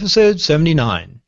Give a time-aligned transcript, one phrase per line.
[0.00, 1.20] episode 79.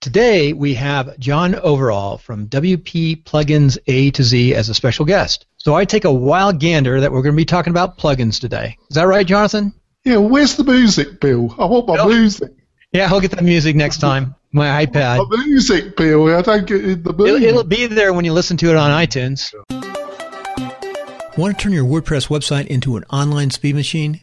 [0.00, 5.44] Today we have John Overall from WP Plugins A to Z as a special guest.
[5.58, 8.78] So I take a wild gander that we're going to be talking about plugins today.
[8.88, 9.74] Is that right, Jonathan?
[10.06, 11.54] Yeah, where's the music, Bill?
[11.58, 12.08] I want my Nope.
[12.08, 12.50] music.
[12.92, 14.34] Yeah, I'll get that music next time.
[14.52, 15.28] My iPad.
[15.28, 16.34] My music, Bill.
[16.34, 17.28] I don't get in the mood.
[17.28, 19.52] It'll, it'll be there when you listen to it on iTunes.
[21.36, 24.22] Want to turn your WordPress website into an online speed machine?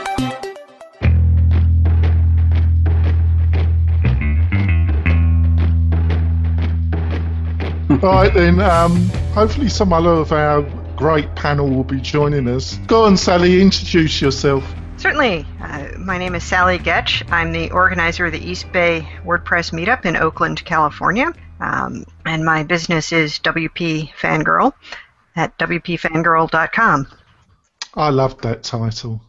[8.03, 8.59] All right, then.
[8.59, 8.95] Um,
[9.35, 10.63] hopefully, some other of our
[10.95, 12.77] great panel will be joining us.
[12.87, 13.61] Go on, Sally.
[13.61, 14.63] Introduce yourself.
[14.97, 15.45] Certainly.
[15.61, 17.31] Uh, my name is Sally Goetsch.
[17.31, 21.31] I'm the organizer of the East Bay WordPress meetup in Oakland, California.
[21.59, 24.73] Um, and my business is WP Fangirl
[25.35, 27.07] at WPFangirl.com.
[27.93, 29.21] I love that title.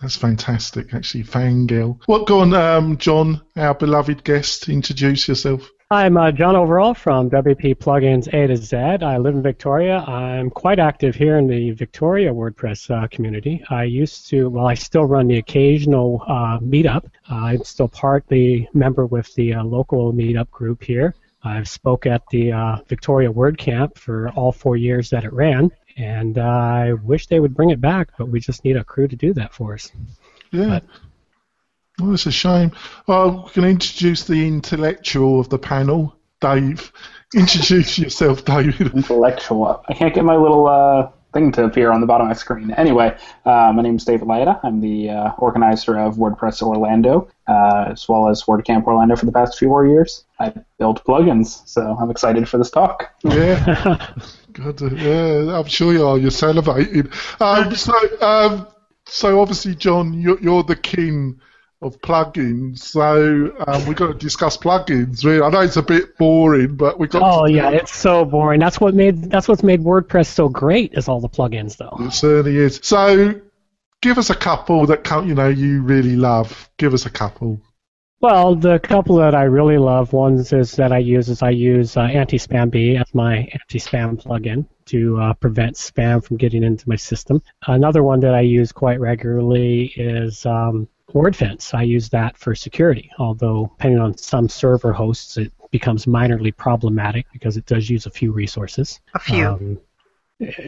[0.00, 1.24] That's fantastic, actually.
[1.24, 2.00] Fangirl.
[2.06, 2.26] What?
[2.26, 4.70] Go on, um, John, our beloved guest.
[4.70, 5.70] Introduce yourself.
[5.88, 8.76] I'm uh, John Overall from WP Plugins A to Z.
[8.76, 9.98] I live in Victoria.
[9.98, 13.62] I'm quite active here in the Victoria WordPress uh, community.
[13.70, 17.08] I used to, well, I still run the occasional uh, meetup.
[17.28, 21.14] I'm still partly member with the uh, local meetup group here.
[21.44, 26.36] I've spoke at the uh, Victoria WordCamp for all four years that it ran, and
[26.36, 29.32] I wish they would bring it back, but we just need a crew to do
[29.34, 29.92] that for us.
[30.50, 30.80] Yeah.
[32.00, 32.72] Well, it's a shame.
[33.06, 36.92] Well, we can introduce the intellectual of the panel, Dave.
[37.34, 38.94] Introduce yourself, David.
[38.94, 39.82] intellectual.
[39.88, 42.70] I can't get my little uh, thing to appear on the bottom of my screen.
[42.70, 44.60] Anyway, uh, my name is David Laietta.
[44.62, 49.32] I'm the uh, organizer of WordPress Orlando, uh, as well as WordCamp Orlando for the
[49.32, 50.24] past few more years.
[50.38, 53.10] I built plugins, so I'm excited for this talk.
[53.24, 54.12] Yeah.
[54.52, 56.18] God, uh, yeah, I'm sure you are.
[56.18, 57.10] You're salivating.
[57.40, 58.68] Um, so, um,
[59.06, 61.40] so obviously, John, you're, you're the king
[61.82, 62.78] of plugins.
[62.78, 65.24] So um, we've got to discuss plugins.
[65.24, 67.22] Really, I know it's a bit boring, but we got.
[67.22, 68.60] Oh yeah, it's so boring.
[68.60, 71.96] That's what made that's what's made WordPress so great is all the plugins though.
[72.06, 72.80] It certainly is.
[72.82, 73.40] So,
[74.00, 76.70] give us a couple that you know you really love.
[76.78, 77.60] Give us a couple.
[78.18, 81.98] Well, the couple that I really love, ones is that I use is I use
[81.98, 86.96] uh, Anti-Spam Bee as my anti-spam plugin to uh, prevent spam from getting into my
[86.96, 87.42] system.
[87.66, 91.72] Another one that I use quite regularly is um, WordFence.
[91.74, 97.26] I use that for security, although depending on some server hosts, it becomes minorly problematic
[97.32, 99.00] because it does use a few resources.
[99.14, 99.46] A few.
[99.46, 99.78] Um,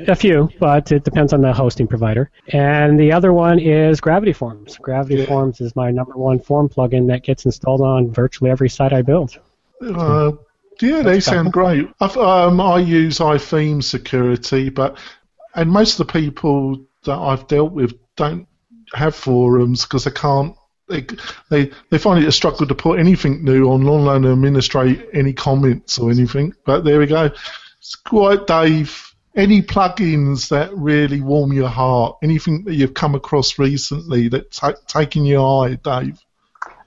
[0.06, 2.30] a few, but it depends on the hosting provider.
[2.48, 4.78] And the other one is Gravity Forms.
[4.78, 8.94] Gravity Forms is my number one form plugin that gets installed on virtually every site
[8.94, 9.38] I build.
[9.82, 10.32] Uh,
[10.80, 11.86] yeah, they sound great.
[12.00, 14.96] I've, um, I use iTheme security, but
[15.54, 18.47] and most of the people that I've dealt with don't
[18.94, 20.54] have forums because they can't.
[20.88, 21.06] They,
[21.50, 25.34] they they find it a struggle to put anything new on, let alone administrate any
[25.34, 26.54] comments or anything.
[26.64, 27.30] But there we go.
[27.78, 29.04] It's quite Dave.
[29.36, 32.16] Any plugins that really warm your heart?
[32.22, 36.18] Anything that you've come across recently that's ta- taken your eye, Dave?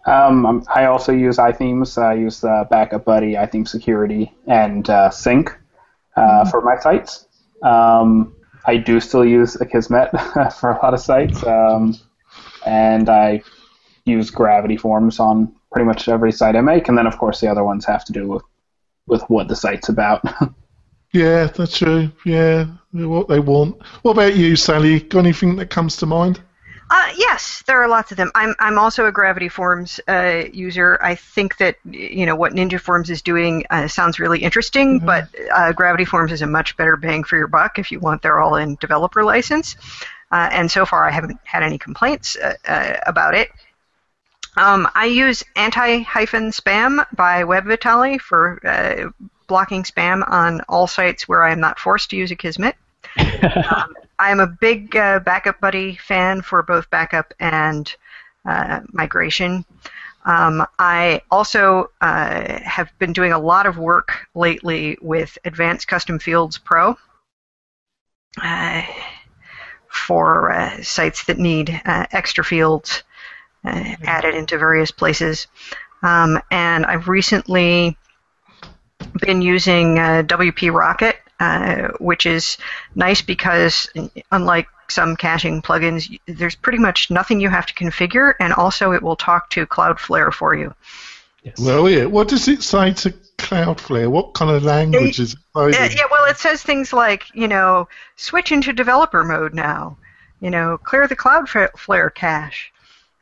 [0.05, 2.01] Um, I'm- also use iThemes.
[2.01, 5.55] I use uh, Backup Buddy, iTheme Security, and uh, Sync
[6.15, 7.27] uh, for my sites.
[7.61, 8.35] Um,
[8.65, 11.97] I do still use Akismet for a lot of sites, um,
[12.65, 13.41] and I
[14.05, 16.87] use Gravity Forms on pretty much every site I make.
[16.87, 18.43] And then, of course, the other ones have to do with
[19.07, 20.21] with what the site's about.
[21.13, 22.09] Yeah, that's true.
[22.25, 23.81] Yeah, what they want.
[24.01, 25.01] What about you, Sally?
[25.01, 26.41] Got anything that comes to mind?
[26.93, 28.29] Uh, yes, there are lots of them.
[28.35, 30.99] I'm I'm also a Gravity Forms uh, user.
[31.01, 35.29] I think that you know what Ninja Forms is doing uh, sounds really interesting, but
[35.55, 38.41] uh, Gravity Forms is a much better bang for your buck if you want their
[38.41, 39.77] all-in developer license.
[40.33, 42.35] Uh, and so far, I haven't had any complaints
[43.07, 43.51] about it.
[44.57, 49.11] Um, I use Anti-Hyphen Spam by webvitaly for uh,
[49.47, 52.73] blocking spam on all sites where I am not forced to use Akismet.
[53.17, 57.93] Um, I am a big uh, Backup Buddy fan for both backup and
[58.45, 59.65] uh, migration.
[60.25, 66.19] Um, I also uh, have been doing a lot of work lately with Advanced Custom
[66.19, 66.95] Fields Pro
[68.41, 68.83] uh,
[69.87, 73.03] for uh, sites that need uh, extra fields
[73.65, 75.47] uh, added into various places.
[76.03, 77.97] Um, and I've recently
[79.21, 82.57] been using uh, WP Rocket uh, which is
[82.93, 83.89] nice because
[84.31, 89.01] unlike some caching plugins, there's pretty much nothing you have to configure, and also it
[89.01, 90.71] will talk to Cloudflare for you.
[91.43, 91.57] Yes.
[91.59, 92.05] Well, yeah.
[92.05, 93.09] What does it say to
[93.39, 94.11] Cloudflare?
[94.11, 95.39] What kind of language is it?
[95.95, 97.87] yeah, well, it says things like, you know,
[98.17, 99.97] switch into developer mode now.
[100.41, 102.71] You know, clear the Cloudflare cache.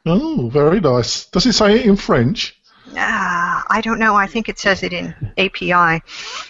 [0.05, 1.25] Oh, very nice.
[1.27, 2.58] Does it say it in French?
[2.95, 4.15] Ah, I don't know.
[4.15, 6.01] I think it says it in API.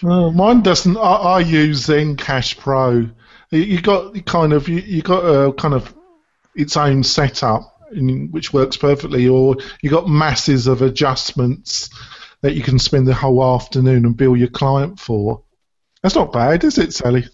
[0.04, 0.96] Oh, mine doesn't.
[0.96, 3.08] I, I use Zencache Pro.
[3.50, 5.94] You got kind of you, you got a kind of
[6.54, 11.90] its own setup, in, which works perfectly, or you got masses of adjustments
[12.42, 15.42] that you can spend the whole afternoon and bill your client for.
[16.02, 17.26] That's not bad, is it, Sally?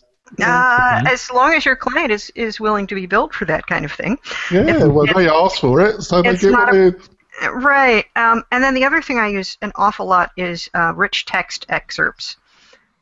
[0.43, 3.85] Uh, as long as your client is, is willing to be billed for that kind
[3.85, 4.19] of thing.
[4.51, 6.97] Yeah, if, well, they ask for it, so they get what a,
[7.43, 8.07] Right.
[8.17, 11.67] Um, and then the other thing I use an awful lot is uh, rich text
[11.69, 12.37] excerpts,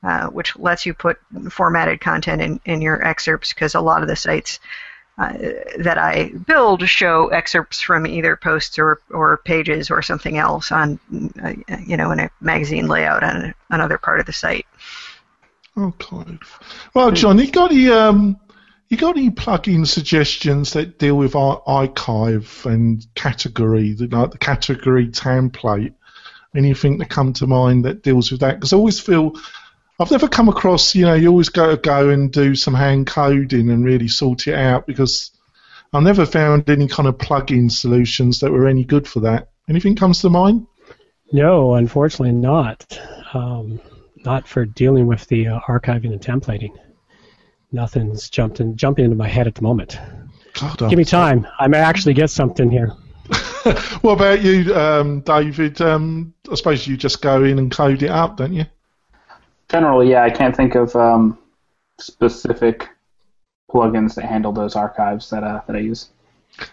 [0.03, 1.19] uh, which lets you put
[1.51, 4.59] formatted content in, in your excerpts because a lot of the sites
[5.19, 5.33] uh,
[5.79, 10.99] that I build show excerpts from either posts or, or pages or something else on,
[11.43, 14.67] uh, you know, in a magazine layout on another part of the site.
[15.77, 16.39] Okay.
[16.95, 17.91] Well, John, you got the.
[17.93, 18.41] um,
[18.95, 25.09] you got any plugin suggestions that deal with our archive and category, like the category
[25.09, 25.95] template?
[26.55, 28.55] Anything that come to mind that deals with that?
[28.55, 29.33] Because I always feel
[29.99, 33.09] I've never come across, you know, you always got to go and do some hand
[33.09, 35.33] coding and really sort it out because
[35.93, 39.49] I've never found any kind of plugin solutions that were any good for that.
[39.69, 40.69] Anything comes to mind?
[41.33, 42.97] No, unfortunately not.
[43.33, 43.81] Um,
[44.25, 46.77] not for dealing with the uh, archiving and templating
[47.75, 49.99] nothing's jumped in, jumping into my head at the moment.
[50.55, 51.47] God, Give me time.
[51.59, 52.89] I may actually get something here.
[54.03, 55.81] what about you, um, David?
[55.81, 58.67] Um, I suppose you just go in and code it up, don't you?
[59.69, 60.23] Generally, yeah.
[60.23, 61.39] I can't think of um,
[61.99, 62.89] specific
[63.71, 66.11] plugins that handle those archives that uh, that I use.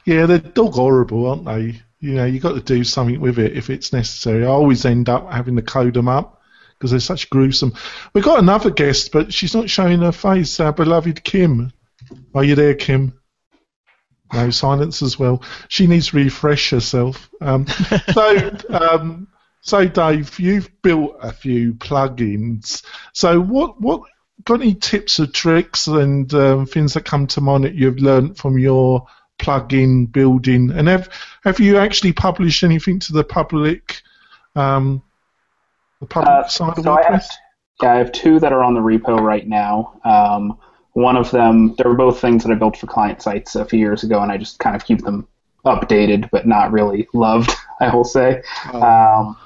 [0.05, 1.81] Yeah, they're dog horrible, aren't they?
[1.99, 4.43] You know, you've got to do something with it if it's necessary.
[4.43, 6.40] I always end up having to code them up
[6.81, 7.73] because they're such gruesome.
[8.11, 10.59] We've got another guest, but she's not showing her face.
[10.59, 11.71] Our beloved Kim.
[12.33, 13.19] Are you there, Kim?
[14.33, 15.43] No silence as well.
[15.67, 17.29] She needs to refresh herself.
[17.39, 17.67] Um,
[18.13, 19.27] so, um,
[19.61, 22.83] so Dave, you've built a few plugins.
[23.13, 24.01] So, what what
[24.43, 28.37] got any tips or tricks and um, things that come to mind that you've learned
[28.37, 29.05] from your
[29.37, 30.71] plugin building?
[30.71, 31.09] And have
[31.43, 34.01] have you actually published anything to the public?
[34.55, 35.03] Um,
[36.01, 37.05] the public uh, side so WordPress?
[37.05, 37.29] I have,
[37.81, 39.99] yeah, I have two that are on the repo right now.
[40.03, 40.57] Um,
[40.93, 43.79] one of them, they were both things that I built for client sites a few
[43.79, 45.25] years ago, and I just kind of keep them
[45.65, 47.51] updated, but not really loved.
[47.79, 48.43] I will say.
[48.73, 48.81] Oh.
[48.81, 49.37] Um,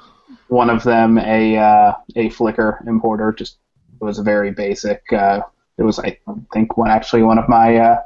[0.48, 3.58] one of them, a uh, a Flickr importer, just
[4.00, 5.02] was a very basic.
[5.12, 5.40] Uh,
[5.78, 6.18] it was, I
[6.52, 7.76] think, one actually one of my.
[7.76, 8.02] Uh,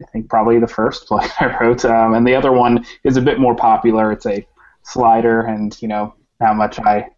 [0.00, 3.22] I think probably the first plugin I wrote, um, and the other one is a
[3.22, 4.12] bit more popular.
[4.12, 4.46] It's a
[4.82, 7.08] slider, and you know how much I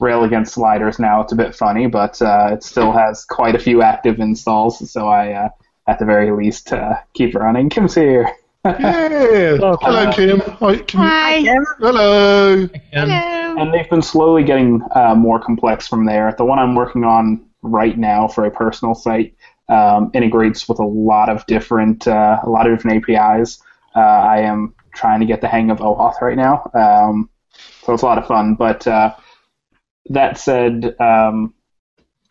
[0.00, 1.20] rail against sliders now.
[1.20, 5.08] It's a bit funny, but uh, it still has quite a few active installs, so
[5.08, 5.48] I, uh,
[5.86, 7.68] at the very least, uh, keep running.
[7.70, 8.30] Kim's here.
[8.64, 9.56] yeah.
[9.56, 10.40] Hello, Kim.
[10.40, 11.00] Hi, Kim.
[11.00, 11.40] Hi.
[11.78, 12.68] Hello.
[12.92, 13.54] Hello.
[13.58, 16.34] And they've been slowly getting uh, more complex from there.
[16.36, 19.34] The one I'm working on right now for a personal site
[19.68, 23.60] um, integrates with a lot of different uh, a lot of different APIs.
[23.94, 27.30] Uh, I am trying to get the hang of OAuth right now, um,
[27.82, 28.54] so it's a lot of fun.
[28.54, 28.86] But
[30.10, 31.54] that said, um,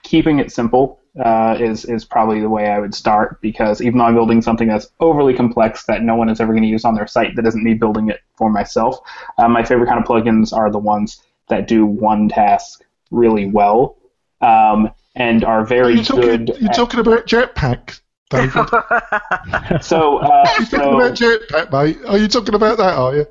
[0.03, 4.05] keeping it simple uh, is is probably the way I would start because even though
[4.05, 6.96] I'm building something that's overly complex that no one is ever going to use on
[6.96, 9.00] their site, that isn't me building it for myself.
[9.38, 13.98] Uh, my favorite kind of plugins are the ones that do one task really well
[14.41, 16.57] um, and are very you're talking, good.
[16.60, 18.01] You're at, talking about Jetpack.
[18.29, 18.51] David.
[19.81, 21.98] so, uh, you're so, talking about Jetpack, mate.
[22.05, 22.93] Are you talking about that?
[22.96, 23.25] Are you?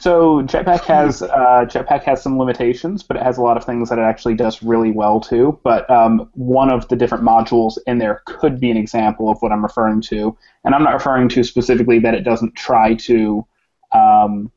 [0.00, 3.88] So Jetpack has uh, Jetpack has some limitations, but it has a lot of things
[3.90, 5.58] that it actually does really well too.
[5.62, 9.52] But um, one of the different modules in there could be an example of what
[9.52, 13.46] I'm referring to, and I'm not referring to specifically that it doesn't try to
[13.92, 14.50] um,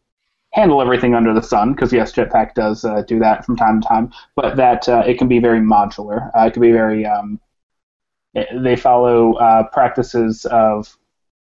[0.52, 3.88] handle everything under the sun, because yes, Jetpack does uh, do that from time to
[3.88, 6.32] time, but that uh, it can be very modular.
[6.38, 7.40] Uh, it can be very um,
[8.34, 10.98] they follow uh, practices of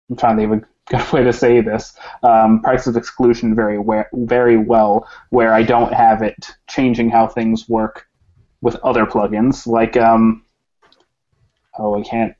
[0.09, 1.95] I'm trying to think good way to say this.
[2.23, 7.27] Um, price of exclusion very we- very well, where I don't have it changing how
[7.27, 8.07] things work
[8.61, 9.67] with other plugins.
[9.67, 10.45] Like, um,
[11.79, 12.35] oh, I can't.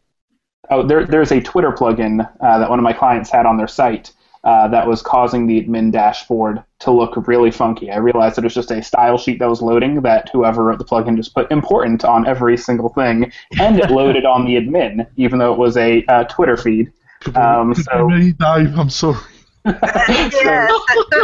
[0.71, 3.67] Oh, there, there's a Twitter plugin uh, that one of my clients had on their
[3.67, 4.13] site
[4.45, 7.91] uh, that was causing the admin dashboard to look really funky.
[7.91, 10.79] I realized that it was just a style sheet that was loading that whoever wrote
[10.79, 15.07] the plugin just put important on every single thing, and it loaded on the admin,
[15.17, 16.93] even though it was a uh, Twitter feed.
[17.35, 19.19] Um, so, me, Dave, I'm sorry.
[19.67, 20.73] yes,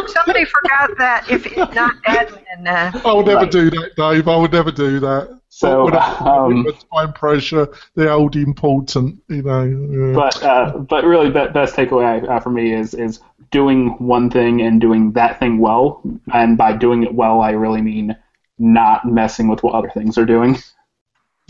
[0.09, 2.67] somebody forgot that if it's not admin.
[2.67, 4.29] Uh, I would never do that, Dave.
[4.29, 5.41] I would never do that.
[5.49, 9.63] So, um, time pressure, the old important, you know.
[9.65, 10.15] Yeah.
[10.15, 14.61] But uh, but really, the best takeaway uh, for me is is doing one thing
[14.61, 16.03] and doing that thing well.
[16.35, 18.15] And by doing it well, I really mean
[18.59, 20.59] not messing with what other things are doing.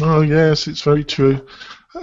[0.00, 1.44] Oh yes, it's very true.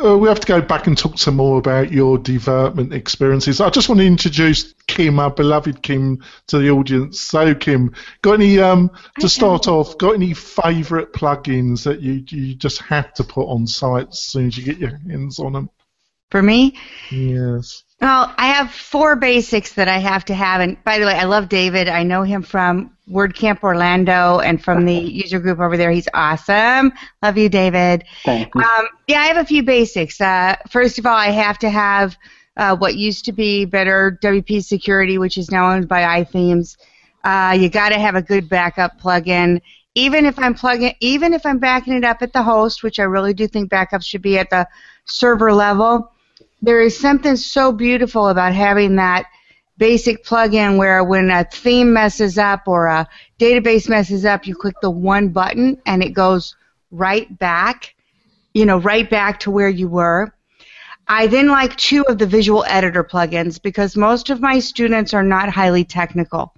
[0.01, 3.61] Uh, we have to go back and talk some more about your development experiences.
[3.61, 7.21] I just want to introduce Kim, our beloved Kim, to the audience.
[7.21, 9.97] So, Kim, got any um, to start off?
[9.97, 14.47] Got any favourite plugins that you you just have to put on site as soon
[14.47, 15.69] as you get your hands on them?
[16.31, 16.77] For me,
[17.11, 17.83] yes.
[18.03, 20.59] Well, I have four basics that I have to have.
[20.59, 21.87] And by the way, I love David.
[21.87, 25.89] I know him from WordCamp Orlando and from the user group over there.
[25.89, 26.91] He's awesome.
[27.21, 28.03] Love you, David.
[28.25, 28.61] Thank you.
[28.61, 30.19] Um, yeah, I have a few basics.
[30.19, 32.17] Uh, first of all, I have to have
[32.57, 36.75] uh, what used to be better WP Security, which is now owned by iThemes.
[37.23, 39.61] Uh, you got to have a good backup plugin.
[39.95, 43.03] Even if I'm plugging, even if I'm backing it up at the host, which I
[43.03, 44.67] really do think backups should be at the
[45.05, 46.12] server level
[46.63, 49.25] there is something so beautiful about having that
[49.77, 54.75] basic plugin where when a theme messes up or a database messes up, you click
[54.81, 56.55] the one button and it goes
[56.89, 57.93] right back,
[58.53, 60.33] you know, right back to where you were.
[61.05, 65.23] I then like two of the visual editor plugins because most of my students are
[65.23, 66.53] not highly technical.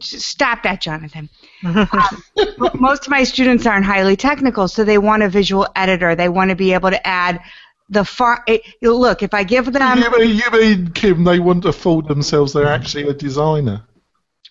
[0.00, 1.30] Stop that, Jonathan.
[1.64, 1.88] um,
[2.74, 6.14] most of my students aren't highly technical, so they want a visual editor.
[6.14, 7.40] They want to be able to add
[7.88, 9.98] the far it, look if I give them.
[9.98, 11.24] You mean, you mean Kim?
[11.24, 12.52] They want to fool themselves.
[12.52, 13.84] They're actually a designer.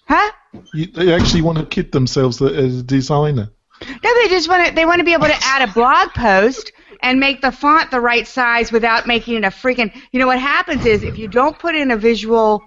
[0.08, 0.32] Huh?
[0.74, 3.50] You, they actually want to kid themselves as a designer.
[3.82, 4.74] No, they just want to.
[4.74, 8.00] They want to be able to add a blog post and make the font the
[8.00, 9.94] right size without making it a freaking.
[10.12, 12.64] You know what happens is if you don't put in a visual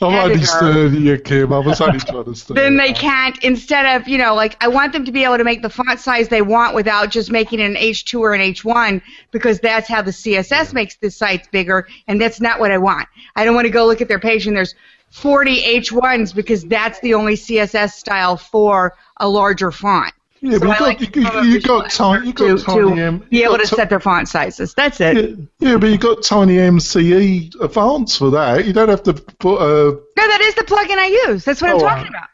[0.00, 1.52] I'm only stirring you, Kim.
[1.52, 2.54] I was only trying to stir.
[2.54, 3.42] Then they can't.
[3.42, 6.00] Instead of you know, like I want them to be able to make the font
[6.00, 10.02] size they want without just making it an H2 or an H1 because that's how
[10.02, 13.08] the CSS makes the sites bigger, and that's not what I want.
[13.34, 14.74] I don't want to go look at their page and there's
[15.10, 20.12] 40 H1s because that's the only CSS style for a larger font.
[20.40, 23.00] Yeah, so but you, like got, you, you got tiny, you got to, tiny to
[23.00, 24.74] M, be able to set their font sizes.
[24.74, 25.16] That's it.
[25.16, 28.66] Yeah, yeah, but you got Tiny MCE Advanced for that.
[28.66, 29.92] You don't have to put a.
[29.92, 31.44] No, that is the plugin I use.
[31.44, 32.28] That's what oh, I'm talking about.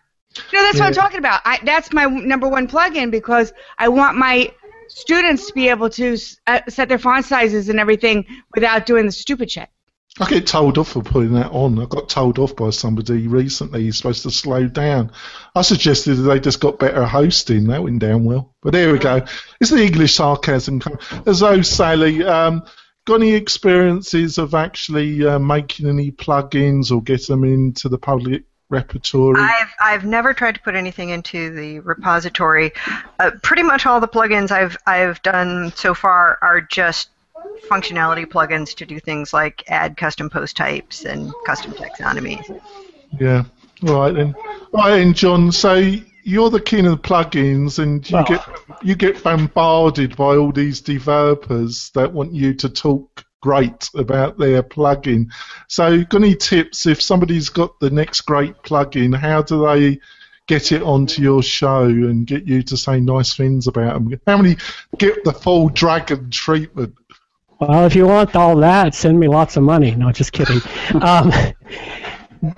[0.53, 0.81] No, that's yeah.
[0.81, 1.43] what I'm talking about.
[1.45, 4.53] I, that's my number one plugin because I want my
[4.89, 9.13] students to be able to uh, set their font sizes and everything without doing the
[9.13, 9.69] stupid shit.
[10.21, 11.79] I get told off for putting that on.
[11.79, 13.85] I got told off by somebody recently.
[13.85, 15.11] You're supposed to slow down.
[15.55, 17.69] I suggested they just got better hosting.
[17.69, 18.55] That went down well.
[18.61, 19.25] But there we go.
[19.59, 20.83] It's the English sarcasm.
[21.27, 22.63] As though, Sally, um,
[23.07, 28.45] got any experiences of actually uh, making any plugins or get them into the public
[28.69, 29.41] repertory?
[29.41, 32.73] I've I've never tried to put anything into the repository.
[33.19, 37.09] Uh, pretty much all the plugins I've I've done so far are just
[37.69, 42.61] functionality plugins to do things like add custom post types and custom taxonomies.
[43.19, 43.45] Yeah.
[43.83, 44.35] Right then.
[44.73, 45.53] Right then, John.
[45.53, 45.93] So
[46.25, 48.47] you're the king of the plugins, and you get
[48.83, 54.63] you get bombarded by all these developers that want you to talk great about their
[54.63, 55.27] plugin.
[55.69, 59.15] So, got any tips if somebody's got the next great plugin?
[59.15, 60.01] How do they
[60.47, 64.21] get it onto your show and get you to say nice things about them?
[64.27, 64.57] How many
[64.99, 66.95] get the full dragon treatment?
[67.69, 69.95] Well, if you want all that, send me lots of money.
[69.95, 70.61] No, just kidding.
[71.01, 71.33] um,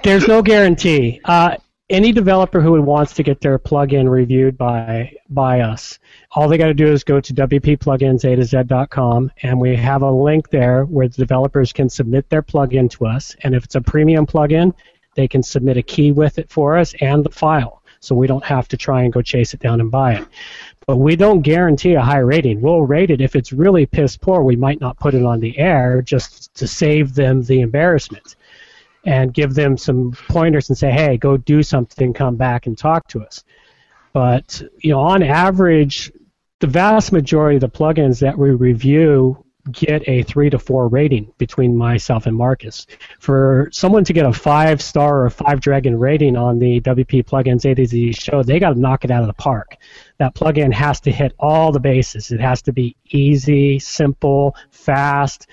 [0.02, 1.20] there's no guarantee.
[1.26, 1.58] Uh,
[1.90, 5.98] any developer who wants to get their plugin reviewed by by us,
[6.30, 10.10] all they got to do is go to wppluginsa to z.com, and we have a
[10.10, 13.36] link there where the developers can submit their plugin to us.
[13.42, 14.72] And if it's a premium plugin,
[15.16, 18.44] they can submit a key with it for us and the file, so we don't
[18.44, 20.26] have to try and go chase it down and buy it
[20.86, 22.60] but we don't guarantee a high rating.
[22.60, 24.42] We'll rate it if it's really piss poor.
[24.42, 28.36] We might not put it on the air just to save them the embarrassment
[29.04, 33.06] and give them some pointers and say, hey, go do something, come back and talk
[33.08, 33.44] to us.
[34.12, 36.12] But you know, on average,
[36.60, 41.32] the vast majority of the plugins that we review get a three to four rating
[41.38, 42.86] between myself and Marcus.
[43.18, 47.70] For someone to get a five star or five dragon rating on the WP plugins
[47.70, 49.76] A to Z show, they got to knock it out of the park.
[50.18, 52.30] That plugin has to hit all the bases.
[52.30, 55.46] It has to be easy, simple, fast,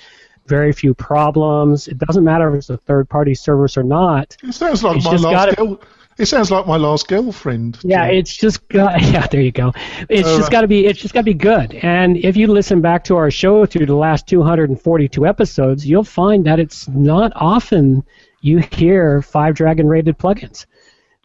[0.48, 1.88] very few problems.
[1.88, 4.36] It doesn't matter if it's a third party service or not.
[4.44, 5.80] It sounds like It's my last gotta-.
[6.22, 7.80] It sounds like my last girlfriend.
[7.82, 8.16] Yeah, John.
[8.16, 9.74] it's just got yeah, there you go.
[10.08, 10.52] It's All just right.
[10.52, 11.74] got to be it's just got to be good.
[11.74, 16.46] And if you listen back to our show through the last 242 episodes, you'll find
[16.46, 18.04] that it's not often
[18.42, 20.68] you hear five dragon rated plugins.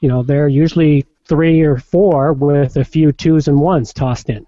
[0.00, 4.46] You know, they're usually 3 or 4 with a few twos and ones tossed in.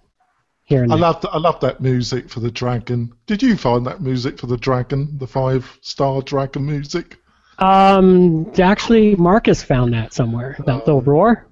[0.64, 3.12] Here and I love I love that music for the dragon.
[3.26, 7.18] Did you find that music for the dragon, the five star dragon music?
[7.58, 10.56] Um actually Marcus found that somewhere.
[10.66, 11.48] That little roar.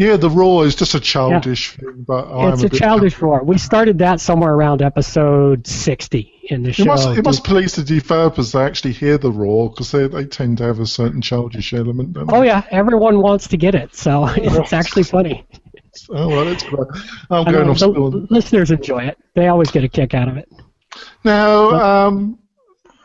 [0.00, 3.44] Yeah, the roar is just a childish thing, but I'm it's a, a childish roar.
[3.44, 6.84] We started that somewhere around episode 60 in the show.
[6.84, 10.24] It must, it must please the developers to actually hear the roar because they, they
[10.24, 12.16] tend to have a certain childish element.
[12.30, 15.46] Oh yeah, everyone wants to get it, so it's actually funny.
[16.08, 16.88] Oh well, that's good.
[17.28, 20.48] I'm going know off listeners enjoy it; they always get a kick out of it.
[21.24, 22.38] Now, um,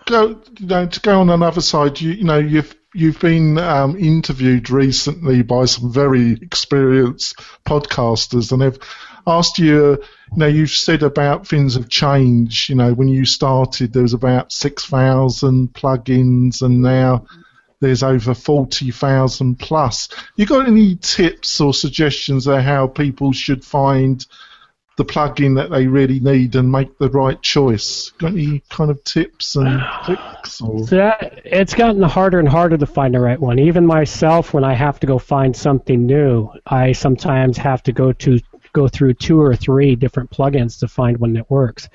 [0.06, 2.00] go you know to go on another side.
[2.00, 8.62] You, you know you've you've been um, interviewed recently by some very experienced podcasters, and
[8.62, 8.80] they've
[9.28, 10.02] asked you.
[10.32, 12.70] You know, you've said about things have changed.
[12.70, 17.26] You know, when you started, there was about six thousand plugins, and now
[17.80, 20.10] there's over forty thousand plus.
[20.36, 24.26] You got any tips or suggestions of how people should find
[24.98, 28.12] the plugin that they really need and make the right choice?
[28.18, 30.62] Got any kind of tips and tricks?
[30.62, 30.86] Or?
[30.86, 33.60] That, it's gotten harder and harder to find the right one.
[33.60, 38.14] Even myself, when I have to go find something new, I sometimes have to go
[38.14, 38.40] to
[38.74, 41.88] go through two or three different plugins to find one that works.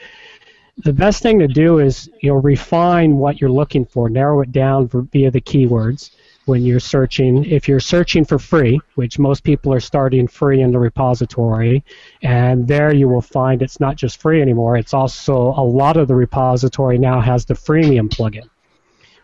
[0.78, 4.50] The best thing to do is you know refine what you're looking for, narrow it
[4.50, 6.10] down for, via the keywords
[6.50, 7.44] when you're searching.
[7.44, 11.82] If you're searching for free, which most people are starting free in the repository,
[12.22, 14.76] and there you will find it's not just free anymore.
[14.76, 18.48] It's also a lot of the repository now has the freemium plugin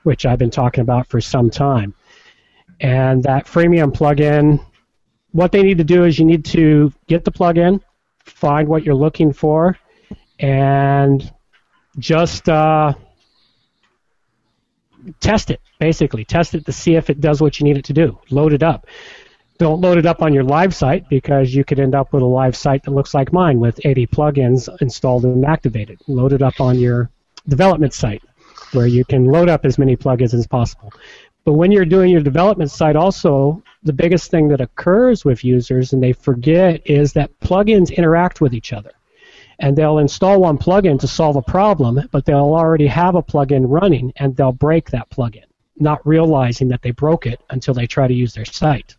[0.06, 1.92] which I've been talking about for some time.
[2.78, 4.64] And that freemium plugin,
[5.32, 7.80] what they need to do is you need to get the plugin,
[8.24, 9.76] find what you're looking for,
[10.38, 11.28] and
[11.98, 12.94] just uh,
[15.20, 16.24] test it, basically.
[16.24, 18.18] Test it to see if it does what you need it to do.
[18.30, 18.86] Load it up.
[19.58, 22.26] Don't load it up on your live site because you could end up with a
[22.26, 25.98] live site that looks like mine with 80 plugins installed and activated.
[26.06, 27.10] Load it up on your
[27.48, 28.22] development site
[28.72, 30.92] where you can load up as many plugins as possible.
[31.44, 35.92] But when you're doing your development site, also, the biggest thing that occurs with users
[35.92, 38.90] and they forget is that plugins interact with each other.
[39.58, 43.64] And they'll install one plugin to solve a problem, but they'll already have a plugin
[43.66, 45.44] running and they'll break that plugin,
[45.78, 48.96] not realizing that they broke it until they try to use their site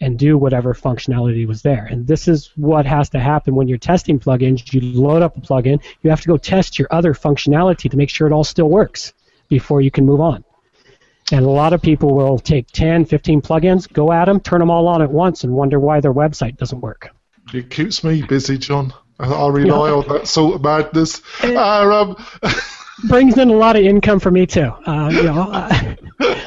[0.00, 1.84] and do whatever functionality was there.
[1.84, 4.72] And this is what has to happen when you're testing plugins.
[4.72, 8.10] You load up a plugin, you have to go test your other functionality to make
[8.10, 9.12] sure it all still works
[9.48, 10.44] before you can move on.
[11.32, 14.70] And a lot of people will take 10, 15 plugins, go at them, turn them
[14.70, 17.10] all on at once, and wonder why their website doesn't work.
[17.52, 18.92] It keeps me busy, John.
[19.20, 21.22] I, I rely on that sort of madness.
[21.42, 22.16] Uh, um,
[23.04, 24.70] Brings in a lot of income for me too.
[24.86, 25.96] Uh, you know, I,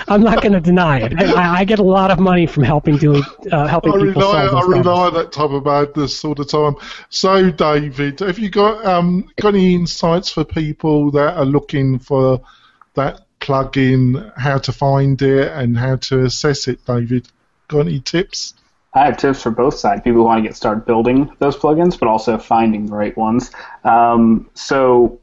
[0.07, 1.13] I'm not going to deny it.
[1.19, 4.45] I, I get a lot of money from helping do uh, helping I people rely,
[4.47, 4.87] solve I rely problems.
[4.87, 6.75] on that type of madness all the time.
[7.09, 12.41] So, David, have you got um, got any insights for people that are looking for
[12.93, 17.27] that plugin, how to find it, and how to assess it, David?
[17.67, 18.53] Got any tips?
[18.95, 20.01] I have tips for both sides.
[20.01, 23.51] People who want to get started building those plugins, but also finding the right ones.
[23.83, 25.19] Um, so,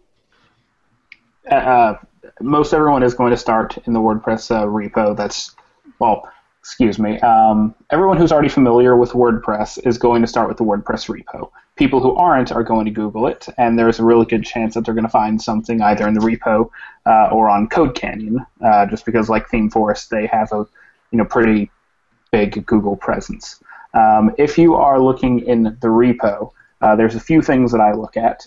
[1.51, 1.95] uh,
[2.41, 5.17] most everyone is going to start in the WordPress uh, repo.
[5.17, 5.55] That's,
[5.99, 6.29] well,
[6.61, 7.19] excuse me.
[7.21, 11.51] Um, everyone who's already familiar with WordPress is going to start with the WordPress repo.
[11.77, 14.85] People who aren't are going to Google it, and there's a really good chance that
[14.85, 16.69] they're going to find something either in the repo
[17.07, 20.67] uh, or on Code Canyon, uh, just because, like ThemeForest, they have a
[21.11, 21.71] you know pretty
[22.31, 23.63] big Google presence.
[23.95, 27.93] Um, if you are looking in the repo, uh, there's a few things that I
[27.93, 28.47] look at.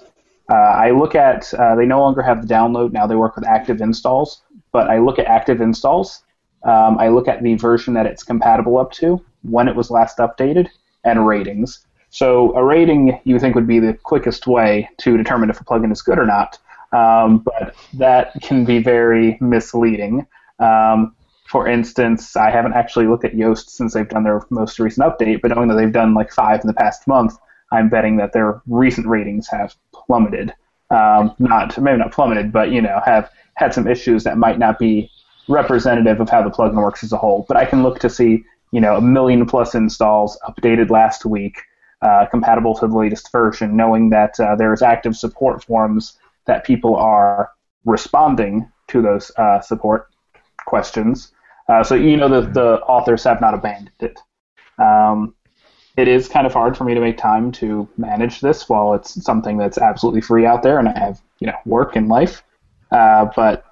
[0.50, 3.46] Uh, I look at, uh, they no longer have the download, now they work with
[3.46, 4.42] active installs,
[4.72, 6.24] but I look at active installs.
[6.64, 10.18] Um, I look at the version that it's compatible up to, when it was last
[10.18, 10.70] updated,
[11.04, 11.86] and ratings.
[12.10, 15.92] So a rating you think would be the quickest way to determine if a plugin
[15.92, 16.60] is good or not,
[16.92, 20.26] um, but that can be very misleading.
[20.60, 21.16] Um,
[21.54, 25.40] for instance, I haven't actually looked at Yoast since they've done their most recent update,
[25.40, 27.38] but knowing that they've done like five in the past month,
[27.72, 30.52] I'm betting that their recent ratings have plummeted.
[30.90, 34.80] Um, not maybe not plummeted, but you know have had some issues that might not
[34.80, 35.12] be
[35.48, 37.46] representative of how the plugin works as a whole.
[37.48, 41.62] But I can look to see you know a million plus installs updated last week,
[42.02, 46.96] uh, compatible to the latest version, knowing that uh, there's active support forums that people
[46.96, 47.52] are
[47.86, 50.08] responding to those uh, support
[50.66, 51.32] questions.
[51.74, 54.20] Uh, so you know the the authors have not abandoned it.
[54.78, 55.34] Um,
[55.98, 59.24] it is kind of hard for me to make time to manage this while it's
[59.24, 62.44] something that's absolutely free out there, and I have you know work and life.
[62.92, 63.66] Uh, but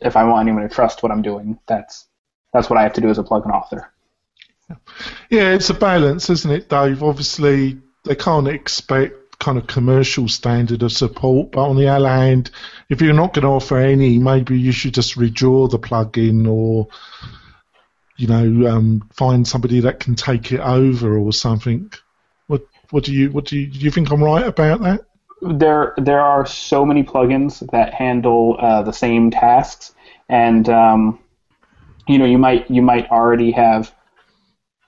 [0.00, 2.06] if I want anyone to trust what I'm doing, that's
[2.52, 3.92] that's what I have to do as a plugin author.
[5.28, 7.02] Yeah, it's a balance, isn't it, Dave?
[7.02, 12.50] Obviously, they can't expect kind of commercial standard of support, but on the other hand,
[12.88, 16.88] if you're not going to offer any, maybe you should just redraw the plugin or
[18.18, 21.90] you know um, find somebody that can take it over or something.
[22.48, 25.06] What what do you what do you do you think I'm right about that?
[25.40, 29.94] There there are so many plugins that handle uh, the same tasks,
[30.28, 31.20] and um,
[32.08, 33.94] you know you might you might already have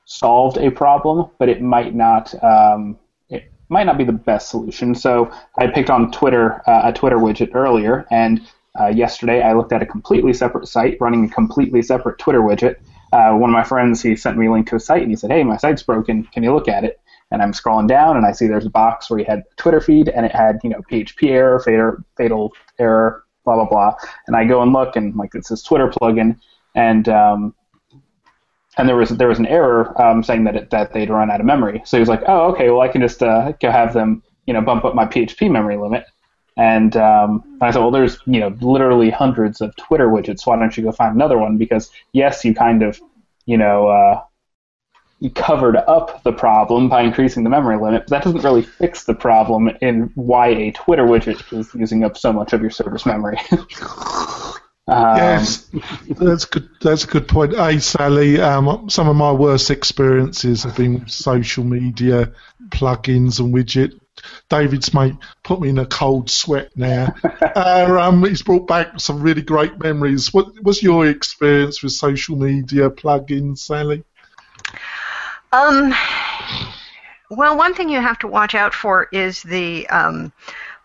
[0.06, 4.92] solved a problem, but it might not um, it might not be the best solution.
[4.92, 8.40] So I picked on Twitter uh, a Twitter widget earlier, and
[8.78, 12.74] uh, yesterday I looked at a completely separate site running a completely separate Twitter widget.
[13.12, 15.16] Uh, one of my friends he sent me a link to a site and he
[15.16, 16.24] said, "Hey, my site's broken.
[16.24, 17.00] Can you look at it?"
[17.32, 19.80] And I'm scrolling down and I see there's a box where he had a Twitter
[19.80, 23.94] feed and it had you know PHP error, fatal, fatal error, blah blah blah.
[24.26, 26.38] And I go and look and like it says Twitter plugin,
[26.74, 27.54] and um,
[28.78, 31.40] and there was there was an error um, saying that it, that they'd run out
[31.40, 31.82] of memory.
[31.84, 34.54] So he was like, oh, okay, well I can just uh, go have them you
[34.54, 36.04] know bump up my PHP memory limit.
[36.60, 40.46] And um, I said, well, there's you know literally hundreds of Twitter widgets.
[40.46, 41.56] Why don't you go find another one?
[41.56, 43.00] Because yes, you kind of
[43.46, 44.22] you know uh,
[45.20, 49.04] you covered up the problem by increasing the memory limit, but that doesn't really fix
[49.04, 53.06] the problem in why a Twitter widget is using up so much of your server's
[53.06, 53.38] memory.
[54.88, 55.70] Um, yes,
[56.18, 56.68] that's good.
[56.80, 57.54] That's a good point.
[57.54, 62.32] Hey, Sally, um, some of my worst experiences have been with social media
[62.70, 63.99] plugins and widget.
[64.48, 67.14] David's mate put me in a cold sweat now.
[67.56, 70.32] uh, um, he's brought back some really great memories.
[70.34, 74.04] What was your experience with social media plugins, Sally?
[75.52, 75.94] Um,
[77.30, 80.32] well, one thing you have to watch out for is the um,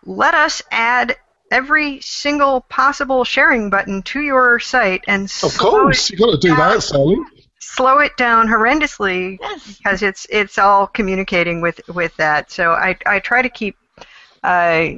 [0.04, 1.16] let us add
[1.50, 6.48] every single possible sharing button to your site and of course you've got to do
[6.48, 7.16] down, that Sally
[7.66, 9.76] slow it down horrendously yes.
[9.76, 13.76] because it's it's all communicating with with that so I I try to keep
[14.42, 14.88] uh,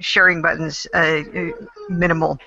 [0.00, 1.22] sharing buttons uh,
[1.88, 2.38] minimal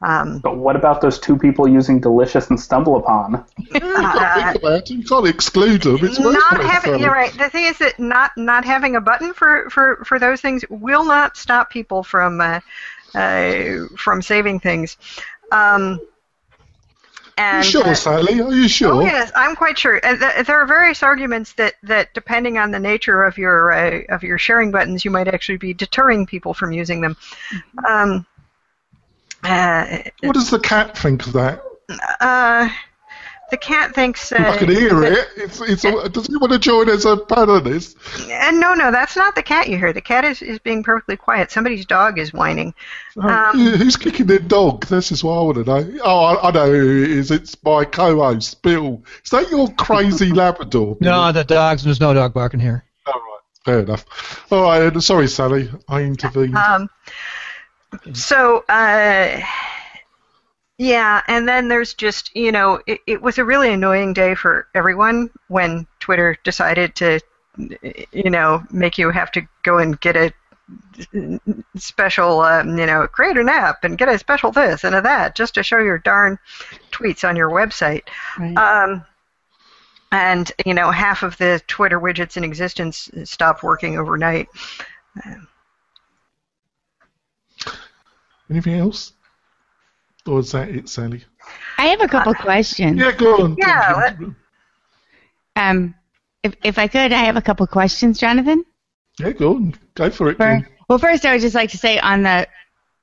[0.00, 3.44] um, but what about those two people using Delicious and Stumble Upon?
[4.00, 5.98] Uh, you can't exclude them.
[6.02, 7.00] It's not having.
[7.00, 7.32] You're right.
[7.36, 11.04] The thing is that not not having a button for, for, for those things will
[11.04, 12.60] not stop people from uh,
[13.14, 14.96] uh, from saving things.
[15.50, 16.00] Um,
[17.38, 18.40] and, Are you sure, uh, Sally?
[18.40, 18.94] Are you sure?
[18.94, 20.00] Oh, yes, I'm quite sure.
[20.02, 24.00] And th- there are various arguments that, that, depending on the nature of your uh,
[24.08, 27.16] of your sharing buttons, you might actually be deterring people from using them.
[27.52, 27.84] Mm-hmm.
[27.86, 28.26] Um,
[29.44, 31.62] uh, what does the cat think of that?
[32.20, 32.68] Uh,
[33.50, 34.30] the cat thinks.
[34.30, 35.28] Uh, I can hear it.
[35.36, 37.96] It's, it's, does he want to join as a panelist?
[38.30, 39.92] Uh, no, no, that's not the cat you hear.
[39.92, 41.50] The cat is, is being perfectly quiet.
[41.50, 42.74] Somebody's dog is whining.
[43.16, 44.86] Oh, um, who's kicking their dog?
[44.86, 46.00] This is what I want to know.
[46.04, 47.30] Oh, I, I know who it is.
[47.30, 49.02] It's my co-host, Bill.
[49.24, 50.96] Is that your crazy Labrador?
[50.96, 51.10] Bill?
[51.10, 51.84] No, the dogs.
[51.84, 52.84] There's no dog barking here.
[53.06, 54.52] All right, fair enough.
[54.52, 55.70] All right, sorry, Sally.
[55.88, 56.56] I intervened.
[56.56, 56.90] Um,
[58.12, 59.40] so, uh,
[60.78, 64.68] yeah, and then there's just, you know, it, it was a really annoying day for
[64.74, 67.20] everyone when Twitter decided to,
[68.12, 70.32] you know, make you have to go and get a
[71.76, 75.34] special, um, you know, create an app and get a special this and a that
[75.34, 76.38] just to show your darn
[76.92, 78.02] tweets on your website.
[78.38, 78.56] Right.
[78.56, 79.04] Um,
[80.12, 84.46] and, you know, half of the Twitter widgets in existence stopped working overnight.
[88.48, 89.12] Anything else?
[90.28, 91.24] Or is that it, Sally?
[91.78, 93.00] I have a couple uh, questions.
[93.00, 93.56] Yeah, go on.
[93.56, 94.16] Yeah.
[95.56, 95.94] Um,
[96.42, 98.64] if if I could, I have a couple questions, Jonathan.
[99.18, 99.74] Yeah, go on.
[99.94, 100.36] Go for it.
[100.36, 102.46] For, well, first, I would just like to say on the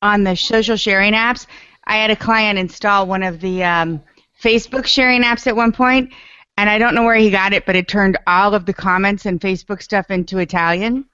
[0.01, 1.47] on the social sharing apps,
[1.85, 4.01] I had a client install one of the um,
[4.41, 6.13] Facebook sharing apps at one point,
[6.57, 9.25] and I don't know where he got it, but it turned all of the comments
[9.25, 11.05] and Facebook stuff into Italian.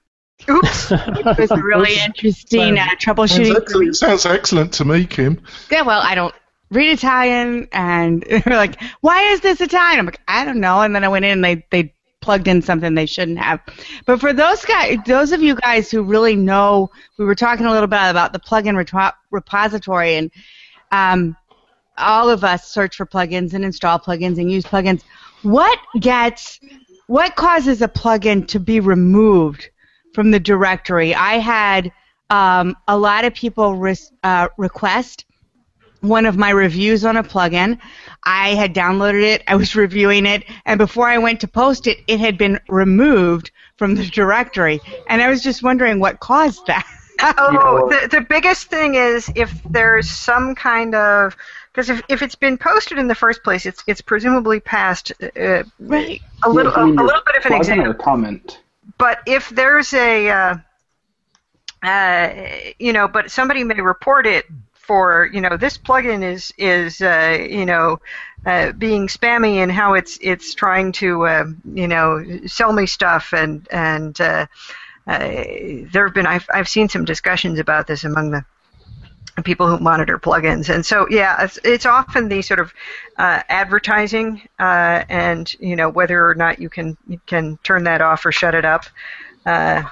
[0.50, 0.92] Oops.
[0.92, 3.46] it was really interesting uh, troubleshooting.
[3.46, 3.96] Sounds excellent.
[3.96, 5.40] sounds excellent to me, Kim.
[5.70, 6.34] Yeah, well, I don't
[6.70, 10.94] read Italian, and they're like, "Why is this Italian?" I'm like, "I don't know." And
[10.94, 13.60] then I went in, and they they plugged in something they shouldn't have.
[14.06, 17.70] But for those guys, those of you guys who really know, we were talking a
[17.70, 20.30] little bit about the plugin repository, and
[20.90, 21.36] um,
[21.98, 25.02] all of us search for plugins and install plugins and use plugins.
[25.42, 26.60] What gets,
[27.06, 29.68] what causes a plugin to be removed
[30.14, 31.14] from the directory.
[31.14, 31.92] I had
[32.30, 35.24] um, a lot of people res- uh, request
[36.00, 37.78] one of my reviews on a plugin.
[38.24, 41.98] I had downloaded it, I was reviewing it, and before I went to post it,
[42.08, 44.80] it had been removed from the directory.
[45.08, 46.86] And I was just wondering what caused that.
[47.24, 51.36] Oh, the, the biggest thing is if there's some kind of
[51.72, 55.62] because if, if it's been posted in the first place, it's it's presumably past uh,
[55.78, 56.20] right.
[56.42, 57.90] a little Yeah, a, I mean, a little bit of an plugin example.
[57.90, 58.61] or comment.
[59.02, 60.54] But if there's a uh,
[61.82, 62.34] uh,
[62.78, 67.36] you know, but somebody may report it for you know this plugin is is uh,
[67.50, 67.98] you know
[68.46, 73.34] uh, being spammy and how it's it's trying to uh, you know sell me stuff
[73.34, 74.46] and and uh,
[75.08, 78.44] uh, there have been I've I've seen some discussions about this among the
[79.44, 82.72] people who monitor plugins and so yeah it's, it's often the sort of
[83.16, 88.00] uh, advertising uh, and you know whether or not you can you can turn that
[88.00, 88.84] off or shut it up
[89.46, 89.82] uh,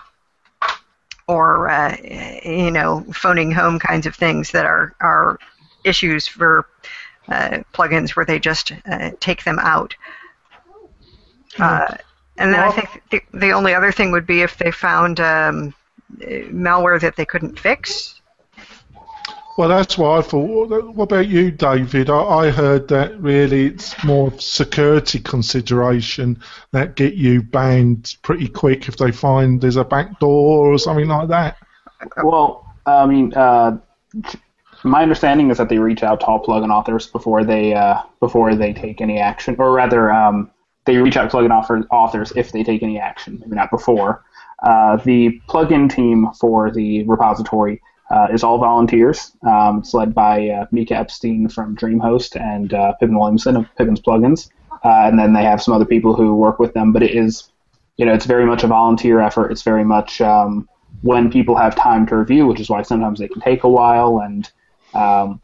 [1.27, 1.97] or uh,
[2.45, 5.39] you know phoning home kinds of things that are are
[5.85, 6.67] issues for
[7.29, 9.95] uh, plugins where they just uh, take them out.
[11.59, 11.97] Uh,
[12.39, 15.75] and then I think the, the only other thing would be if they found um,
[16.19, 18.20] malware that they couldn't fix.
[19.57, 20.95] Well, that's what I thought.
[20.95, 22.09] What about you, David?
[22.09, 28.89] I, I heard that really it's more security consideration that get you banned pretty quick
[28.89, 31.57] if they find there's a back door or something like that.
[32.23, 33.79] Well, I mean, uh,
[34.83, 38.55] my understanding is that they reach out to all plugin authors before they uh, before
[38.55, 40.51] they take any action, or rather, um,
[40.87, 44.25] they reach out to plugin author, authors if they take any action, maybe not before.
[44.63, 49.33] Uh, the plugin team for the repository uh, is all volunteers.
[49.47, 54.01] Um, it's led by uh, Mika Epstein from DreamHost and uh, Pippin Williamson of Pippin's
[54.01, 54.51] Plugins,
[54.85, 56.93] uh, and then they have some other people who work with them.
[56.93, 57.51] But it is,
[57.97, 59.53] you know, it's very much a volunteer effort.
[59.53, 60.69] It's very much um,
[61.03, 64.21] when people have time to review, which is why sometimes they can take a while
[64.21, 64.51] and
[64.95, 65.41] um,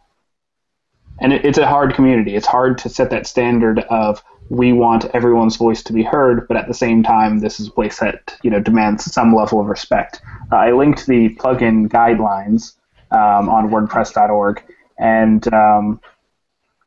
[1.20, 2.34] and it, it's a hard community.
[2.34, 6.56] It's hard to set that standard of we want everyone's voice to be heard, but
[6.56, 9.66] at the same time, this is a place that you know demands some level of
[9.66, 10.20] respect.
[10.52, 12.74] Uh, I linked the plugin guidelines
[13.10, 14.62] um, on WordPress.org,
[14.98, 16.00] and um,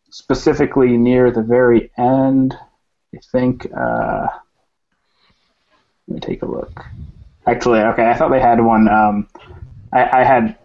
[0.09, 2.55] specifically near the very end,
[3.13, 3.67] I think.
[3.75, 4.27] Uh,
[6.07, 6.85] let me take a look.
[7.45, 8.87] Actually, okay, I thought they had one.
[8.87, 9.27] Um,
[9.93, 10.57] I, I had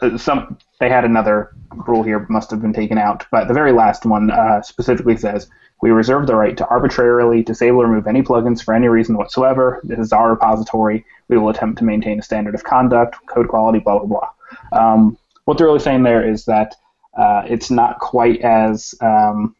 [0.00, 0.58] uh, some.
[0.78, 1.54] They had another
[1.86, 3.26] rule here, must have been taken out.
[3.30, 5.48] But the very last one uh, specifically says,
[5.82, 9.80] "We reserve the right to arbitrarily disable or remove any plugins for any reason whatsoever.
[9.84, 11.04] This is our repository.
[11.28, 14.28] We will attempt to maintain a standard of conduct, code quality, blah blah blah."
[14.72, 16.76] Um, what they're really saying there is that
[17.16, 19.54] uh, it's not quite as um,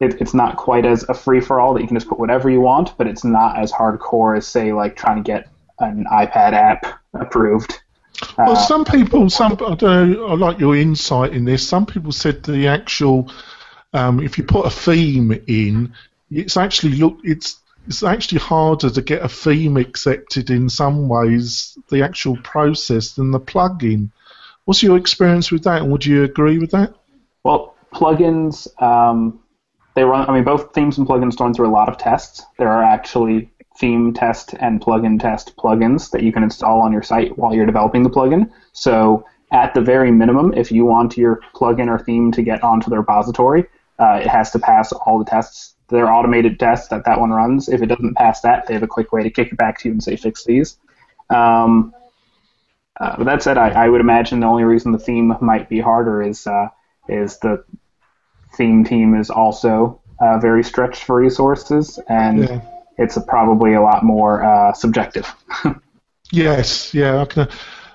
[0.00, 2.50] it, it's not quite as a free for all that you can just put whatever
[2.50, 6.52] you want, but it's not as hardcore as say like trying to get an iPad
[6.52, 7.80] app approved.
[8.38, 10.26] Well, Uh, some people, some I don't know.
[10.26, 11.66] I like your insight in this.
[11.66, 13.30] Some people said the actual,
[13.94, 15.94] um, if you put a theme in,
[16.30, 21.78] it's actually look, it's it's actually harder to get a theme accepted in some ways,
[21.90, 24.10] the actual process than the plugin.
[24.64, 26.94] What's your experience with that, and would you agree with that?
[27.44, 29.40] Well, plugins, um,
[29.94, 30.28] they run.
[30.28, 32.42] I mean, both themes and plugins run through a lot of tests.
[32.58, 37.02] There are actually theme test and plugin test plugins that you can install on your
[37.02, 38.50] site while you're developing the plugin.
[38.72, 42.90] So, at the very minimum, if you want your plugin or theme to get onto
[42.90, 43.66] the repository,
[43.98, 45.74] uh, it has to pass all the tests.
[45.88, 47.68] They're automated tests that that one runs.
[47.68, 49.88] If it doesn't pass that, they have a quick way to kick it back to
[49.88, 50.78] you and say fix these.
[51.30, 51.92] Um,
[53.00, 55.80] uh, but that said, I, I would imagine the only reason the theme might be
[55.80, 56.68] harder is uh,
[57.08, 57.64] is the
[58.56, 62.60] theme team is also uh, very stretched for resources, and Yeah.
[62.98, 65.26] it's probably a lot more uh, subjective.
[66.32, 67.20] Yes, yeah.
[67.20, 67.48] I can,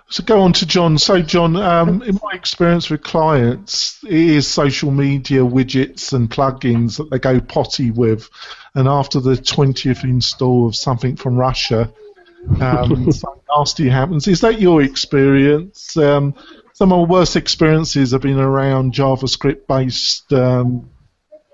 [0.09, 0.97] so go on to John.
[0.97, 6.97] So, John, um, in my experience with clients, it is social media widgets and plugins
[6.97, 8.27] that they go potty with,
[8.73, 11.93] and after the twentieth install of something from Russia,
[12.59, 14.27] um, something nasty happens.
[14.27, 15.95] Is that your experience?
[15.95, 16.33] Um,
[16.73, 20.89] some of my worst experiences have been around JavaScript-based um,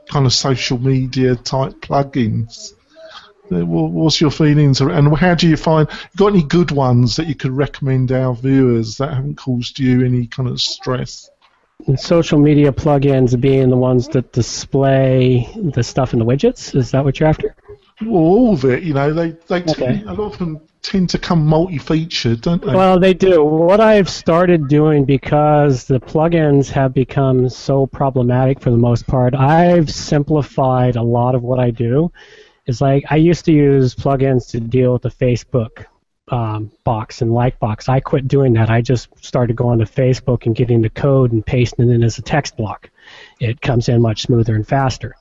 [0.08, 2.74] kind of social media type plugins.
[3.52, 5.88] Uh, wha- What's your feelings, and how do you find?
[6.16, 10.28] Got any good ones that you could recommend our viewers that haven't caused you any
[10.28, 11.30] kind of stress?
[11.88, 16.74] And social media plugins being the ones that display the stuff in the widgets.
[16.74, 17.56] Is that what you're after?
[18.02, 20.02] Well, all of it, you know, they they t- Okay.
[20.08, 22.74] a lot of them tend to come multi-featured, don't they?
[22.74, 23.44] Well, they do.
[23.44, 29.34] What I've started doing because the plugins have become so problematic for the most part,
[29.36, 32.12] I've simplified a lot of what I do.
[32.66, 35.86] It's like I used to use plugins to deal with the Facebook
[36.30, 37.88] um, box and like box.
[37.88, 38.70] I quit doing that.
[38.70, 42.18] I just started going to Facebook and getting the code and pasting it in as
[42.18, 42.90] a text block.
[43.40, 45.16] It comes in much smoother and faster.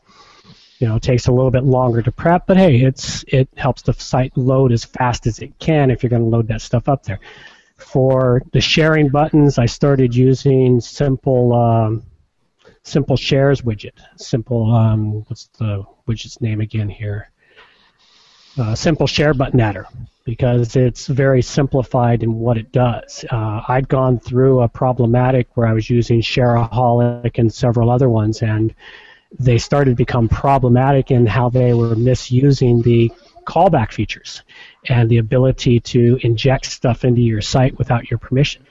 [0.79, 3.83] You know, it takes a little bit longer to prep, but hey, it's it helps
[3.83, 6.89] the site load as fast as it can if you're going to load that stuff
[6.89, 7.21] up there.
[7.77, 12.03] For the sharing buttons, I started using simple um,
[12.83, 13.99] simple shares widget.
[14.17, 17.31] Simple um, what's the widget's name again here?
[18.57, 19.87] Uh, simple share button adder
[20.25, 23.25] because it's very simplified in what it does.
[23.31, 28.43] Uh, I'd gone through a problematic where I was using Shareaholic and several other ones,
[28.43, 28.73] and
[29.39, 33.13] they started to become problematic in how they were misusing the
[33.45, 34.43] callback features
[34.89, 38.65] and the ability to inject stuff into your site without your permission.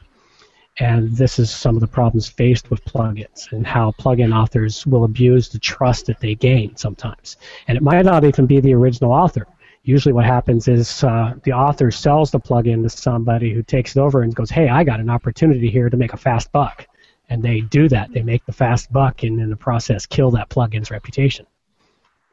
[0.80, 5.04] And this is some of the problems faced with plugins and how plugin authors will
[5.04, 7.38] abuse the trust that they gain sometimes.
[7.68, 9.46] And it might not even be the original author
[9.84, 14.00] usually what happens is uh, the author sells the plugin to somebody who takes it
[14.00, 16.88] over and goes, "Hey, I got an opportunity here to make a fast buck,"
[17.30, 18.12] and they do that.
[18.12, 21.46] They make the fast buck, and in the process, kill that plugin's reputation.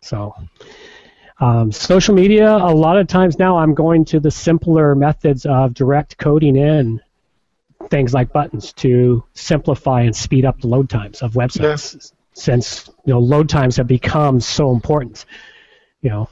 [0.01, 0.35] So.
[1.43, 5.73] Um, social media, a lot of times now I'm going to the simpler methods of
[5.73, 7.01] direct coding in
[7.89, 12.13] things like buttons to simplify and speed up the load times of websites.
[12.35, 15.25] Since you know load times have become so important,
[16.03, 16.29] you know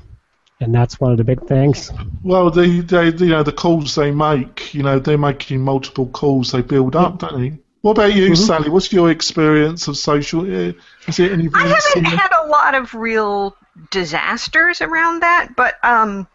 [0.61, 1.91] and that's one of the big things.
[2.23, 6.53] Well, the, the you know the calls they make, you know, they're making multiple calls.
[6.53, 7.59] They build up, don't they?
[7.83, 8.35] What about you, mm-hmm.
[8.35, 8.69] Sally?
[8.69, 10.41] What's your experience of social?
[10.41, 10.73] Uh,
[11.07, 11.55] is it anything?
[11.55, 13.57] I haven't had a lot of real
[13.91, 16.27] disasters around that, but um,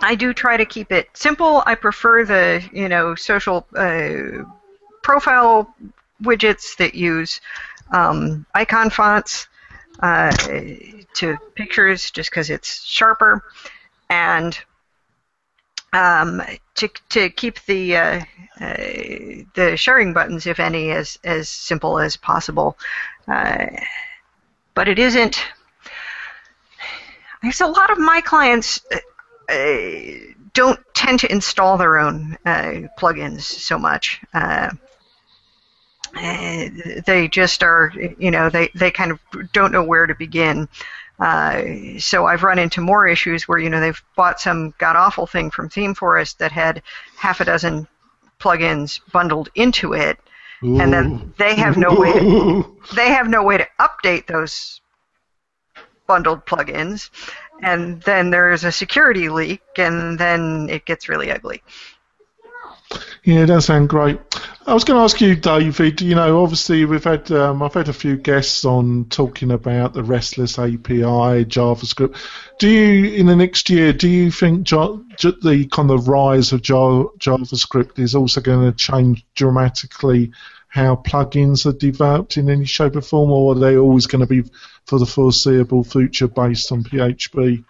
[0.00, 1.62] I do try to keep it simple.
[1.64, 4.44] I prefer the you know social uh,
[5.02, 5.74] profile
[6.22, 7.40] widgets that use
[7.90, 9.48] um, icon fonts.
[10.00, 10.32] Uh,
[11.14, 13.44] to pictures just because it's sharper,
[14.10, 14.58] and
[15.92, 16.42] um,
[16.74, 18.20] to to keep the uh,
[18.60, 18.76] uh,
[19.54, 22.76] the sharing buttons, if any, as as simple as possible.
[23.28, 23.66] Uh,
[24.74, 25.38] but it isn't.
[27.42, 32.88] There's a lot of my clients uh, uh, don't tend to install their own uh,
[32.98, 34.20] plugins so much.
[36.14, 39.20] They just are, you know, they, they kind of
[39.52, 40.68] don't know where to begin.
[41.18, 45.26] Uh, so I've run into more issues where you know they've bought some god awful
[45.26, 46.82] thing from ThemeForest that had
[47.16, 47.86] half a dozen
[48.40, 50.18] plugins bundled into it,
[50.64, 50.80] Ooh.
[50.80, 54.80] and then they have no way to, they have no way to update those
[56.08, 57.10] bundled plugins,
[57.62, 61.62] and then there's a security leak, and then it gets really ugly.
[63.24, 64.18] Yeah, that sounds great.
[64.66, 66.00] I was going to ask you, David.
[66.00, 70.02] You know, obviously we've had um, I've had a few guests on talking about the
[70.02, 72.16] RESTless API, JavaScript.
[72.58, 77.98] Do you, in the next year, do you think the kind of rise of JavaScript
[77.98, 80.32] is also going to change dramatically
[80.68, 84.26] how plugins are developed in any shape or form, or are they always going to
[84.26, 84.48] be
[84.86, 87.64] for the foreseeable future based on PHP?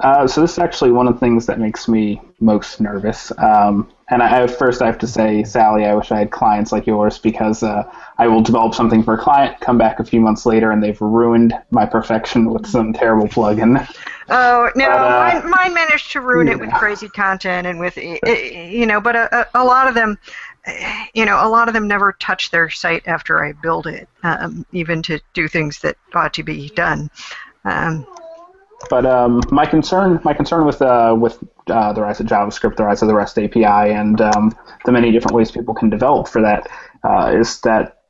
[0.00, 3.32] Uh, so this is actually one of the things that makes me most nervous.
[3.38, 6.86] Um, and I, first I have to say, Sally, I wish I had clients like
[6.86, 10.44] yours because uh, I will develop something for a client, come back a few months
[10.44, 13.88] later, and they've ruined my perfection with some terrible plugin.
[14.28, 16.52] Oh no, but, uh, mine, mine, managed to ruin yeah.
[16.52, 20.18] it with crazy content and with you know, but a, a, lot of them,
[21.14, 24.66] you know, a lot of them never touch their site after I build it, um,
[24.72, 27.10] even to do things that ought to be done.
[27.64, 28.06] Um,
[28.90, 32.84] but um, my concern, my concern with uh, with uh, the rise of JavaScript, the
[32.84, 36.42] rise of the REST API, and um, the many different ways people can develop for
[36.42, 36.68] that,
[37.02, 38.02] uh, is that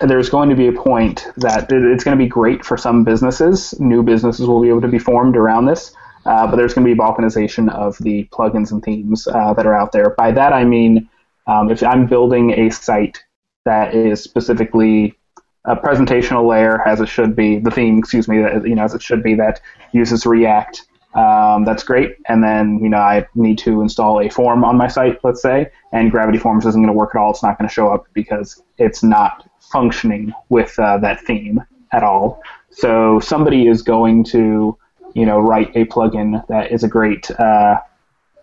[0.00, 3.78] there's going to be a point that it's going to be great for some businesses.
[3.78, 6.94] New businesses will be able to be formed around this, uh, but there's going to
[6.94, 10.10] be balkanization of the plugins and themes uh, that are out there.
[10.10, 11.08] By that I mean,
[11.46, 13.22] um, if I'm building a site
[13.64, 15.18] that is specifically
[15.64, 18.94] a presentational layer as it should be, the theme, excuse me, that, you know, as
[18.94, 19.60] it should be that
[19.92, 20.82] uses React.
[21.14, 22.16] Um, that's great.
[22.26, 25.70] And then, you know, I need to install a form on my site, let's say,
[25.92, 27.30] and Gravity Forms isn't going to work at all.
[27.30, 32.02] It's not going to show up because it's not functioning with uh, that theme at
[32.02, 32.42] all.
[32.70, 34.76] So somebody is going to,
[35.14, 37.78] you know, write a plugin that is a great uh,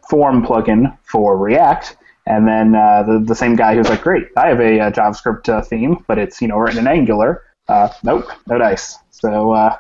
[0.07, 1.97] form plugin for React,
[2.29, 5.49] and then uh, the, the same guy who's like, great, I have a, a JavaScript
[5.49, 7.43] uh, theme, but it's you know written in Angular.
[7.67, 8.97] Uh, nope, no dice.
[9.09, 9.77] So uh,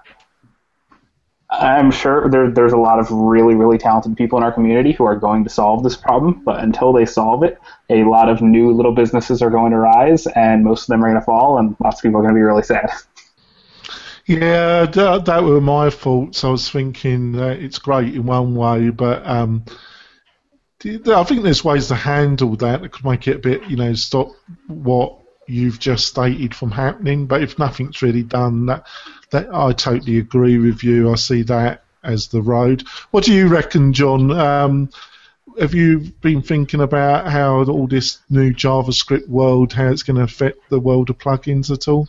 [1.51, 5.05] I'm sure there, there's a lot of really, really talented people in our community who
[5.05, 8.71] are going to solve this problem, but until they solve it, a lot of new
[8.71, 11.75] little businesses are going to rise, and most of them are going to fall, and
[11.79, 12.89] lots of people are going to be really sad.
[14.25, 16.43] Yeah, that, that were my faults.
[16.43, 19.65] I was thinking that it's great in one way, but um,
[20.85, 23.93] I think there's ways to handle that that could make it a bit, you know,
[23.93, 24.31] stop
[24.67, 27.25] what you've just stated from happening.
[27.25, 28.87] But if nothing's really done, that
[29.31, 31.11] that I totally agree with you.
[31.11, 32.83] I see that as the road.
[33.11, 34.31] What do you reckon, John?
[34.31, 34.89] Um,
[35.59, 40.23] have you been thinking about how all this new JavaScript world, how it's going to
[40.23, 42.07] affect the world of plugins at all?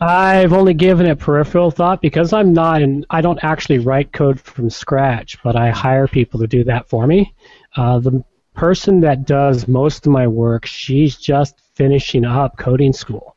[0.00, 4.40] I've only given it peripheral thought because I'm not, and I don't actually write code
[4.40, 7.34] from scratch, but I hire people to do that for me.
[7.76, 13.36] Uh, the person that does most of my work, she's just finishing up coding school,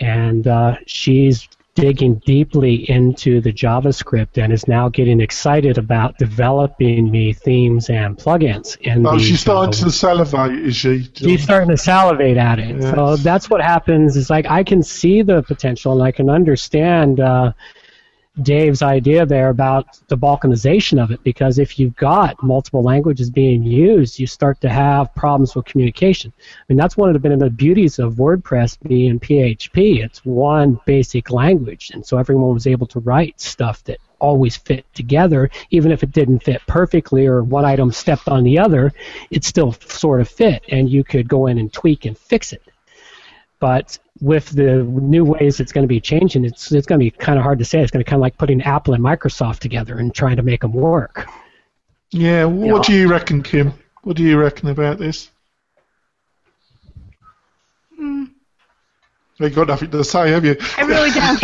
[0.00, 7.10] and uh, she's digging deeply into the JavaScript and is now getting excited about developing
[7.10, 8.76] me themes and plugins.
[8.82, 9.84] In oh, she's starting Java.
[9.84, 11.08] to salivate, is she?
[11.14, 12.76] She's starting to salivate at it.
[12.76, 12.94] Yes.
[12.94, 14.16] So that's what happens.
[14.16, 17.52] Is like I can see the potential and I can understand uh,
[18.40, 23.62] Dave's idea there about the balkanization of it because if you've got multiple languages being
[23.62, 26.32] used, you start to have problems with communication.
[26.40, 30.02] I mean, that's one of the, the beauties of WordPress being PHP.
[30.02, 34.86] It's one basic language, and so everyone was able to write stuff that always fit
[34.94, 38.92] together, even if it didn't fit perfectly or one item stepped on the other,
[39.30, 42.62] it still sort of fit, and you could go in and tweak and fix it.
[43.62, 47.12] But with the new ways it's going to be changing, it's it's going to be
[47.12, 47.80] kind of hard to say.
[47.80, 50.42] It's going to be kind of like putting Apple and Microsoft together and trying to
[50.42, 51.28] make them work.
[52.10, 52.46] Yeah.
[52.46, 53.72] What do you reckon, Kim?
[54.02, 55.30] What do you reckon about this?
[57.96, 58.24] Hmm.
[59.38, 60.56] You got nothing to say, have you?
[60.76, 61.40] I really don't.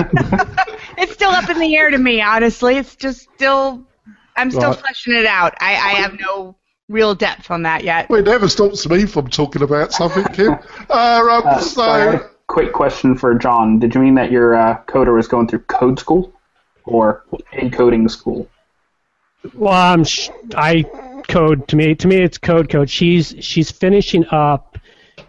[0.99, 2.79] it's still up in the air to me, honestly.
[2.79, 3.87] It's just still,
[4.35, 4.81] I'm still Right.
[4.81, 5.55] fleshing it out.
[5.61, 6.57] I, I have no
[6.89, 8.09] real depth on that yet.
[8.09, 10.57] Well, it never stops me from talking about something, Kim.
[10.91, 13.79] Uh, um, Uh, sorry, so, a quick question for John.
[13.79, 16.33] Did you mean that your uh, coder was going through code school
[16.85, 18.49] or a coding school?
[19.55, 20.85] Well, um, sh- I
[21.29, 21.95] code to me.
[21.95, 22.91] To me, it's code code.
[22.91, 24.68] She's she's finishing up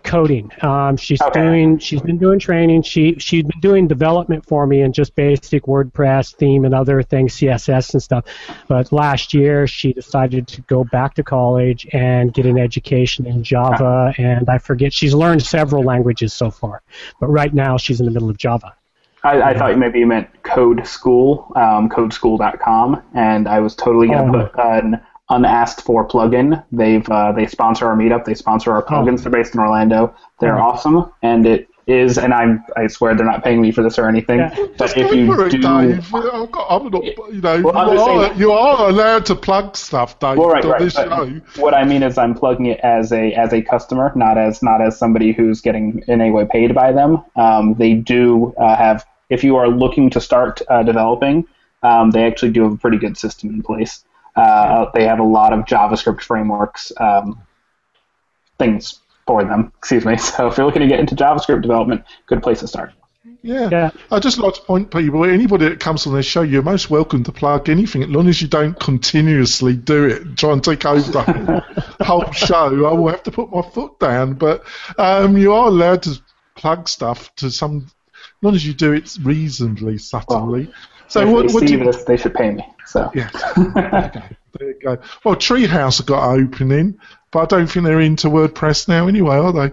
[0.04, 0.52] coding.
[0.62, 1.42] Um, she's Okay.
[1.42, 1.78] doing.
[1.80, 2.82] She's been doing training.
[2.84, 7.34] She she's been doing development for me and just basic WordPress theme and other things,
[7.36, 8.26] CSS and stuff.
[8.68, 13.44] But last year, she decided to go back to college and get an education in
[13.44, 14.14] Java.
[14.18, 16.82] And I forget she's learned several languages so far.
[17.20, 18.74] But right now, she's in the middle of Java.
[19.22, 24.32] I, I thought maybe you meant Code School, um, codeschool.com, and I was totally going
[24.32, 24.48] to Oh.
[24.48, 26.64] put an unasked for plugin.
[26.72, 28.26] They've uh, they sponsor our meetup.
[28.26, 29.22] They sponsor our plugins.
[29.24, 30.14] They're based in Orlando.
[30.40, 30.64] They're Oh.
[30.70, 32.18] awesome, and it is.
[32.18, 34.40] And I'm I swear they're not paying me for this or anything.
[34.40, 34.56] Yeah.
[34.56, 36.14] But just if go you for it, do, Dave.
[36.14, 36.54] I'm not,
[36.84, 40.64] you know, Well, you, are, that- you are allowed to plug stuff, Dave, Well, right,
[40.66, 40.92] right.
[40.92, 41.42] show.
[41.58, 44.82] What I mean is, I'm plugging it as a as a customer, not as not
[44.82, 47.24] as somebody who's getting in any way paid by them.
[47.36, 51.46] Um, they do uh, have, if you are looking to start uh, developing,
[51.84, 54.04] um, they actually do have a pretty good system in place.
[54.36, 57.42] Uh, they have a lot of JavaScript frameworks um,
[58.58, 59.72] things for them.
[59.78, 60.18] Excuse me.
[60.18, 62.94] So if you're looking to get into JavaScript development, good place to start.
[63.42, 63.70] Yeah.
[63.72, 63.92] Yeah.
[64.12, 67.24] I'd just like to point people, anybody that comes on this show, you're most welcome
[67.24, 71.12] to plug anything, as long as you don't continuously do it, try and take over
[71.12, 71.64] the
[72.02, 72.86] whole show.
[72.86, 74.64] I will have to put my foot down, but
[74.98, 76.20] um, you are allowed to
[76.56, 80.72] plug stuff to some, as long as you do it reasonably subtly.
[81.10, 82.66] So if what, they what do you, this, they should pay me.
[82.86, 83.30] So yeah.
[83.58, 84.24] okay.
[84.58, 84.98] There you go.
[85.24, 87.00] Well, Treehouse have got an opening,
[87.32, 89.72] but I don't think they're into WordPress now anyway, are they?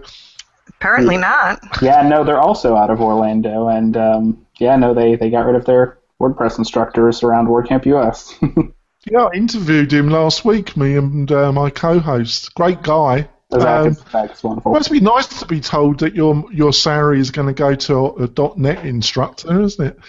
[0.69, 1.59] Apparently not.
[1.81, 5.55] Yeah, no, they're also out of Orlando, and um, yeah, no, they, they got rid
[5.55, 8.37] of their WordPress instructors around WordCamp US.
[9.09, 12.53] Yeah, I interviewed him last week, me and uh, my co-host.
[12.55, 13.29] Great guy.
[13.53, 14.73] Zach, Um, is, Zach is wonderful.
[14.73, 18.07] must be nice to be told that your your salary is going to go to
[18.21, 19.99] a .NET instructor, isn't it?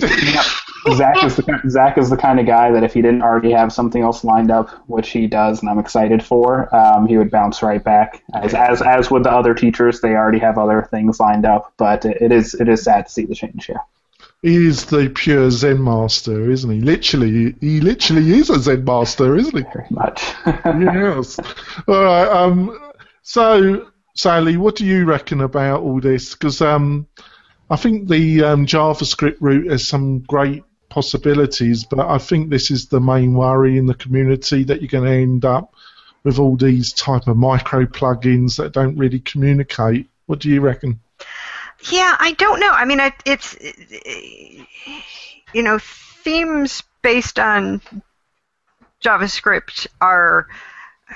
[0.00, 3.72] Zach is the Zach is the kind of guy that if he didn't already have
[3.72, 7.62] something else lined up, which he does, and I'm excited for, um, he would bounce
[7.62, 8.22] right back.
[8.34, 12.04] As as as with the other teachers, they already have other things lined up, but
[12.04, 13.80] it, is it is sad to see the change here.
[14.42, 16.80] He is the pure Zen master, isn't he?
[16.80, 19.64] Literally, he literally is a Zen master, isn't he?
[19.72, 20.34] Very much.
[20.46, 21.38] yes.
[21.88, 22.28] All right.
[22.28, 22.78] Um.
[23.22, 26.34] So, Sally, what do you reckon about all this?
[26.34, 27.08] Because um,
[27.68, 32.86] I think the um, JavaScript route has some great possibilities, but I think this is
[32.86, 35.74] the main worry in the community that you're going to end up
[36.22, 40.08] with all these type of micro plugins that don't really communicate.
[40.26, 41.00] What do you reckon?
[41.90, 42.70] Yeah, I don't know.
[42.70, 43.56] I mean, it, it's
[45.52, 47.80] you know, themes based on
[49.04, 50.46] JavaScript are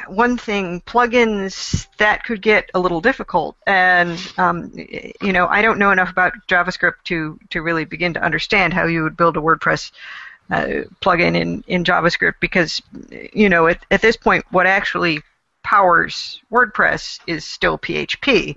[0.09, 0.80] one thing.
[0.82, 6.11] Plugins that could get a little difficult, and um, you know, I don't know enough
[6.11, 9.91] about JavaScript to to really begin to understand how you would build a WordPress
[10.51, 12.80] uh, plugin in in JavaScript because
[13.32, 15.22] you know at, at this point what actually
[15.62, 18.57] powers WordPress is still PHP.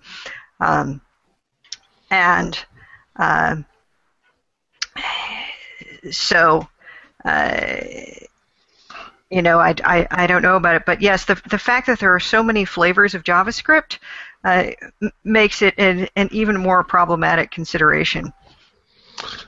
[0.59, 1.01] Um,
[2.09, 2.63] and
[3.17, 3.57] uh,
[6.11, 6.67] so,
[7.25, 7.71] uh,
[9.33, 11.99] you know, I, I, I don't know about it, but yes, the, the fact that
[11.99, 13.97] there are so many flavors of JavaScript
[14.43, 14.65] uh,
[15.23, 18.31] makes it an, an even more problematic consideration.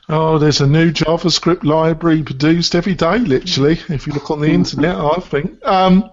[0.10, 3.80] Oh, there's a new JavaScript library produced every day, literally.
[3.90, 5.64] If you look on the internet, I think.
[5.64, 6.10] Um,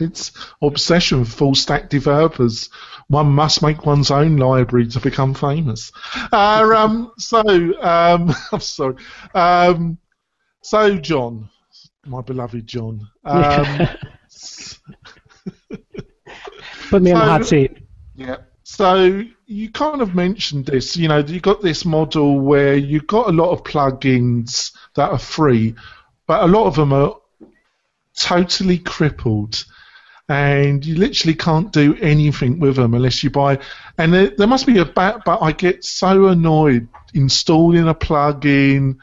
[0.00, 2.68] it's obsession with full stack developers.
[3.06, 5.92] One must make one's own library to become famous.
[6.32, 7.40] Uh, um, so,
[7.80, 8.96] um, I'm sorry.
[9.34, 9.98] Um,
[10.62, 11.48] so, John,
[12.06, 13.08] my beloved John.
[13.24, 13.66] Um,
[16.90, 17.78] Put me so, in the hot seat.
[18.14, 18.36] Yeah.
[18.64, 20.96] So you kind of mentioned this.
[20.96, 25.18] You know, you've got this model where you've got a lot of plugins that are
[25.18, 25.74] free,
[26.26, 27.16] but a lot of them are
[28.14, 29.64] totally crippled
[30.28, 33.58] and you literally can't do anything with them unless you buy.
[33.98, 38.98] And there, there must be a bat, but I get so annoyed installing a plugin,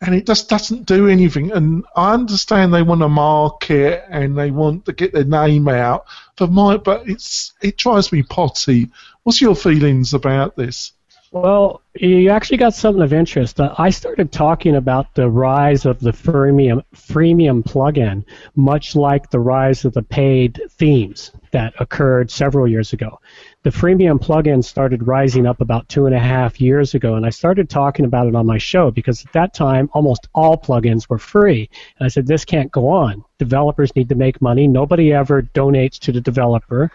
[0.00, 1.50] and it just doesn't do anything.
[1.50, 6.06] And I understand they want to market and they want to get their name out
[6.36, 8.90] for my, but it's it drives me potty.
[9.24, 10.92] What's your feelings about this?
[11.30, 13.60] Well, you actually got something of interest.
[13.60, 18.24] Uh, I started talking about the rise of the freemium freemium plugin,
[18.56, 23.20] much like the rise of the paid themes that occurred several years ago.
[23.64, 27.30] The freemium plugin started rising up about two and a half years ago, and I
[27.30, 31.18] started talking about it on my show because at that time almost all plugins were
[31.18, 31.68] free.
[31.98, 33.24] And I said, this can't go on.
[33.38, 34.68] Developers need to make money.
[34.68, 36.92] Nobody ever donates to the developer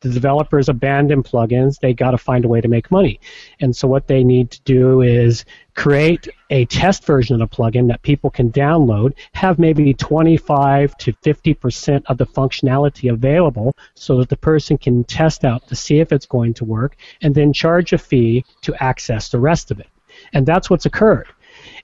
[0.00, 3.20] the developers abandon plugins, they got to find a way to make money.
[3.60, 5.44] And so what they need to do is
[5.80, 11.10] create a test version of the plugin that people can download, have maybe 25 to
[11.14, 16.12] 50% of the functionality available so that the person can test out to see if
[16.12, 19.88] it's going to work, and then charge a fee to access the rest of it.
[20.34, 21.28] And that's what's occurred.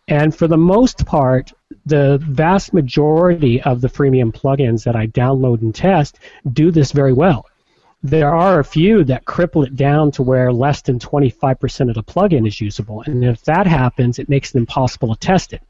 [0.09, 1.55] And for the most part,
[1.87, 6.19] the vast majority of the freemium plugins that I download and test
[6.53, 7.47] do this very well
[8.07, 12.03] there are a few that cripple it down to where less than 25% of the
[12.03, 13.03] plugin is usable.
[13.03, 15.63] And if that happens, it makes it impossible to test it.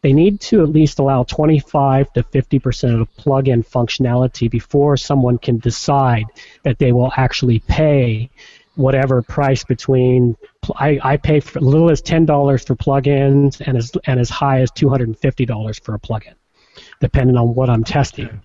[0.00, 5.38] They need to at least allow 25 to 50% of the plugin functionality before someone
[5.38, 6.24] can decide
[6.64, 8.30] that they will actually pay
[8.74, 10.34] whatever price between
[10.76, 14.30] I, I pay for as little as ten dollars for plugins and as and as
[14.30, 16.34] high as two hundred and fifty dollars for a plugin,
[16.98, 18.40] depending on what I'm testing.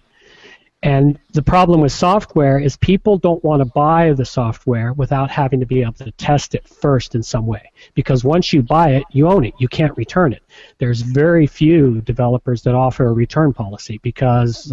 [0.83, 5.59] And the problem with software is people don't want to buy the software without having
[5.59, 7.71] to be able to test it first in some way.
[7.95, 9.55] Because once you buy it, you own it.
[9.57, 10.43] You can't return it.
[10.77, 14.71] There's very few developers that offer a return policy because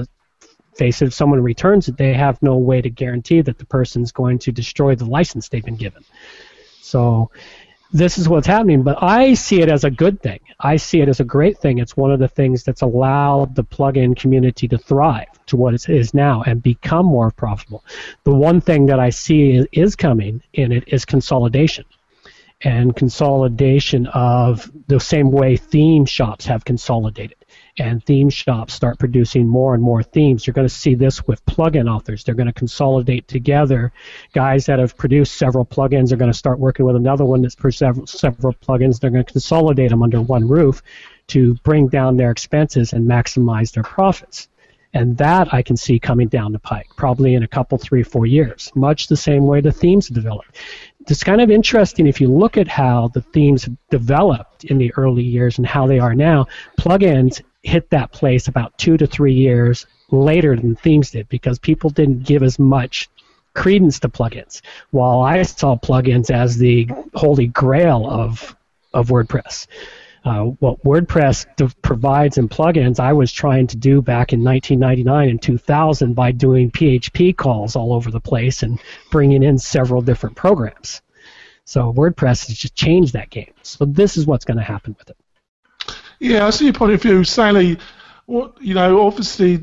[0.76, 4.12] face it, if someone returns it, they have no way to guarantee that the person's
[4.12, 6.05] going to destroy the license they've been given.
[6.80, 7.30] So
[7.95, 10.40] this is what's happening, but I see it as a good thing.
[10.59, 11.78] I see it as a great thing.
[11.78, 15.88] It's one of the things that's allowed the plugin community to thrive to what it
[15.88, 17.84] is now and become more profitable.
[18.24, 21.84] The one thing that I see is, coming in it is consolidation.
[22.62, 27.43] And consolidation of the same way theme shops have consolidated
[27.79, 30.47] and theme shops start producing more and more themes.
[30.47, 32.22] You're going to see this with plugin authors.
[32.22, 33.93] They're going to consolidate together.
[34.33, 37.57] Guys that have produced several plugins are going to start working with another one that's
[37.57, 39.01] produced several, several plugins.
[39.01, 40.83] They're going to consolidate them under one roof
[41.29, 44.49] to bring down their expenses and maximize their profits.
[44.93, 48.27] And that I can see coming down the pike, probably in a couple, three, four
[48.27, 50.45] years, much the same way the themes develop.
[51.07, 55.22] It's kind of interesting if you look at how the themes developed in the early
[55.22, 56.46] years and how they are now.
[56.80, 61.90] Plugins hit that place about two to three years later than themes did because people
[61.90, 63.11] didn't give as much
[63.55, 64.62] credence to plugins.
[64.90, 68.57] While I saw plugins as the holy grail of
[68.94, 69.66] of WordPress.
[70.25, 71.47] Uh, what WordPress
[71.83, 76.70] provides in plugins, I was trying to do back in 1999 and 2000 by doing
[76.70, 81.03] PHP calls all over the place and bringing in several different programs.
[81.66, 83.53] So WordPress has just changed that game.
[83.62, 85.16] So this is what's going to happen with it.
[86.20, 87.79] Yeah, I see your point of view, Sally.
[88.27, 89.61] What you know, obviously,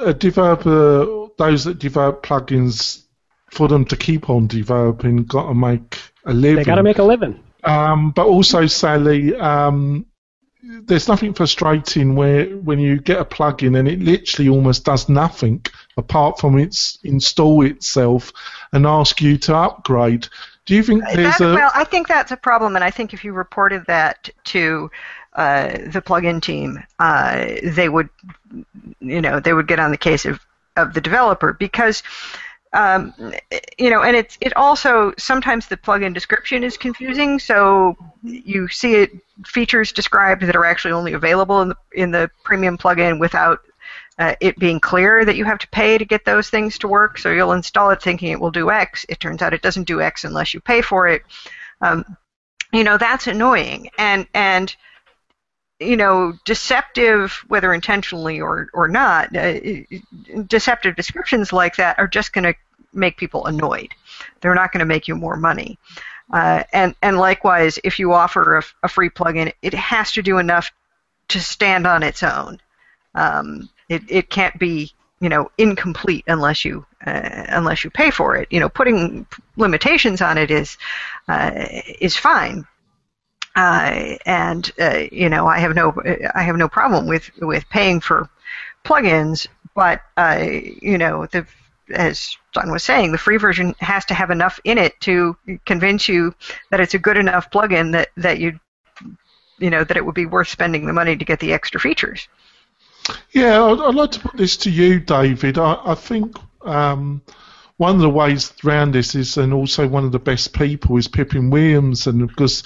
[0.00, 3.04] a developer, those that develop plugins,
[3.50, 6.56] for them to keep on developing, got to make a living.
[6.56, 7.40] They got to make a living.
[7.64, 10.06] Um, but also, Sally, um,
[10.62, 15.64] there's nothing frustrating where when you get a plugin and it literally almost does nothing
[15.96, 18.32] apart from its install itself
[18.72, 20.28] and ask you to upgrade.
[20.66, 21.70] Do you think there's that, a well?
[21.74, 24.90] I think that's a problem, and I think if you reported that to
[25.32, 28.08] uh, the plugin team, uh, they would,
[29.00, 30.38] you know, they would get on the case of
[30.76, 32.02] of the developer because
[32.72, 33.12] um,
[33.78, 37.38] you know, and it's it also sometimes the plugin description is confusing.
[37.38, 39.10] So you see it
[39.44, 43.60] features described that are actually only available in the in the premium plugin without
[44.18, 47.18] uh, it being clear that you have to pay to get those things to work.
[47.18, 49.04] So you'll install it thinking it will do X.
[49.08, 51.22] It turns out it doesn't do X unless you pay for it.
[51.80, 52.04] Um,
[52.72, 54.76] you know that's annoying, and and
[55.80, 59.54] you know, deceptive, whether intentionally or, or not, uh,
[60.46, 62.54] deceptive descriptions like that are just going to
[62.92, 63.94] make people annoyed.
[64.40, 65.78] They're not going to make you more money.
[66.32, 70.38] Uh, and, and likewise, if you offer a, a, free plugin, it has to do
[70.38, 70.70] enough
[71.28, 72.60] to stand on its own.
[73.14, 78.36] Um, it, it can't be, you know, incomplete unless you uh, unless you pay for
[78.36, 78.46] it.
[78.50, 79.26] You know, putting
[79.56, 80.78] limitations on it is
[81.28, 81.50] uh,
[82.00, 82.64] is fine,
[83.56, 85.94] uh, and uh, you know I have no
[86.34, 88.28] I have no problem with with paying for
[88.84, 91.46] plugins, but uh, you know the
[91.92, 95.36] as John was saying, the free version has to have enough in it to
[95.66, 96.34] convince you
[96.70, 98.58] that it's a good enough plugin that that you
[99.58, 102.28] you know that it would be worth spending the money to get the extra features.
[103.32, 105.58] Yeah, I'd, I'd like to put this to you, David.
[105.58, 106.36] I, I think.
[106.62, 107.22] Um,
[107.78, 111.08] one of the ways around this is, and also one of the best people is
[111.08, 112.62] Pippin Williams, and because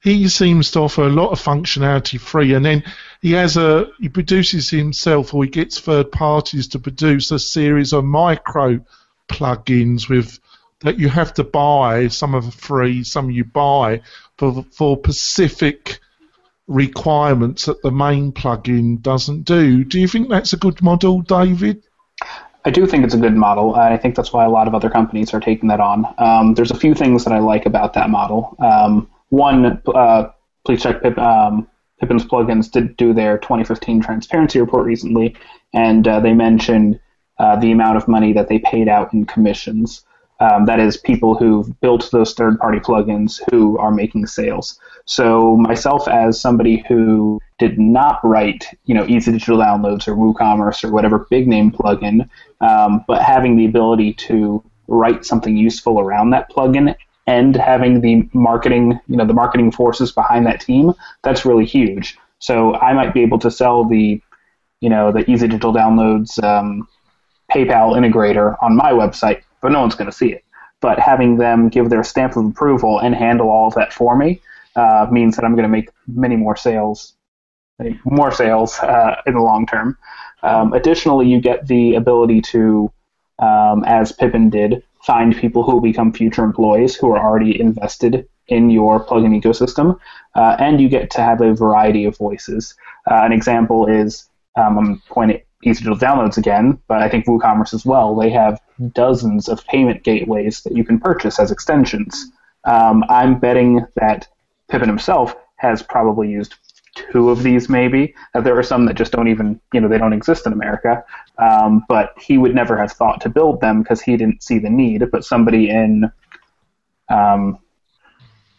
[0.00, 2.84] he seems to offer a lot of functionality free, and then
[3.20, 7.92] he has a he produces himself or he gets third parties to produce a series
[7.92, 8.80] of micro
[9.28, 10.38] plugins with
[10.80, 12.08] that you have to buy.
[12.08, 14.02] Some are free, some you buy
[14.36, 15.98] for for specific
[16.68, 19.84] requirements that the main plugin doesn't do.
[19.84, 21.82] Do you think that's a good model, David?
[22.64, 23.74] I do think it's a good model.
[23.74, 26.04] and I think that's why a lot of other companies are taking that on.
[26.18, 28.54] Um, there's a few things that I like about that model.
[28.58, 30.30] Um, one, uh,
[30.64, 31.68] please check Pip, um,
[32.00, 35.36] Pippin's plugins did do their 2015 transparency report recently,
[35.72, 37.00] and uh, they mentioned
[37.38, 40.04] uh, the amount of money that they paid out in commissions.
[40.40, 44.78] Um, that is, people who've built those third-party plugins who are making sales.
[45.04, 50.84] So myself, as somebody who did not write, you know, Easy Digital Downloads or WooCommerce
[50.84, 52.28] or whatever big name plugin,
[52.60, 56.94] um, but having the ability to write something useful around that plugin
[57.28, 62.16] and having the marketing, you know, the marketing forces behind that team, that's really huge.
[62.38, 64.22] So I might be able to sell the,
[64.80, 66.88] you know, the Easy Digital Downloads um,
[67.52, 70.42] PayPal integrator on my website, but no one's going to see it.
[70.80, 74.40] But having them give their stamp of approval and handle all of that for me
[74.74, 77.14] uh, means that I'm going to make many more sales,
[78.04, 79.98] more sales uh, in the long term.
[80.42, 82.90] Um, additionally, you get the ability to,
[83.38, 88.28] um, as Pippin did, find people who will become future employees who are already invested
[88.48, 89.98] in your plugin ecosystem,
[90.34, 92.74] uh, and you get to have a variety of voices.
[93.10, 97.72] Uh, an example is um, I'm pointing Easy Digital Downloads again, but I think WooCommerce
[97.72, 98.14] as well.
[98.14, 98.60] They have
[98.92, 102.14] dozens of payment gateways that you can purchase as extensions.
[102.64, 104.28] Um, I'm betting that
[104.68, 106.54] Pippin himself has probably used
[107.12, 108.14] two of these maybe.
[108.34, 111.04] Uh, there are some that just don't even, you know, they don't exist in America.
[111.38, 114.70] Um, but he would never have thought to build them because he didn't see the
[114.70, 115.10] need.
[115.10, 116.10] But somebody in
[117.08, 117.58] um,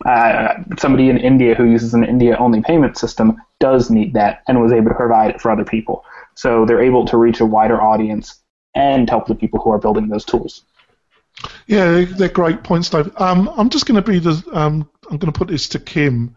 [0.06, 4.72] uh, somebody in India who uses an India-only payment system does need that and was
[4.72, 6.06] able to provide it for other people.
[6.36, 8.42] So they're able to reach a wider audience
[8.76, 10.64] and help the people who are building those tools.
[11.68, 13.12] Yeah, they're great points, Dave.
[13.18, 14.44] Um, I'm just going to be the.
[14.54, 16.36] Um, I'm going to put this to Kim.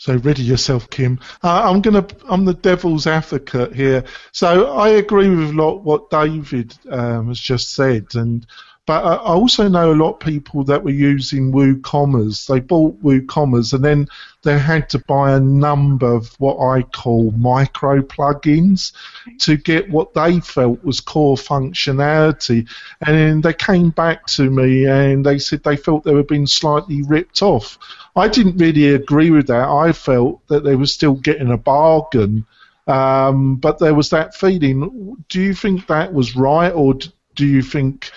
[0.00, 1.20] So ready yourself, Kim.
[1.42, 2.06] Uh, I'm gonna.
[2.26, 4.02] I'm the devil's advocate here.
[4.32, 8.46] So I agree with a lot what David um, has just said, and
[8.86, 12.46] but I also know a lot of people that were using WooCommerce.
[12.46, 14.08] They bought WooCommerce and then
[14.42, 18.92] they had to buy a number of what I call micro plugins
[19.40, 22.68] to get what they felt was core functionality.
[23.06, 26.46] And then they came back to me and they said they felt they were being
[26.46, 27.78] slightly ripped off.
[28.16, 29.68] I didn't really agree with that.
[29.68, 32.46] I felt that they were still getting a bargain.
[32.86, 35.16] Um, but there was that feeling.
[35.28, 38.10] Do you think that was right, or do you think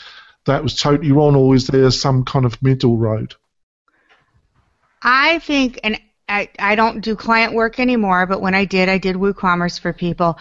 [0.45, 3.35] that was totally wrong, or is there some kind of middle road?
[5.01, 8.97] I think, and I, I don't do client work anymore, but when I did, I
[8.97, 10.37] did WooCommerce for people.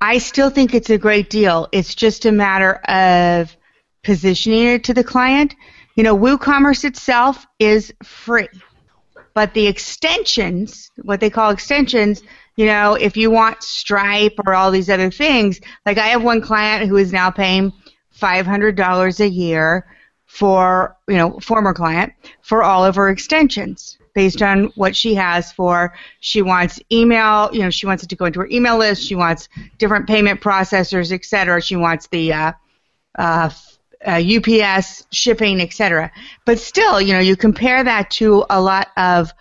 [0.00, 1.68] I still think it's a great deal.
[1.72, 3.56] It's just a matter of
[4.04, 5.54] positioning it to the client.
[5.96, 8.48] You know, WooCommerce itself is free,
[9.34, 12.22] but the extensions, what they call extensions,
[12.56, 16.40] you know, if you want Stripe or all these other things, like I have one
[16.40, 17.72] client who is now paying
[18.20, 19.86] $500 a year
[20.26, 22.12] for, you know, former client
[22.42, 27.60] for all of her extensions based on what she has for she wants email, you
[27.60, 29.48] know, she wants it to go into her email list, she wants
[29.78, 31.62] different payment processors, etc.
[31.62, 32.52] She wants the uh,
[33.16, 33.50] uh,
[34.06, 36.10] uh, UPS, shipping, etc.
[36.44, 39.32] But still, you know, you compare that to a lot of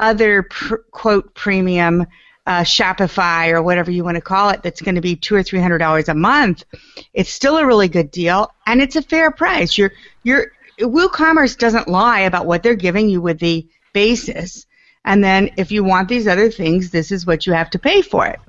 [0.00, 2.06] other pr- quote premium
[2.46, 5.42] uh, Shopify or whatever you want to call it that's going to be two or
[5.42, 6.64] three hundred dollars a month.
[7.12, 9.78] It's still a really good deal, and it's a fair price.
[9.78, 9.92] Your
[10.22, 14.66] your WooCommerce doesn't lie about what they're giving you with the basis,
[15.04, 18.02] and then if you want these other things, this is what you have to pay
[18.02, 18.40] for it.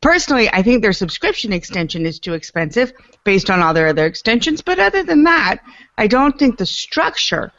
[0.00, 2.92] Personally, I think their subscription extension is too expensive
[3.24, 5.60] based on all their other extensions, but other than that,
[5.96, 7.52] I don't think the structure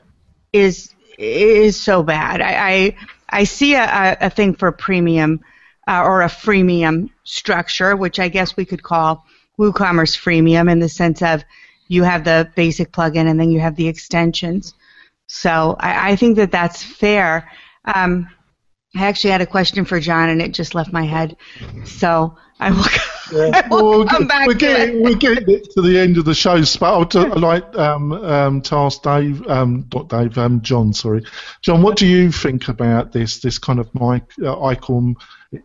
[0.54, 2.42] is is so bad.
[2.42, 2.98] I I,
[3.30, 5.42] I see a, a thing for premium
[5.88, 9.26] uh, or a freemium structure, which I guess we could call
[9.60, 11.44] WooCommerce freemium in the sense of
[11.88, 14.74] you have the basic plugin and then you have the extensions.
[15.28, 17.52] So I, I think that that's fair.
[17.86, 18.30] Um,
[18.96, 21.36] I actually had a question for John, and it just left my head.
[21.84, 22.86] So I will,
[23.34, 23.62] yeah.
[23.64, 26.64] I will well, come back we're getting, We're getting to the end of the show,
[26.80, 30.94] but I'd like um, um, task Dave, um, not Dave, um, John.
[30.94, 31.24] Sorry,
[31.62, 31.82] John.
[31.82, 33.40] What do you think about this?
[33.40, 34.76] This kind of mic, uh, I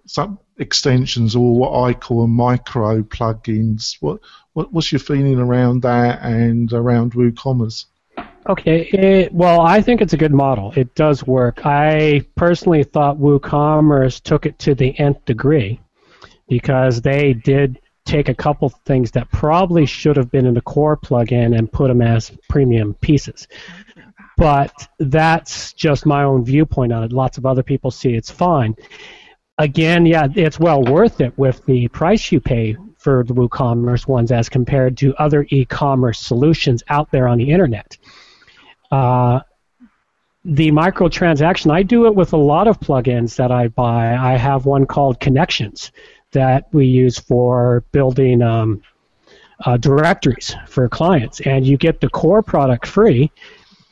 [0.06, 3.96] some extensions, or what I call micro plugins.
[4.00, 4.20] What,
[4.52, 7.86] what what's your feeling around that and around WooCommerce?
[8.48, 10.72] Okay, it, well, I think it's a good model.
[10.74, 11.66] It does work.
[11.66, 15.80] I personally thought WooCommerce took it to the nth degree
[16.48, 20.96] because they did take a couple things that probably should have been in the core
[20.96, 23.46] plugin and put them as premium pieces.
[24.36, 27.12] But that's just my own viewpoint on it.
[27.12, 28.74] Lots of other people see it's fine.
[29.58, 34.30] Again, yeah, it's well worth it with the price you pay for the WooCommerce ones
[34.30, 37.96] as compared to other e-commerce solutions out there on the internet.
[38.90, 39.40] Uh,
[40.44, 44.16] the microtransaction, I do it with a lot of plugins that I buy.
[44.16, 45.92] I have one called Connections
[46.32, 48.82] that we use for building um,
[49.64, 53.30] uh, directories for clients, and you get the core product free,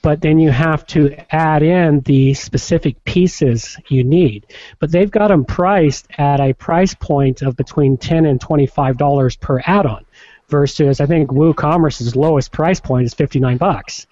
[0.03, 4.47] but then you have to add in the specific pieces you need.
[4.79, 9.37] But they've got them priced at a price point of between ten and twenty-five dollars
[9.37, 10.05] per add-on,
[10.49, 14.07] versus I think WooCommerce's lowest price point is fifty-nine bucks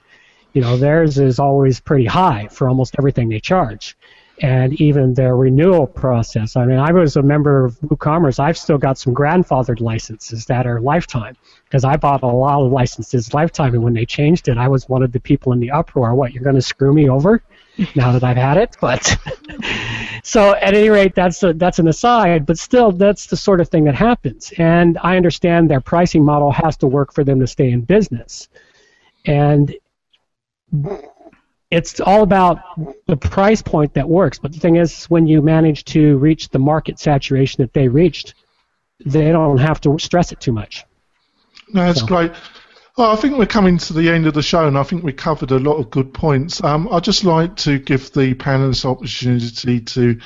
[0.56, 3.94] you know, theirs is always pretty high for almost everything they charge.
[4.42, 6.56] And even their renewal process.
[6.56, 8.38] I mean, I was a member of WooCommerce.
[8.38, 12.70] I've still got some grandfathered licenses that are lifetime because I bought a lot of
[12.70, 13.72] licenses lifetime.
[13.72, 16.14] And when they changed it, I was one of the people in the uproar.
[16.14, 17.42] What, you're going to screw me over
[17.96, 18.76] now that I've had it?
[18.78, 19.18] But
[20.22, 22.44] so at any rate, that's a, that's an aside.
[22.44, 24.52] But still, that's the sort of thing that happens.
[24.58, 28.48] And I understand their pricing model has to work for them to stay in business.
[29.24, 29.74] And
[31.70, 32.58] it's all about
[33.06, 34.38] the price point that works.
[34.38, 38.34] But the thing is, when you manage to reach the market saturation that they reached,
[39.04, 40.84] they don't have to stress it too much.
[41.72, 42.06] No, that's so.
[42.06, 42.32] great.
[42.96, 45.12] Well, I think we're coming to the end of the show, and I think we
[45.12, 46.64] covered a lot of good points.
[46.64, 50.18] Um, I'd just like to give the panelists opportunity to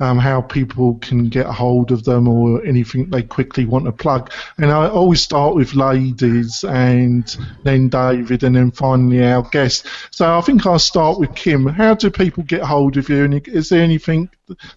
[0.00, 4.30] um, how people can get hold of them or anything they quickly want to plug.
[4.56, 9.86] And I always start with ladies and then David and then finally our guest.
[10.10, 11.66] So I think I'll start with Kim.
[11.66, 13.24] How do people get hold of you?
[13.24, 14.30] And is there anything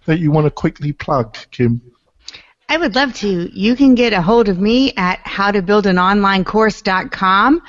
[0.06, 1.80] that you want to quickly plug, Kim?
[2.68, 3.50] I would love to.
[3.52, 7.62] You can get a hold of me at howtobuildanonlinecourse.com.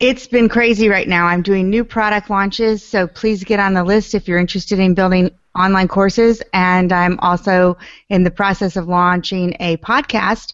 [0.00, 1.26] It's been crazy right now.
[1.26, 4.94] I'm doing new product launches, so please get on the list if you're interested in
[4.94, 7.76] building online courses, and I'm also
[8.08, 10.52] in the process of launching a podcast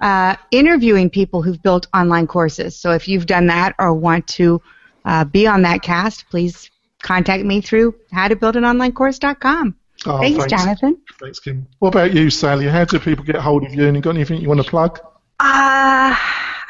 [0.00, 2.76] uh, interviewing people who've built online courses.
[2.76, 4.60] So if you've done that or want to
[5.06, 6.70] uh, be on that cast, please
[7.02, 9.76] contact me through howtobuildanonlinecourse.com.
[10.04, 10.98] Oh, thanks, thanks, Jonathan.
[11.20, 11.66] Thanks, Kim.
[11.78, 12.66] What about you, Sally?
[12.66, 13.86] How do people get hold of you?
[13.86, 15.00] And you got anything you want to plug?
[15.38, 16.16] Uh,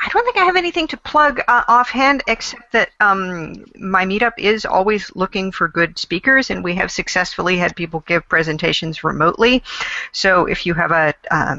[0.05, 4.33] I don't think I have anything to plug uh, offhand except that um, my meetup
[4.37, 9.63] is always looking for good speakers, and we have successfully had people give presentations remotely.
[10.11, 11.57] So if you have a uh,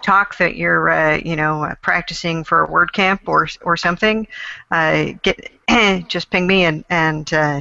[0.00, 4.26] talk that you're, uh, you know, uh, practicing for a WordCamp or or something,
[4.70, 5.50] uh, get
[6.08, 7.60] just ping me and and uh,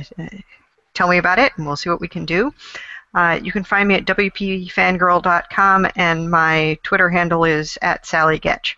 [0.93, 2.53] tell me about it, and we'll see what we can do.
[3.13, 8.75] Uh, you can find me at wpfangirl.com, and my Twitter handle is at Sally Goetsch.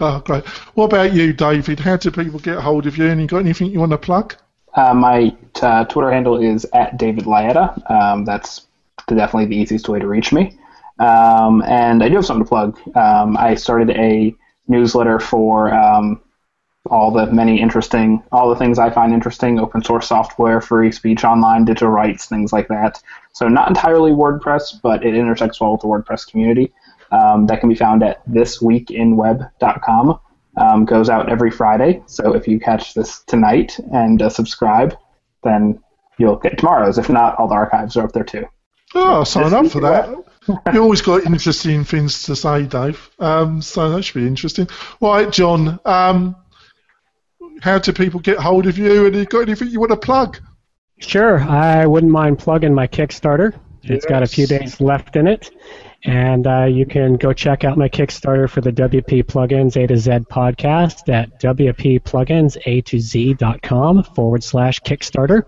[0.00, 0.46] Oh, great.
[0.74, 1.80] What about you, David?
[1.80, 3.06] How do people get hold of you?
[3.06, 4.34] And you got anything you want to plug?
[4.74, 7.90] Uh, my uh, Twitter handle is at David Laietta.
[7.90, 8.66] Um, that's
[9.08, 10.56] definitely the easiest way to reach me.
[11.00, 12.78] Um, and I do have something to plug.
[12.96, 14.34] Um, I started a
[14.68, 16.20] newsletter for um,
[16.90, 21.24] all the many interesting, all the things I find interesting, open source software, free speech
[21.24, 23.02] online, digital rights, things like that.
[23.32, 26.72] So not entirely WordPress, but it intersects well with the WordPress community.
[27.10, 30.20] Um, that can be found at thisweekinweb.com.
[30.56, 32.02] um, goes out every Friday.
[32.06, 34.96] So if you catch this tonight and uh, subscribe,
[35.42, 35.80] then
[36.18, 36.98] you'll get tomorrow's.
[36.98, 38.44] If not, all the archives are up there too.
[38.94, 40.08] Oh, I'll sign up for that.
[40.72, 43.10] you always got interesting things to say, Dave.
[43.18, 44.68] Um, so that should be interesting.
[45.00, 45.78] Right, John.
[45.84, 46.36] Um,
[47.60, 49.06] how do people get hold of you?
[49.06, 50.38] And you got anything you want to plug?
[51.00, 53.58] Sure, I wouldn't mind plugging my Kickstarter.
[53.84, 55.50] It's got a few days left in it.
[56.04, 59.96] And uh, you can go check out my Kickstarter for the WP Plugins A to
[59.96, 65.42] Z podcast at WPPluginsA to Z.com forward slash Kickstarter.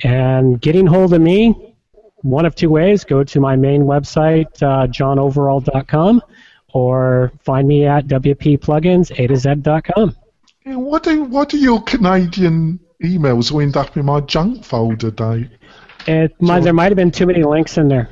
[0.00, 1.74] And getting hold of me,
[2.22, 3.04] one of two ways.
[3.04, 6.22] Go to my main website, uh, johnoverall.com,
[6.74, 10.16] or find me at WPPluginsA to Z.com.
[10.66, 15.50] Yeah, what do what do your Canadian emails wind up in my junk folder, Dave?
[16.06, 18.08] It might, there might have been too many links in there.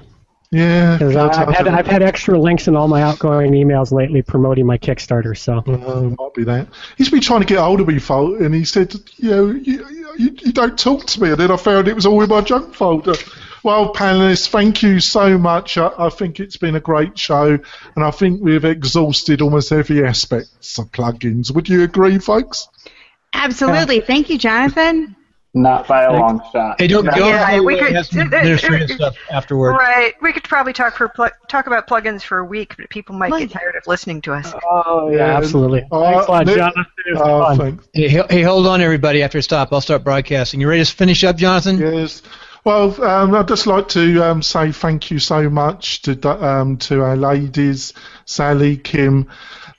[0.57, 4.64] Yeah, Because I've had, I've had extra links in all my outgoing emails lately promoting
[4.66, 5.36] my Kickstarter.
[5.36, 6.68] So Uh, might be that.
[6.96, 9.86] He's been trying to get hold of me, fol- and he said, you know, you,
[10.18, 11.30] you, you don't talk to me.
[11.30, 13.14] And then I found it was all in my junk folder.
[13.62, 15.76] Well, panelists, thank you so much.
[15.76, 17.59] I, I think it's been a great show,
[17.96, 20.48] and I think we've exhausted almost every aspect
[20.78, 21.52] of plugins.
[21.52, 22.68] Would you agree, folks?
[23.34, 24.00] Absolutely.
[24.00, 25.16] Thank you, Jonathan.
[25.57, 26.78] Not by a long shot.
[26.78, 27.16] Hey, don't go.
[27.16, 29.72] Yeah, we could- have some administrative stuff afterward.
[29.72, 30.12] Right.
[30.20, 33.28] We could probably talk for pl- talk about plugins for a week, but people might
[33.30, 34.52] Plug- get tired of listening to us.
[34.70, 35.82] Oh yeah, absolutely.
[35.90, 36.86] uh, Thanks a lot, Jonathan.
[37.07, 37.59] It Oh, fun.
[37.59, 37.88] thanks.
[37.94, 39.22] Hey, hey, hold on, everybody.
[39.22, 40.61] After I stop, I'll start broadcasting.
[40.61, 41.78] You ready to finish up, Jonathan?
[41.78, 42.20] Yes.
[42.64, 47.00] Well, um, I'd just like to um, say thank you so much to um, to
[47.02, 47.94] our ladies,
[48.26, 49.28] Sally, Kim,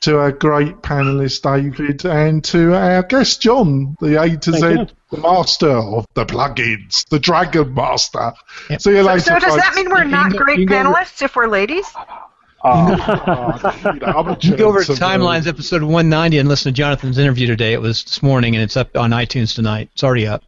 [0.02, 4.70] to our great panelist David, and to our guest John, the A to Thank Z,
[4.72, 4.88] you.
[5.12, 8.34] the master of the plugins, the Dragon Master.
[8.70, 8.82] Yep.
[8.82, 9.20] See you later.
[9.22, 11.48] So does that mean we're not can go- great you can go panelists if we're
[11.48, 11.86] ladies?
[11.95, 12.18] Oh,
[12.64, 15.22] Oh, you know, You go over to gentleman.
[15.22, 17.74] Timelines episode 190 and listen to Jonathan's interview today.
[17.74, 19.89] It was this morning, and it's up on iTunes tonight.
[19.93, 20.43] It's already up.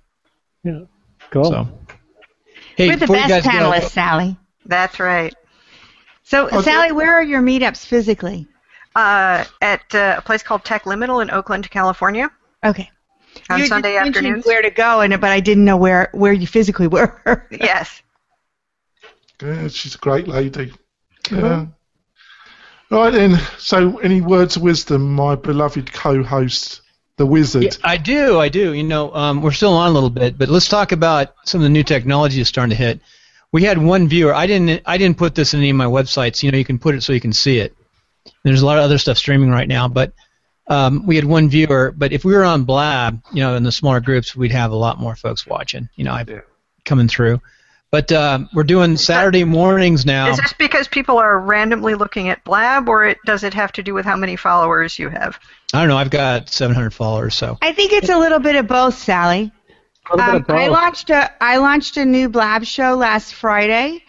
[0.63, 0.81] Yeah.
[1.31, 1.45] Cool.
[1.45, 1.67] So,
[2.75, 4.37] hey, We're the before you best guys go- panelists, Sally.
[4.65, 5.33] That's right.
[6.23, 6.61] So, Okay.
[6.63, 8.47] Sally, where are your meetups physically?
[8.95, 12.29] Uh, at uh, a place called Tech Liminal in Oakland, California,
[12.65, 12.89] Okay.
[13.49, 14.45] on you just Sunday mentioned afternoons.
[14.45, 17.47] Where to go, and but I didn't know where where you physically were.
[17.51, 18.01] Yes.
[19.41, 20.73] Yeah, she's a great lady.
[21.31, 21.67] Yeah.
[22.91, 23.39] Right then.
[23.59, 26.81] So, any words of wisdom, my beloved co-host,
[27.17, 27.63] the wizard?
[27.63, 28.73] Yeah, I do, I do.
[28.73, 31.63] You know, um, we're still on a little bit, but let's talk about some of
[31.63, 32.99] the new technology that's starting to hit.
[33.51, 34.33] We had one viewer.
[34.33, 34.81] I didn't.
[34.85, 36.41] I didn't put this in any of my websites.
[36.41, 37.75] You know, you can put it so you can see it.
[38.43, 40.13] There's a lot of other stuff streaming right now, but
[40.67, 41.93] um, we had one viewer.
[41.95, 44.75] But if we were on Blab, you know, in the smaller groups, we'd have a
[44.75, 45.89] lot more folks watching.
[45.95, 46.41] You know, I, Yeah.
[46.85, 47.41] coming through.
[47.91, 50.29] But uh, we're doing Saturday mornings now.
[50.29, 53.83] Is this because people are randomly looking at Blab, or it, does it have to
[53.83, 55.39] do with how many followers you have?
[55.73, 55.97] I don't know.
[55.97, 59.51] I've got 700 followers, so I think it's a little bit of both, Sally.
[60.11, 64.03] Um, I launched a I launched a new Blab show last Friday,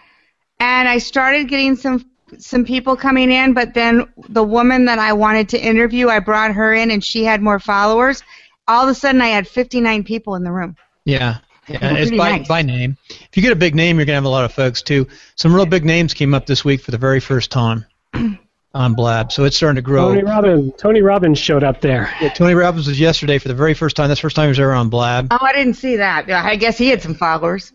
[0.59, 2.05] and I started getting some
[2.39, 3.53] some people coming in.
[3.53, 7.25] But then the woman that I wanted to interview, I brought her in, and she
[7.25, 8.23] had more followers.
[8.69, 10.77] All of a sudden, I had 59 people in the room.
[11.05, 11.39] Yeah.
[11.69, 12.49] Yeah, it's by, nice.
[12.49, 12.97] by name.
[13.09, 15.07] If you get a big name, you're gonna have a lot of folks too.
[15.37, 17.87] Some real big names came up this week for the very first time
[18.75, 20.09] on Blab, so it's starting to grow.
[20.09, 20.73] Tony Robbins.
[20.79, 22.13] Tony Robbins showed up there.
[22.21, 24.09] Yeah, Tony Robbins was yesterday for the very first time.
[24.09, 25.29] That's the first time he was ever on Blab.
[25.31, 26.27] Oh, I didn't see that.
[26.27, 27.73] Yeah, I guess he had some followers.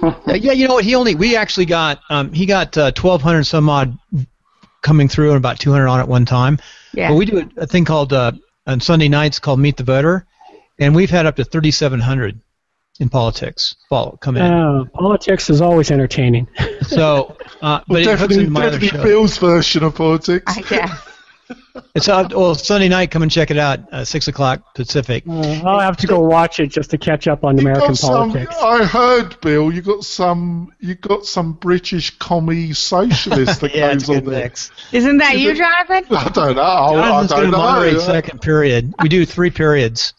[0.00, 0.84] Uh, yeah, you know what?
[0.84, 3.98] He only we actually got um, he got uh, 1,200 some odd
[4.82, 6.58] coming through and about 200 on at one time.
[6.92, 7.10] Yeah.
[7.10, 8.32] But we do a, a thing called uh,
[8.66, 10.26] on Sunday nights called Meet the Voter,
[10.78, 12.40] and we've had up to 3,700
[13.00, 14.42] in politics follow come in.
[14.42, 16.46] Uh, politics is always entertaining.
[16.82, 19.02] so, uh, but Well, it hooks definitely, into my other show.
[19.02, 20.56] Bill's version of politics.
[20.56, 21.08] I guess.
[21.94, 22.34] It's out.
[22.34, 23.10] Well, Sunday night.
[23.10, 23.80] Come and check it out.
[23.92, 25.24] Uh, Six o'clock Pacific.
[25.28, 27.96] Uh, I'll have to go watch it just to catch up on You American got
[27.98, 28.54] some, politics.
[28.60, 29.72] I heard, Bill.
[29.72, 30.72] You got some.
[30.80, 34.42] You got some British commie socialist that Yeah, it's goes on good there.
[34.44, 34.70] mix.
[34.92, 36.16] Isn't that Is you, it- Jonathan?
[36.16, 36.62] I don't know.
[36.62, 37.58] I don't know.
[37.58, 38.94] moderate second period.
[39.02, 40.14] We do three periods.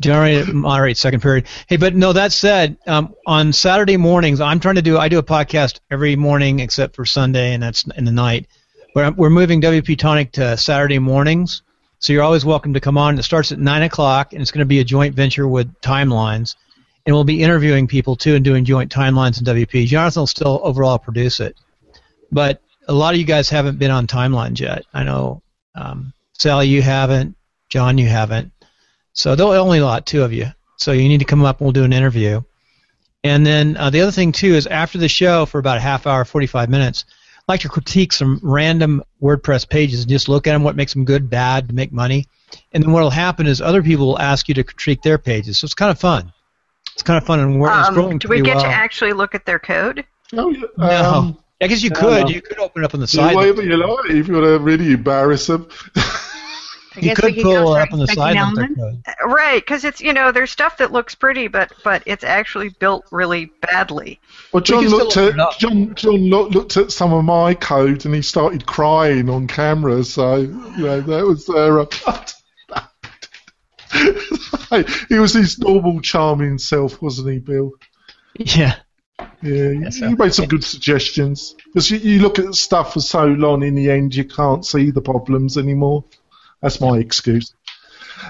[0.00, 1.46] Generate moderate second period.
[1.68, 2.12] Hey, but no.
[2.12, 4.98] That said, um, on Saturday mornings, I'm trying to do.
[4.98, 8.48] I do a podcast every morning except for Sunday, and that's in the night.
[8.94, 11.62] We're we're moving WP Tonic to Saturday mornings,
[11.98, 13.18] so you're always welcome to come on.
[13.18, 16.54] It starts at nine o'clock, and it's going to be a joint venture with Timelines,
[17.04, 19.86] and we'll be interviewing people too and doing joint timelines in WP.
[19.86, 21.56] Jonathan will still overall produce it,
[22.30, 24.84] but a lot of you guys haven't been on timelines yet.
[24.94, 25.42] I know
[25.74, 27.36] um, Sally, you haven't.
[27.68, 28.52] John, you haven't.
[29.12, 30.46] So there are only lot, two of you.
[30.76, 32.42] So you need to come up and we'll do an interview.
[33.24, 36.06] And then uh, the other thing too is after the show for about a half
[36.06, 37.06] hour, 45 minutes,
[37.48, 41.04] like to critique some random WordPress pages and just look at them, what makes them
[41.04, 42.26] good, bad, to make money.
[42.72, 45.58] and then what'll happen is other people will ask you to critique their pages.
[45.58, 46.32] So it's kind of fun.
[46.92, 48.64] It's kind of fun, and we're Um, growing do we get well.
[48.64, 50.04] to actually look at their code?
[50.32, 52.28] Oh, no, Um, I guess you could.
[52.30, 53.34] You could open it up on the do side.
[53.34, 55.68] whatever you know, if you want to really embarrass them.
[56.96, 58.36] I You guess could we go pull up on the side.
[58.36, 58.68] of their
[59.26, 63.04] Right, because it's you know there's stuff that looks pretty, but but it's actually built
[63.10, 64.20] really badly.
[64.52, 65.58] Well, John can looked at.
[65.58, 65.94] John.
[65.94, 70.04] John looked at some of my code and he started crying on camera.
[70.04, 71.80] So you know that was there.
[71.80, 71.86] Uh,
[75.08, 77.72] he was his normal, charming self, wasn't he, Bill?
[78.38, 78.76] Yeah.
[79.42, 80.08] Yeah, you, so.
[80.08, 81.54] you made some good suggestions.
[81.66, 84.90] Because you, you look at stuff for so long, in the end, you can't see
[84.90, 86.04] the problems anymore.
[86.64, 87.54] That's my excuse.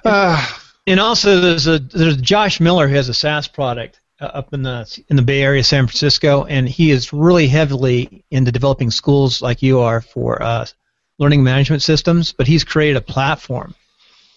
[0.04, 0.44] Uh,
[0.86, 4.62] And also, there's a there's Josh Miller who has a SaaS product uh, up in
[4.62, 9.40] the in the Bay Area, San Francisco, and he is really heavily into developing schools
[9.40, 10.66] like you are for uh,
[11.18, 12.32] learning management systems.
[12.34, 13.74] But he's created a platform.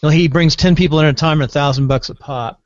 [0.02, 2.16] You know, he brings ten people in at a time at a thousand bucks a
[2.16, 2.62] pop.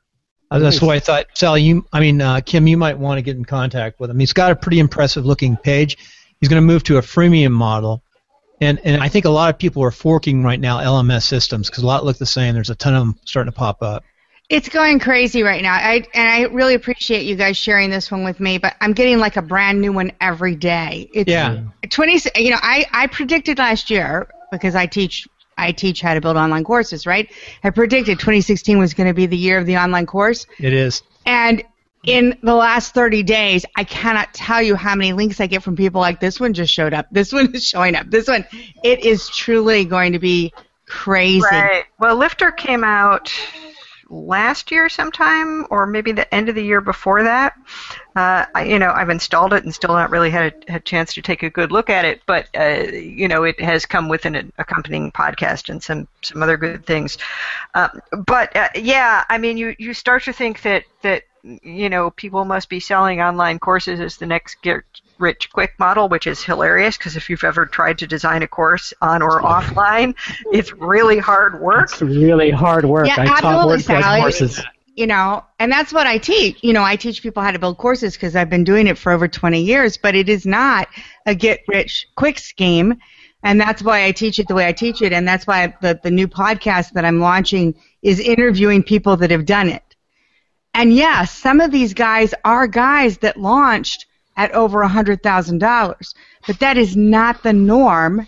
[0.50, 0.82] Uh, That's Nice.
[0.86, 3.44] why I thought, Sally, you, I mean, uh, Kim, you might want to get in
[3.46, 4.18] contact with him.
[4.20, 5.96] He's got a pretty impressive looking page.
[6.40, 8.04] He's going to move to a freemium model.
[8.62, 11.82] And, and I think a lot of people are forking right now LMS systems because
[11.82, 12.54] a lot look the same.
[12.54, 14.04] There's a ton of them starting to pop up.
[14.48, 15.72] It's going crazy right now.
[15.72, 19.18] I and I really appreciate you guys sharing this one with me, but I'm getting
[19.18, 21.10] like a brand new one every day.
[21.12, 21.62] It's Yeah.
[21.88, 25.26] 20 you know, I I predicted last year because I teach
[25.58, 27.32] I teach how to build online courses, right?
[27.64, 30.46] I predicted 2016 was going to be the year of the online course.
[30.58, 31.02] It is.
[31.26, 31.64] And
[32.04, 35.76] in the last 30 days, I cannot tell you how many links I get from
[35.76, 37.06] people like this one just showed up.
[37.12, 38.10] This one is showing up.
[38.10, 38.44] This one,
[38.82, 40.52] it is truly going to be
[40.86, 41.44] crazy.
[41.50, 41.84] Right.
[41.98, 43.32] Well, Lifter came out
[44.10, 47.54] last year sometime, or maybe the end of the year before that.
[48.14, 50.84] Uh, I, you know, I've installed it and still not really had a, had a
[50.84, 52.20] chance to take a good look at it.
[52.26, 56.56] But uh, you know, it has come with an accompanying podcast and some some other
[56.56, 57.16] good things.
[57.74, 62.10] Um, but uh, yeah, I mean, you you start to think that that you know
[62.10, 64.82] people must be selling online courses as the next get
[65.18, 68.92] rich quick model, which is hilarious because if you've ever tried to design a course
[69.00, 70.14] on or offline,
[70.52, 71.84] it's really hard work.
[71.84, 73.06] It's really hard work.
[73.06, 74.20] Yeah, I taught absolutely, WordPress Sally.
[74.20, 74.60] courses.
[74.94, 77.78] you know and that's what i teach you know i teach people how to build
[77.78, 80.86] courses because i've been doing it for over 20 years but it is not
[81.24, 82.94] a get rich quick scheme
[83.42, 85.98] and that's why i teach it the way i teach it and that's why the,
[86.02, 89.91] the new podcast that i'm launching is interviewing people that have done it
[90.74, 94.06] and yes some of these guys are guys that launched
[94.36, 96.14] at over $100000
[96.46, 98.26] but that is not the norm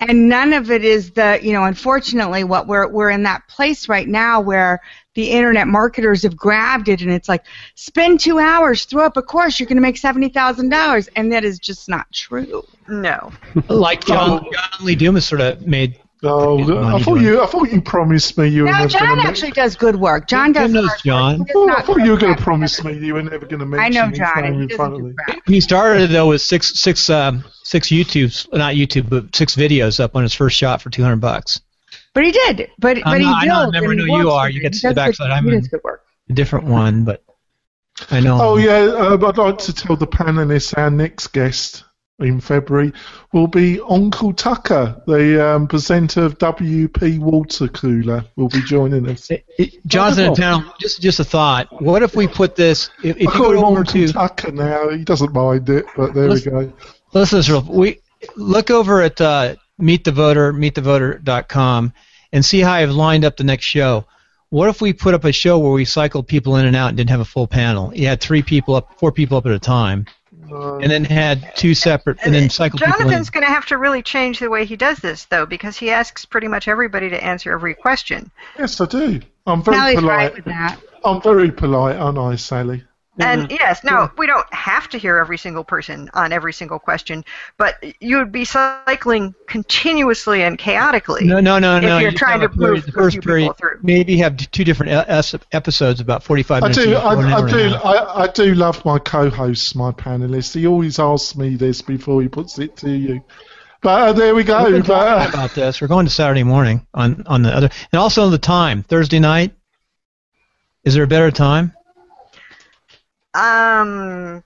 [0.00, 3.88] and none of it is the you know unfortunately what we're we're in that place
[3.88, 4.80] right now where
[5.14, 7.44] the internet marketers have grabbed it and it's like
[7.74, 11.32] spend two hours throw up a course you're going to make seventy thousand dollars and
[11.32, 13.32] that is just not true No.
[13.68, 15.98] Like John, John Lee Dumas sort of made.
[16.24, 17.42] Oh, I thought you.
[17.42, 19.26] I thought you promised me you were no never john going to.
[19.28, 21.02] actually does good work john Kim does knows.
[21.02, 21.36] John.
[21.36, 23.46] He I thought, I not thought you were going to promise me you were never
[23.46, 25.14] going to mention i know john he in doesn't front of do me.
[25.18, 29.98] crap He started though with six six um, six YouTubes, not YouTube, but six videos
[30.00, 31.60] up on his first shot for two hundred bucks.
[32.14, 34.06] but he did but I'm but he not- I know, I builds never and he
[34.06, 34.48] know you are.
[34.50, 35.30] You get He to the backside.
[35.30, 37.22] I'm he in- good work A different one, but
[38.10, 38.38] I know.
[38.40, 41.84] Oh yeah, uh, I'd like to tell the panelists our next guest
[42.22, 42.92] in February
[43.32, 49.30] will be Uncle Tucker, the um, presenter of WP Water Cooler, will be joining us.
[49.30, 51.68] It- it- Jonathan Town, just just a thought.
[51.82, 52.90] What if we put this?
[53.02, 54.90] If, if I call him Uncle to Tucker now.
[54.90, 56.72] He doesn't mind it, but there we go.
[57.12, 58.00] listen, real- we
[58.36, 61.92] look over at uh, Meet the Voter, meetthevoter.com,
[62.32, 64.06] and see how I've lined up the next show.
[64.50, 66.96] What if we put up a show where we cycled people in and out and
[66.96, 67.90] didn't have a full panel?
[67.94, 70.04] You had three people up, four people up at a time,
[70.52, 73.00] and then had two separate, and then cycled people in.
[73.00, 75.90] Jonathan's going to have to really change the way he does this, though, because he
[75.90, 78.30] asks pretty much everybody to answer every question.
[78.58, 79.20] yes, I do.
[79.46, 80.16] I'm very sally's polite.
[80.16, 82.84] right with that I'm very polite, aren't I, Sally?
[83.18, 87.26] And yes, no, we don't have to hear every single person on every single question,
[87.58, 91.26] but you would be cycling continuously and chaotically.
[91.26, 91.98] No, no, no, if no.
[91.98, 93.80] you're you trying to a period- move the first few period, through.
[93.82, 94.92] maybe have two different
[95.52, 96.84] episodes, about 45 I minutes.
[96.84, 96.94] do.
[96.94, 97.74] I, or I do.
[97.74, 100.54] I, I do love my co-hosts, my panelists.
[100.54, 103.22] He always asks me this before he puts it to you.
[103.82, 104.64] But uh, there we go.
[104.64, 105.82] We've been But, uh, about this.
[105.82, 108.84] We're going to Saturday morning on on the other, and also the time.
[108.84, 109.52] Thursday night.
[110.84, 111.74] Is there a better time?
[113.34, 114.42] Um,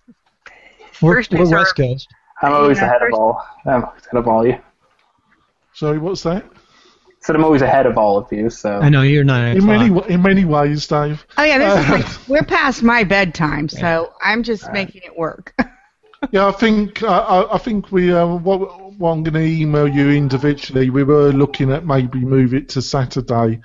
[1.03, 2.09] We're, Thursdays we're West Coast.
[2.43, 3.43] I'm always Yeah, ahead of all.
[3.67, 4.59] I'm always ahead of all you.
[5.73, 6.45] sorry, what's that?
[7.21, 8.51] Said I'm always ahead of all of you.
[8.51, 10.09] So I know you're nine In many o'clock.
[10.11, 11.27] in many ways, Dave.
[11.39, 15.17] oh yeah this is Uh, like we're past my bedtime so i'm just making it
[15.17, 15.53] work
[16.33, 18.61] Yeah, I think uh, I, I think we uh, what
[18.99, 20.89] well, I'm going to email you individually.
[20.89, 23.61] We were looking at maybe move it to Saturday,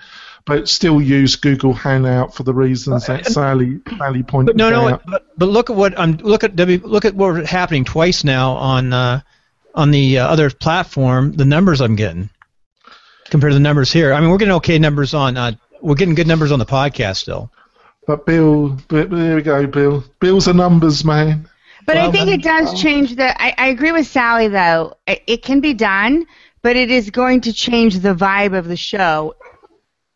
[0.46, 4.89] but still use Google Hangout for the reasons that Sally Sally pointed But no, no.
[4.89, 5.04] out.
[5.06, 6.18] But, but look at what I'm.
[6.18, 6.80] Look at W.
[6.84, 9.22] Look at what's happening twice now on uh,
[9.76, 11.34] on the uh, other platform.
[11.34, 12.30] The numbers I'm getting
[13.30, 14.14] compared to the numbers here.
[14.14, 15.38] I mean, we're getting okay numbers on.
[15.38, 17.52] Uh, we're getting good numbers on the podcast still.
[18.08, 20.04] But Bill, but there we go, Bill.
[20.20, 21.48] Bill's a numbers man.
[21.86, 23.42] But Well, I think then- it does change the.
[23.42, 24.96] I, I agree with Sally though.
[25.08, 26.26] It, it can be done,
[26.62, 29.36] but it is going to change the vibe of the show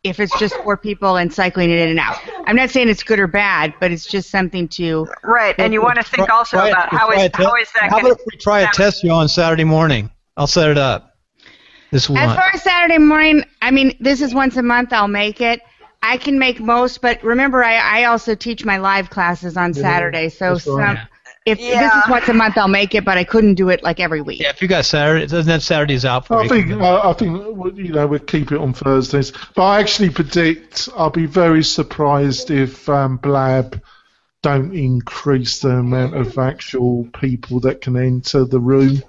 [0.08, 2.16] if it's just four people and cycling it in and out.
[2.46, 5.06] I'm not saying it's good or bad, but it's just something to.
[5.22, 7.42] Right, and you want to think also try it- about how try is a te-
[7.44, 10.10] how is that How going about if we try a test you on Saturday morning?
[10.36, 11.16] I'll set it up.
[11.90, 12.18] This one.
[12.18, 14.92] As far as Saturday morning, I mean, this is once a month.
[14.92, 15.60] I'll make it.
[16.02, 20.28] I can make most, but remember, I, I also teach my live classes on Saturday.
[20.28, 20.96] So that's right.
[20.98, 21.08] some,
[21.46, 24.00] if this is once a month, I'll make it, but I couldn't do it like
[24.00, 24.40] every week.
[24.40, 26.48] Yeah, if you got Saturday, it doesn't have Saturdays out for I you.
[26.48, 27.38] think I, I think
[27.76, 29.32] you know we'll keep it on Thursdays.
[29.54, 33.80] But I actually predict I'll be very surprised if um, Blab
[34.42, 39.02] don't increase the amount of actual people that can enter the room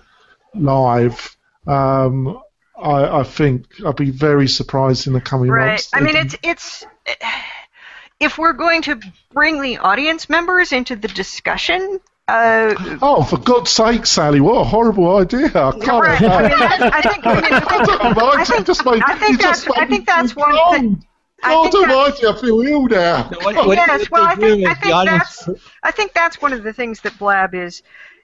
[0.54, 1.36] live.
[1.66, 2.40] Um,
[2.78, 5.72] I, I think I'll be very surprised in the coming Right.
[5.72, 5.90] months.
[5.92, 6.86] I mean, it's it's
[8.20, 9.00] if we're going to
[9.34, 12.00] bring the audience members into the discussion.
[12.28, 14.42] Uh, Oh, for God's sake, Sally!
[14.42, 15.46] What a horrible idea!
[15.48, 15.88] I can't.
[15.88, 16.22] right.
[16.22, 16.52] I mean,
[16.94, 17.26] I think.
[17.26, 19.78] I, mean, I I think, I think, Just made- I think you just that's.
[19.78, 20.52] I think that's one.
[20.52, 20.74] wrong.
[20.74, 21.08] Thing,
[21.44, 23.24] I God think that- almighty, I feel ill now.
[23.30, 25.50] What- what- yes, well, I think I think that's
[25.84, 27.82] I think that's one of the things that Blab is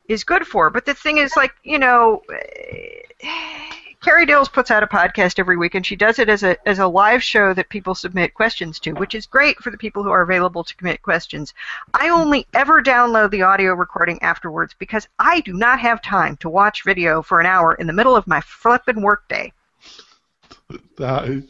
[0.10, 0.70] is good for.
[0.70, 2.24] But the thing is, like you know,
[4.04, 6.80] Carrie Dills puts out a podcast every week, and she does it as a as
[6.80, 10.12] a live show that people submit questions to, which is great for the people who
[10.12, 11.54] are available to commit questions.
[11.94, 16.50] I only ever download the audio recording afterwards because I do not have time to
[16.50, 19.54] watch video for an hour in the middle of my flippin' workday.
[21.00, 21.42] No,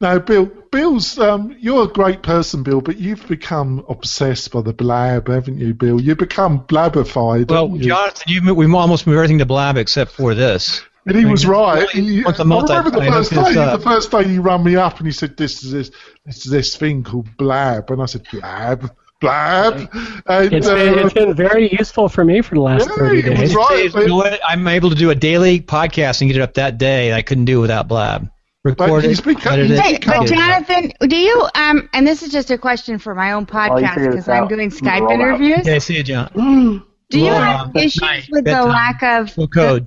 [0.00, 0.46] no, Bill.
[0.72, 1.20] Bill's.
[1.20, 5.72] Um, you're a great person, Bill, but you've become obsessed by the blab, haven't you,
[5.72, 6.00] Bill?
[6.00, 7.48] You become blabified.
[7.48, 7.90] well, haven't you?
[7.90, 10.82] Jonathan, you, we almost moved everything to Blab except for this.
[11.06, 11.88] And he was right.
[11.90, 13.72] He- once a I month I- remember the I first hook this day.
[13.76, 15.90] The first day you run me up and he said, "This is this.
[16.24, 18.90] This is this thing called blab," and I said, "Blab,
[19.20, 19.88] blab."
[20.26, 23.18] And, It's been, uh, it's been very useful for me for the last Yeah, 30
[23.20, 23.54] it was days.
[23.54, 23.94] right.
[23.94, 24.40] You know what?
[24.46, 27.12] I'm able to do a daily podcast and get it up that day.
[27.12, 28.28] I couldn't do without Blab.
[28.64, 30.26] Record he's it, become- it, he's Hey, but.
[30.26, 31.88] Jonathan, do you um?
[31.92, 35.10] And this is just a question for my own podcast because I'm doing Skype roll
[35.10, 35.14] out.
[35.14, 35.58] interviews.
[35.60, 36.30] Okay, see you, John.
[37.08, 39.86] Do you Well, have uh, issues night, with the lack of Full code.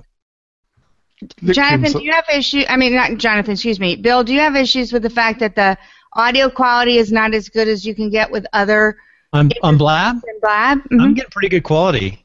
[1.44, 2.62] Jonathan, do you have issue?
[2.68, 3.52] I mean, not Jonathan.
[3.52, 4.24] Excuse me, Bill.
[4.24, 5.76] Do you have issues with the fact that the
[6.14, 8.96] audio quality is not as good as you can get with other
[9.32, 10.78] On, on Blab, Blab?
[10.90, 11.14] I'm Mhm.
[11.16, 12.24] getting pretty good quality.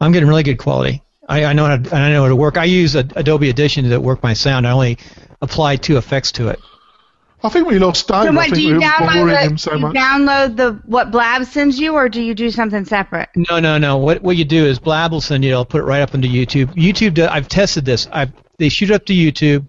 [0.00, 1.02] I'm getting really good quality.
[1.28, 2.56] I, I know how to, I know how to work.
[2.56, 4.66] I use a, Adobe Audition to work my sound.
[4.66, 4.98] I only
[5.42, 6.58] apply two effects to it.
[7.42, 8.24] I think we lost Dave.
[8.24, 9.42] So I what think do we you were boring download?
[9.42, 9.94] him The, so you much.
[9.96, 13.30] download the what Blab sends you, or do you do something separate?
[13.34, 13.96] No, no, no.
[13.98, 15.54] What what you do is Blab will send you.
[15.54, 16.74] I'll put it right up into YouTube.
[16.74, 17.14] YouTube.
[17.14, 18.06] do- I've tested this.
[18.12, 19.66] I've they shoot it up to YouTube.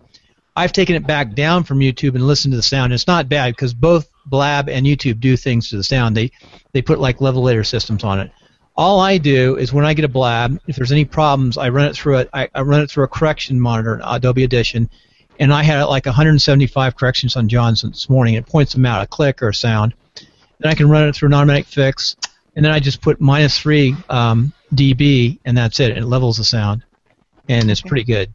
[0.56, 2.92] I've taken it back down from YouTube and listened to the sound.
[2.92, 6.18] It's not bad because both Blab and YouTube do things to the sound.
[6.18, 6.32] They
[6.74, 8.32] they put like levelator systems on it.
[8.76, 11.86] All I do is when I get a Blab, if there's any problems, I run
[11.88, 12.30] it through it.
[12.34, 14.90] I, I run it through a correction monitor in Adobe Audition,
[15.42, 18.36] and I had like 175 corrections on Johnson this morning.
[18.36, 19.96] It points them out, a click or a sound.
[20.60, 22.16] Then I can run it through an automatic fix,
[22.56, 25.98] and then I just put minus three um, dB, and that's it.
[25.98, 26.84] It levels the sound,
[27.50, 28.32] and it's pretty good.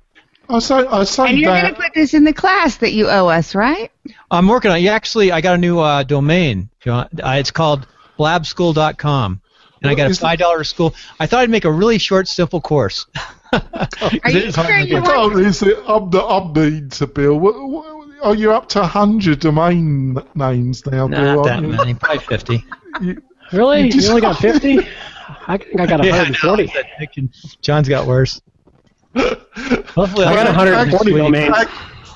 [0.48, 3.08] I say, I say And you're going to put this in the class that you
[3.08, 3.90] owe us, right?
[4.28, 4.82] I'm working on.
[4.82, 6.70] Yeah, actually, I got a new uh, domain.
[6.80, 7.08] John.
[7.22, 7.86] Uh, it's called
[8.18, 9.40] blabschool.com,
[9.80, 10.92] and I got a five dollar school.
[11.20, 13.06] I thought I'd make a really short, simple course.
[13.52, 13.62] 'Cause
[14.02, 15.78] Are it you to sure you want- Oh, is it?
[15.86, 17.38] I'm the I'm the to Bill.
[17.38, 17.86] What, what,
[18.22, 21.36] are you up to hundred domain names now, Bill?
[21.36, 21.68] Not that you?
[21.68, 22.64] many, probably fifty.
[23.00, 23.90] You- Really?
[23.92, 24.78] You You, only got 50?
[25.46, 26.32] I think I got Yeah, I know.
[26.32, 26.66] 140.
[26.66, 27.30] That addiction.
[27.62, 28.40] John's got worse.
[29.16, 31.56] Hopefully, I got I'll- 140 Actually, domains.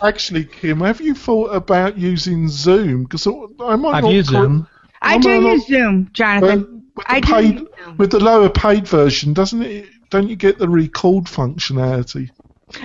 [0.02, 3.04] Actually, Kim, have you thought about using Zoom?
[3.04, 3.26] Because
[3.60, 4.66] I might I've not used call- Zoom.
[5.02, 6.82] I I'm do use Zoom, But Jonathan.
[6.96, 7.96] with I the, do paid, use Zoom.
[7.98, 9.86] with the lower paid version, doesn't it?
[10.10, 12.30] Don't you get the record functionality?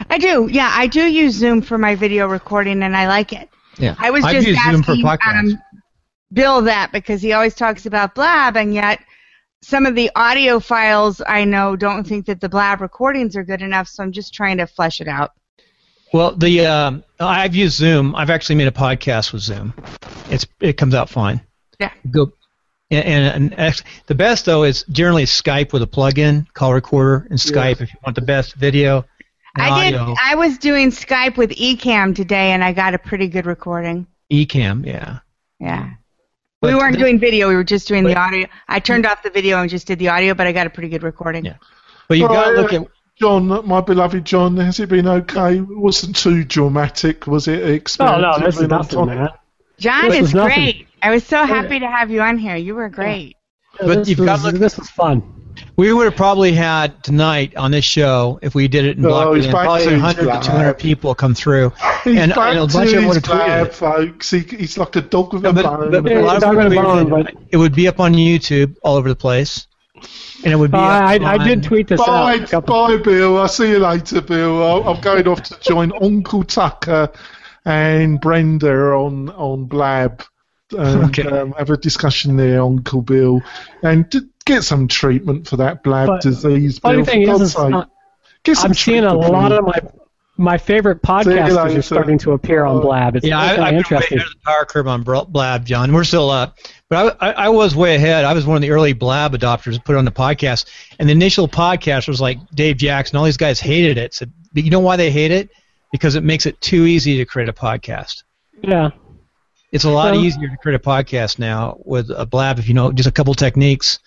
[0.09, 0.47] I do.
[0.51, 3.49] Yeah, I do use Zoom for my video recording, and I like it.
[3.77, 5.61] Yeah, I was I've just asking Zoom for um,
[6.31, 8.99] Bill that because he always talks about Blab, and yet
[9.61, 13.61] some of the audio files I know don't think that the Blab recordings are good
[13.61, 13.87] enough.
[13.87, 15.31] So I'm just trying to flesh it out.
[16.13, 18.15] Well, the um, I've used Zoom.
[18.15, 19.73] I've actually made a podcast with Zoom.
[20.29, 21.41] It's it comes out fine.
[21.79, 21.91] Yeah.
[22.09, 22.31] Go.
[22.95, 27.27] And, and, and ex- the best though is generally Skype with a plug-in call recorder
[27.29, 29.05] and Skype if you want the best video.
[29.57, 29.95] I did.
[29.95, 30.15] audio.
[30.21, 34.05] I was doing Skype with Ecamm today, and I got a pretty good recording.
[34.31, 35.19] Ecamm, yeah.
[35.59, 35.91] Yeah.
[36.61, 37.47] But we weren't the- doing video.
[37.47, 38.47] We were just doing the audio.
[38.67, 40.89] I turned off the video and just did the audio, but I got a pretty
[40.89, 41.45] good recording.
[41.45, 41.55] Yeah.
[42.07, 45.57] But you've got to look at John, my beloved John, has it been okay?
[45.57, 47.63] It wasn't too dramatic, was it?
[47.63, 49.29] Oh Experience no, of this is being on nothing, top- man.
[49.77, 50.87] John This is great.
[51.01, 52.55] I was so happy to have you on here.
[52.55, 53.35] You were great.
[53.79, 55.31] But this you've was, got look- this was fun.
[55.77, 59.09] We would have probably had tonight on this show if we did it in Oh,
[59.09, 59.35] block.
[59.35, 60.43] he's and back probably to 100 to blab.
[60.43, 61.71] 200 people come through,
[62.03, 64.31] He's and, back and a to bunch of them would his have tweeted blab, folks.
[64.31, 65.91] He, he's like a dog with No, a but- bone.
[65.91, 66.75] but- but Yeah, a lot of dog people with
[67.09, 67.25] bone, it.
[67.25, 69.67] but- It would be up on YouTube all over the place,
[70.43, 70.77] and it would be.
[70.77, 72.05] Uh, I, I did tweet this.
[72.05, 73.37] Bye, a couple- bye, Bill.
[73.37, 74.85] I'll see you later, Bill.
[74.89, 77.09] I'm going off to join Uncle Tucker
[77.65, 80.23] and Brenda on on Blab
[80.71, 81.23] and Okay.
[81.27, 83.41] um, have a discussion there, Uncle Bill,
[83.83, 86.79] and d- get some treatment for that Blab But disease.
[86.79, 87.73] Funny Bill, thing is, is sake.
[87.73, 87.85] uh,
[88.43, 89.79] Get some I'm seeing a lot of my
[90.37, 93.15] my favorite See you podcasters are starting to appear on Uh, Blab.
[93.15, 94.17] It's Yeah, really I, I've interesting.
[94.17, 95.93] ahead of the power curve on Blab, John.
[95.93, 96.57] We're still up,
[96.89, 98.25] but I, I, I was way ahead.
[98.25, 99.81] I was one of the early Blab adopters.
[99.83, 100.65] Put it on the podcast,
[100.99, 103.17] and the initial podcast was like Dave Jackson.
[103.17, 104.13] All these guys hated it.
[104.13, 105.49] Said, but you know why they hate it?
[105.95, 108.23] Because it makes it too easy to create a podcast.
[108.61, 108.89] Yeah.
[109.71, 112.73] It's a lot Well- easier to create a podcast now with a Blab if you
[112.73, 113.99] know just a couple techniques.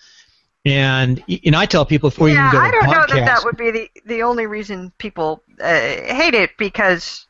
[0.65, 2.97] And y- and I tell people before yeah, you can I go to don't a
[2.97, 7.25] know that that would be the the only reason people uh, hate it because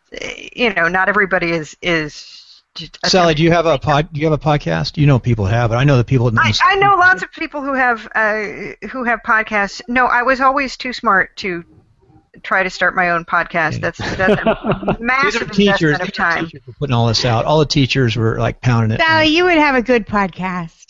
[0.55, 2.63] you know not everybody is is.
[2.75, 4.11] just Sally, do you have a pod?
[4.11, 4.97] Do you have a podcast?
[4.97, 5.75] You know people have it.
[5.75, 6.31] I know the people.
[6.39, 8.41] I, I know lots of people who have uh,
[8.89, 9.81] who have podcasts.
[9.87, 11.63] No, I was always too smart to
[12.43, 13.81] try to start my own podcast.
[13.81, 15.99] That's that's a These massive are teachers.
[15.99, 16.45] investment of These are time.
[16.45, 17.45] teachers were putting all this out.
[17.45, 19.01] All the teachers were like pounding it.
[19.01, 20.87] Sally, you would have a good podcast.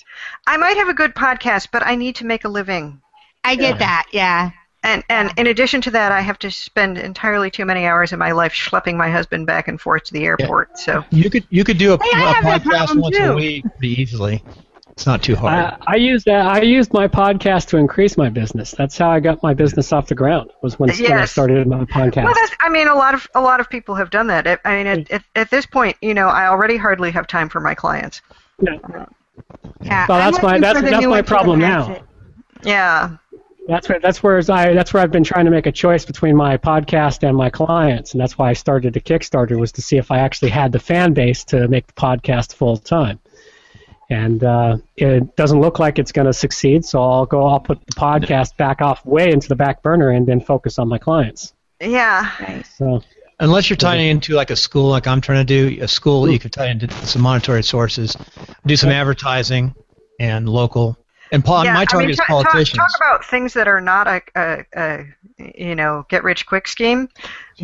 [0.48, 3.02] I might have a good podcast, but I need to make a living.
[3.44, 4.08] I get that.
[4.12, 4.52] Yeah.
[4.84, 8.20] And and in addition to that, I have to spend entirely too many hours of
[8.20, 10.78] my life schlepping my husband back and forth to the airport.
[10.80, 13.18] So You could you could do a, Hey, I a have that podcast problem once
[13.18, 13.24] too.
[13.24, 14.44] a week pretty easily.
[15.00, 15.54] It's not too hard.
[15.54, 16.46] I, I used that.
[16.46, 18.72] I used my podcast to increase my business.
[18.72, 20.52] That's how I got my business off the ground.
[20.62, 22.26] Was when, when I started my podcast.
[22.26, 24.46] Well, that's, I mean, a lot of a lot of people have done that.
[24.46, 27.48] I- I mean, at, at, at this point, you know, I already hardly have time
[27.48, 28.22] for my clients.
[28.62, 28.78] Yeah.
[29.82, 30.06] Yeah.
[30.10, 32.02] Well, that's my- that's- that's my one for the problem now.
[32.64, 33.16] Yeah,
[33.70, 36.36] That's where that's where I that's where I've been trying to make a choice between
[36.36, 39.96] my podcast and my clients, and that's why I started the Kickstarter was to see
[39.96, 43.20] if I actually had the fan base to make the podcast full time.
[44.10, 47.46] And uh, it doesn't look like it's going to succeed, so I'll go.
[47.46, 50.88] I'll put the podcast back off way into the back burner and then focus on
[50.88, 51.54] my clients.
[51.80, 52.64] yeah.
[52.64, 53.04] So
[53.42, 56.40] Unless you're tying into like a school, like I'm trying to do, a school you
[56.40, 58.18] could tie into some monetary sources,
[58.66, 59.74] do some advertising,
[60.20, 60.98] and local.
[61.32, 62.78] And pol- yeah, my I target mean, is ta- talk, politicians.
[62.78, 65.06] talk about things that are not a, a, a
[65.58, 67.08] you know get rich quick scheme.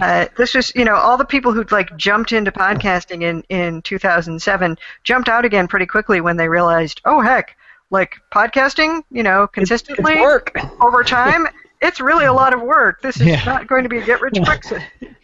[0.02, 3.82] Uh, this was you know all the people who like jumped into podcasting in in
[3.82, 7.56] 2007 jumped out again pretty quickly when they realized oh heck
[7.92, 10.52] like podcasting you know consistently it's work.
[10.82, 11.48] over time
[11.82, 13.02] it's really a lot of work.
[13.02, 13.44] This is Yeah.
[13.46, 14.64] not going to be a get rich quick.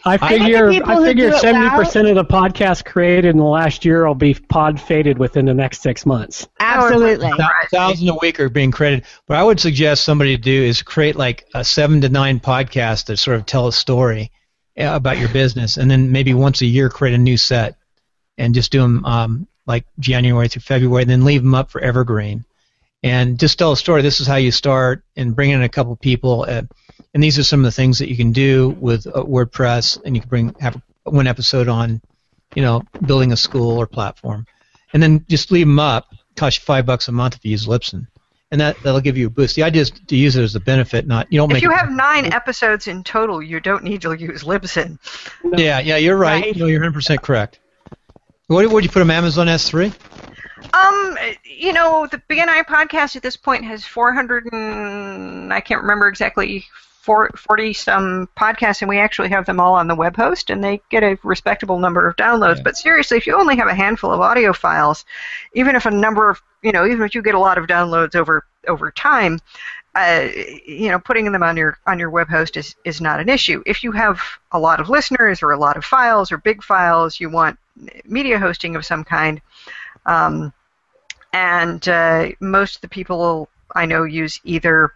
[0.06, 3.86] I figure the people I figure seventy percent of the podcasts created in the last
[3.86, 6.48] year will be pod faded within the next six months.
[6.60, 7.30] Absolutely.
[7.30, 9.04] Thou- thousand a week are being created.
[9.28, 13.06] What I would suggest somebody to do is create like a seven to nine podcast
[13.08, 14.32] that sort of tell a story
[14.80, 17.76] uh, about your business, and then maybe once a year create a new set,
[18.38, 21.80] and just do them um, like January through February, and then leave them up for
[21.82, 22.44] evergreen,
[23.04, 24.02] and just tell a story.
[24.02, 26.46] This is how you start, and bring in a couple people.
[26.48, 26.64] Uh,
[27.14, 30.16] and these are some of the things that you can do with uh, WordPress, and
[30.16, 32.02] you can bring have one episode on,
[32.56, 34.46] you know, building a school or platform,
[34.94, 36.08] and then just leave them up.
[36.36, 38.08] Cost you five bucks a month if you use Libsyn,
[38.52, 39.56] and that that'll give you a boost.
[39.56, 41.78] The idea is to use it as a benefit, not you don't If you it,
[41.78, 44.98] have nine episodes in total, you don't need to use Libsyn.
[45.58, 46.44] yeah, yeah, you're right.
[46.44, 46.56] Right.
[46.56, 47.60] No, you're 100 percent correct.
[48.48, 49.94] What would you put them Amazon S3?
[50.74, 56.08] Um, you know, the BNI podcast at this point has 400 and I can't remember
[56.08, 56.66] exactly.
[57.02, 60.80] 40 some podcasts, and we actually have them all on the web host, and they
[60.90, 62.58] get a respectable number of downloads.
[62.58, 62.64] Yeah.
[62.64, 65.04] But seriously, if you only have a handful of audio files,
[65.56, 68.16] even if a number of, you know, even if you get a lot of downloads
[68.16, 69.40] over over time,
[69.96, 70.28] uh,
[70.66, 73.64] you know, putting them on your on your web host is is not an issue.
[73.66, 74.22] If you have
[74.52, 77.58] a lot of listeners or a lot of files or big files, you want
[78.06, 79.42] media hosting of some kind.
[80.06, 80.54] Um,
[81.34, 84.94] and uh, most of the people I know use either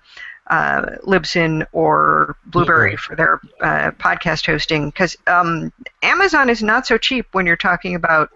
[0.47, 2.97] uh, Libsyn or Blubrry Blubrry.
[2.97, 5.71] for their uh, podcast hosting because um,
[6.03, 8.29] Amazon is not so cheap when you're talking about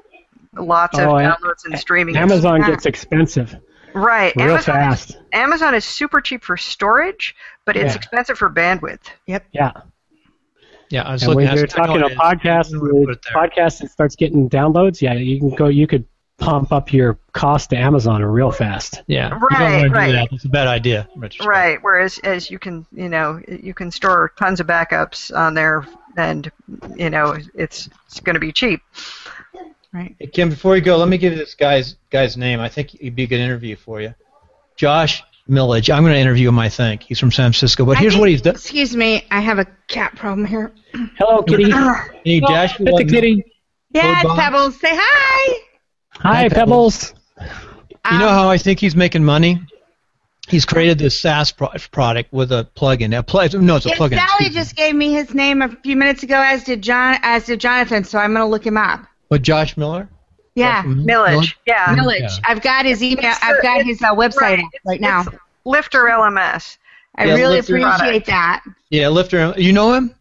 [0.55, 1.35] lots of Oh, yeah.
[1.35, 2.15] downloads and streaming.
[2.17, 2.67] Amazon Yeah.
[2.71, 3.55] gets expensive
[3.93, 4.33] right?
[4.35, 5.09] real Amazon fast.
[5.11, 7.35] Is, Amazon is super cheap for storage,
[7.65, 7.97] but it's Yeah.
[7.97, 9.01] expensive for bandwidth.
[9.27, 9.45] Yep.
[9.51, 9.71] Yeah.
[10.89, 11.77] Yeah, I was And looking when at you're it.
[11.77, 12.17] I know talking a it is.
[12.17, 15.67] podcast, I'm gonna put it podcast that starts getting downloads, yeah, you can go.
[15.67, 16.05] You could
[16.39, 19.01] pump up your cost to Amazon real fast.
[19.07, 20.05] Yeah, you don't Right, want to right.
[20.07, 20.31] do that.
[20.31, 21.07] It's a bad idea.
[21.13, 21.47] in retrospect.
[21.49, 21.77] Right.
[21.81, 25.85] Whereas as you can, you know, you can store tons of backups on there,
[26.17, 26.51] and
[26.95, 28.81] you know, it's it's going to be cheap.
[29.93, 30.15] Right.
[30.19, 32.59] Hey, Kim, before you go, let me give you this guy's guy's name.
[32.59, 34.13] I think he'd be a good interview for you.
[34.75, 35.93] Josh Millage.
[35.93, 36.59] I'm going to interview him.
[36.59, 37.85] I think he's from San Francisco.
[37.85, 38.53] But I here's think- what he's done.
[38.55, 40.71] Excuse me, I have a cat problem here.
[41.17, 41.71] Hello, kitty.
[41.71, 43.43] Can you dash Pet the kitty.
[43.91, 44.37] Yeah, Goodbye.
[44.43, 45.59] Pebbles, say hi.
[46.19, 47.13] Hi, Hi, Pebbles.
[48.11, 49.61] You know how I think he's making money?
[50.47, 53.17] He's created this SaaS pro- product with a plugin.
[53.17, 54.15] A pl- no, it's a Yeah, plugin.
[54.15, 54.55] Sally excuse me.
[54.55, 58.03] just gave me his name a few minutes ago, as did John, as did Jonathan.
[58.03, 59.01] So I'm gonna look him up.
[59.27, 60.09] What, Josh Miller?
[60.55, 61.53] Yeah, Josh Millage.
[61.67, 61.95] Yeah.
[61.95, 62.19] Millage.
[62.21, 62.29] Yeah.
[62.45, 63.29] I've got his email.
[63.31, 64.63] It's, I've got his uh, website Right.
[64.85, 65.21] right now.
[65.21, 65.29] It's
[65.65, 66.77] Lifter LMS.
[67.15, 68.27] I Yeah, really Lifter appreciate product.
[68.27, 68.63] that.
[68.89, 69.53] Yeah, Lifter.
[69.55, 70.15] You know him?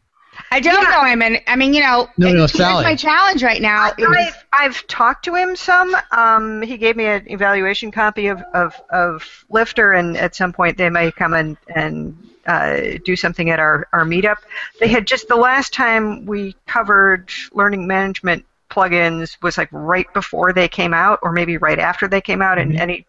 [0.50, 0.90] I don't Yeah.
[0.90, 2.84] know him, and I mean, you know, No, no, here's Sally.
[2.84, 3.88] my challenge right now.
[3.98, 5.94] is- I've, I've talked to him some.
[6.10, 10.78] Um, he gave me an evaluation copy of, of, of Lifter, and at some point
[10.78, 12.16] they may come and, and
[12.46, 14.36] uh, do something at our, our meetup.
[14.80, 20.52] They had just the last time we covered learning management plugins was like right before
[20.54, 22.58] they came out, or maybe right after they came out.
[22.58, 23.06] In any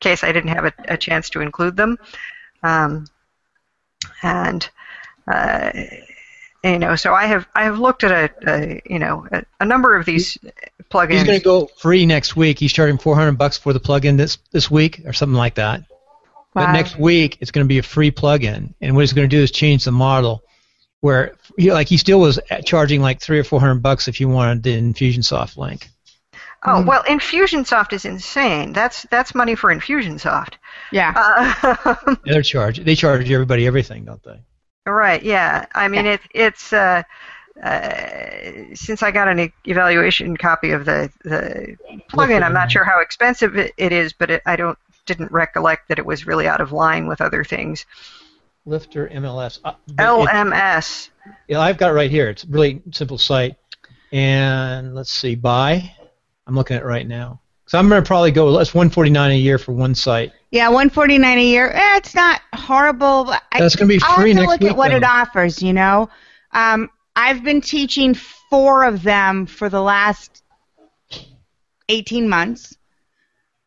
[0.00, 1.98] case, I didn't have a, a chance to include them.
[2.62, 3.06] Um,
[4.22, 4.68] and
[5.26, 5.70] uh,
[6.64, 9.64] you know, so I have I have looked at a, a you know a, a
[9.64, 10.38] number of these
[10.90, 11.12] plugins.
[11.12, 12.58] He's going to go free next week.
[12.58, 15.82] He's charging 400 bucks for the plugin this this week or something like that.
[16.54, 19.36] But next week it's going to be a free plugin, and what he's going to
[19.36, 20.42] do is change the model,
[21.00, 24.28] where he, like he still was charging like three or four hundred bucks if you
[24.28, 25.88] wanted the Infusionsoft link.
[26.64, 28.72] Oh well, Infusionsoft is insane.
[28.72, 30.54] That's that's money for Infusionsoft.
[30.92, 31.12] yeah.
[31.16, 34.38] Uh, They're charge they charge everybody everything, don't they?
[34.86, 35.22] Right?
[35.22, 35.66] Yeah.
[35.74, 37.02] I mean, it it's uh,
[37.62, 41.76] uh, since I got an e- evaluation copy of the the
[42.10, 45.88] plugin, I'm not sure how expensive it, it is, but it, I don't didn't recollect
[45.88, 47.86] that it was really out of line with other things.
[48.64, 49.58] Lifter MLS.
[49.64, 51.10] Uh, but it- LMS.
[51.48, 52.28] Yeah, I've got it right here.
[52.30, 53.56] It's a really simple site.
[54.12, 55.94] And let's see, buy.
[56.46, 57.40] I'm looking at it right now.
[57.72, 58.54] So I'm going to probably go.
[58.54, 60.34] That's 149 a year for one site.
[60.50, 61.70] Yeah, one forty nine a year.
[61.70, 63.32] Eh, it's not horrible.
[63.56, 64.98] That's gonna be free I'll free have to look week, at what though.
[64.98, 65.62] it offers.
[65.62, 66.10] You know,
[66.50, 70.42] um, I've been teaching four of them for the last
[71.88, 72.76] eighteen months,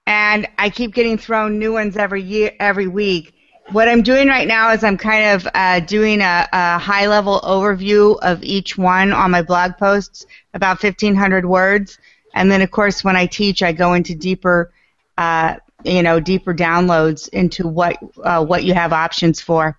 [0.06, 3.34] and I keep getting thrown new ones every year, every week.
[3.72, 7.42] What I'm doing right now is I'm kind of uh, doing a, a high level
[7.44, 11.98] overview of each one on my blog posts, about 1,500 words,
[12.36, 14.72] and then of course when I teach, I go into deeper.
[15.18, 15.56] Uh,
[15.86, 19.78] you know, deeper downloads into what uh, what you have options for.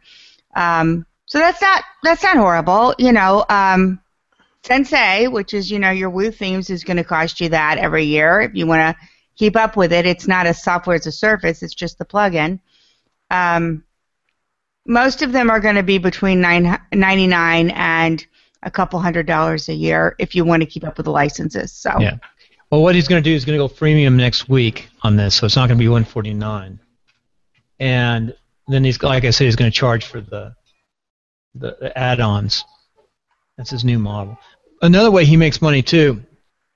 [0.54, 2.94] Um, so that's not that's not horrible.
[2.98, 4.00] You know, um,
[4.62, 8.40] Sensei, which is you know your WooThemes, is going to cost you that every year
[8.40, 9.06] if you want to
[9.36, 10.06] keep up with it.
[10.06, 12.60] It's not a software as a service; it's just the plugin.
[13.30, 13.84] Um,
[14.86, 18.24] most of them are going to be between nine ninety nine and
[18.62, 21.72] a couple hundred dollars a year if you want to keep up with the licenses.
[21.72, 22.18] So Yeah.
[22.76, 25.34] Well, what he's going to do is going to go freemium next week on this,
[25.34, 26.78] so it's not going to be 149.
[27.80, 28.36] And
[28.68, 30.54] then he's, like I said, he's going to charge for the
[31.54, 32.66] the, the add-ons.
[33.56, 34.38] That's his new model.
[34.82, 36.22] Another way he makes money too,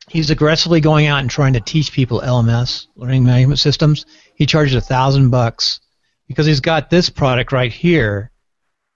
[0.08, 4.06] he's aggressively going out and trying to teach people LMS, learning management systems.
[4.34, 5.80] He charges a thousand bucks
[6.28, 8.30] because he's got this product right here.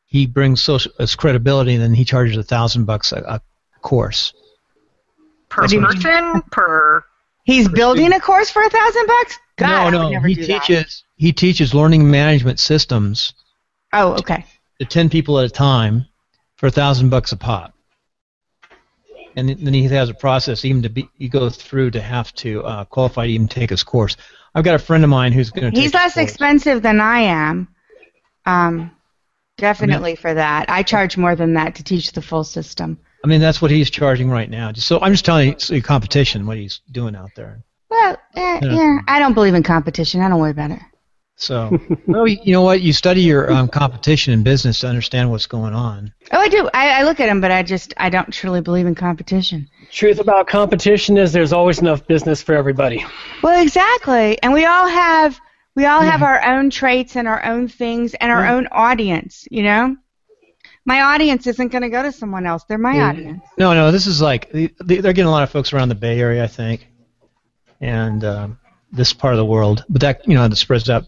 [0.07, 4.33] He brings social his credibility, and then he charges a thousand bucks a, a course.
[5.55, 7.05] Per person per
[7.45, 9.39] he's building a course for a thousand bucks.
[9.57, 10.65] God, I no, would no, never he do that.
[10.65, 13.35] teaches he teaches learning management systems
[13.93, 14.45] Oh, okay.
[14.81, 16.07] to ten people at a time
[16.57, 17.73] for a thousand bucks a pop.
[19.37, 22.63] And then he has a process even to be you go through to have to
[22.65, 24.17] uh, qualify to even take his course.
[24.55, 25.81] I've got a friend of mine who's going to.
[25.81, 27.69] He's less expensive than I am.
[28.47, 28.93] Um,
[29.57, 30.71] definitely for that.
[30.71, 32.99] I charge more than that to teach the full system.
[33.25, 34.71] I mean, that's what he's charging right now.
[34.71, 37.63] Just so I'm just telling you, it's the competition what he's doing out there.
[37.89, 38.73] Well, eh, Yeah.
[38.75, 38.99] yeah.
[39.09, 40.21] I don't believe in competition.
[40.21, 40.81] I don't worry about it.
[41.37, 41.77] So,
[42.07, 42.83] well, you know what?
[42.83, 46.13] You study your um, competition in business to understand what's going on.
[46.33, 46.69] Oh, I do.
[46.75, 49.69] I, I look at them, but I just I don't truly believe in competition.
[49.91, 53.05] Truth about competition is there's always enough business for everybody.
[53.43, 54.41] Well, exactly.
[54.43, 55.41] And we all have
[55.75, 59.49] we all have our own traits and our own things and our own audience.
[59.51, 59.97] You know,
[60.85, 62.65] my audience isn't going to go to someone else.
[62.65, 63.43] They're my audience.
[63.57, 65.95] No, no, this is like the- the- they're getting a lot of folks around the
[65.95, 66.89] Bay Area, I think,
[67.81, 68.59] and um,
[68.93, 69.85] this part of the world.
[69.89, 71.07] But that you know, that spreads out.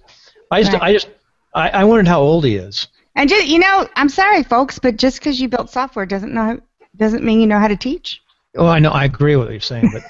[0.51, 0.83] I just, Right.
[0.83, 1.09] I just,
[1.55, 2.89] I, I wondered how old he is.
[3.15, 6.61] And just you know, I'm sorry, folks, but just because you built software doesn't know
[6.97, 8.23] doesn't mean you know how to teach.
[8.57, 8.91] Oh, I know.
[8.91, 10.03] I agree with what you're saying, but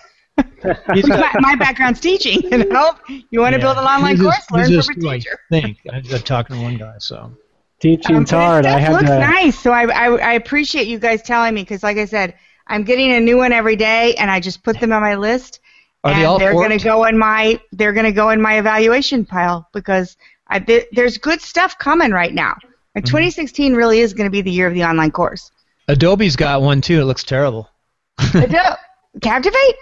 [0.89, 2.43] my, my background's teaching.
[2.51, 2.95] You know,
[3.31, 5.39] you want to yeah, build an online course, learn from a teacher.
[5.51, 5.79] Think.
[5.93, 7.33] I was talking to one guy, so
[7.81, 8.65] Teaching's Um, but hard.
[8.67, 9.19] It I stuff looks to.
[9.19, 12.35] nice, so I, I I appreciate you guys telling me because, like I said,
[12.67, 15.61] I'm getting a new one every day, and I just put them on my list.
[16.05, 16.69] are and they all they're forked?
[16.69, 20.17] going to go in my they're going to go in my evaluation pile because
[20.49, 22.57] I there, there's good stuff coming right now.
[22.95, 23.11] And Mm-hmm.
[23.11, 25.51] 2016 really is going to be the year of the online course.
[25.89, 27.01] Adobe's got one too.
[27.01, 27.69] It looks terrible.
[28.19, 29.21] I do.
[29.21, 29.77] Captivate?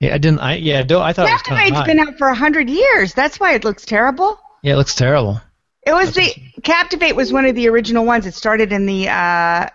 [0.00, 0.40] Yeah, I didn't.
[0.40, 2.68] I yeah, Adobe, I thought it was kind Captivate's of been out for a hundred
[2.68, 3.14] years.
[3.14, 4.38] That's why it looks terrible.
[4.62, 5.40] Yeah, it looks terrible.
[5.86, 8.26] It was the Captivate was one of the original ones.
[8.26, 9.68] It started in the uh,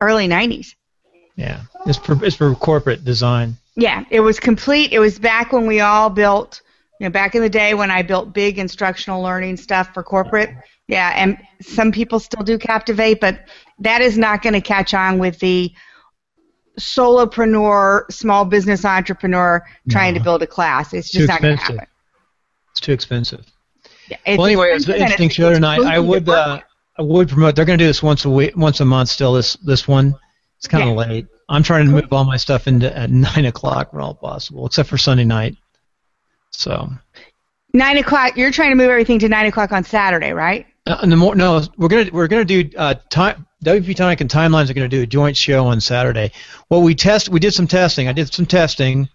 [0.00, 0.74] early 90s.
[1.34, 3.56] Yeah, it's for it's for corporate design.
[3.74, 4.92] Yeah, it was complete.
[4.92, 6.60] It was back when we all built,
[7.00, 10.50] you know, back in the day when I built big instructional learning stuff for corporate.
[10.86, 13.48] Yeah, and some people still do Captivate, but
[13.78, 15.72] that is not going to catch on with the
[16.78, 20.92] solopreneur, small business entrepreneur trying to build a class.
[20.92, 21.86] It's just not going to happen.
[22.72, 23.46] It's too expensive.
[24.24, 25.80] It's well, anyway, it's an interesting it's- show tonight.
[25.80, 26.60] I would uh.
[26.98, 27.56] I would promote.
[27.56, 29.08] They're going to do this once a week, once a month.
[29.08, 30.14] Still, this this one.
[30.58, 30.94] It's kind of Yeah.
[31.12, 31.26] late.
[31.48, 34.88] I'm trying to move all my stuff into at nine o'clock when all possible, except
[34.88, 35.56] for Sunday night.
[36.50, 36.90] So
[37.72, 38.36] nine o'clock.
[38.36, 40.66] You're trying to move everything to nine o'clock on Saturday, right?
[40.86, 43.46] Uh, the more no, we're gonna we're gonna do uh, time.
[43.64, 46.32] WP Tonic and Timelines are gonna do a joint show on Saturday.
[46.70, 48.08] Well, we test we did some testing.
[48.08, 49.08] I did some testing.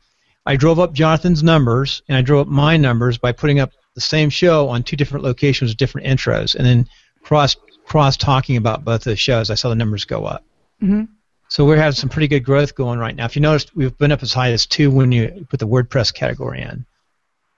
[0.46, 4.02] I drove up Jonathan's numbers and I drove up my numbers by putting up the
[4.02, 6.88] same show on two different locations with different intros, and then
[7.24, 7.56] cross
[7.86, 9.50] cross talking about both of the shows.
[9.50, 10.44] I saw the numbers go up.
[10.84, 11.08] Mhm.
[11.48, 13.26] So we're having some pretty good growth going right now.
[13.26, 16.14] If you noticed, we've been up as high as two when you put the WordPress
[16.14, 16.86] category in,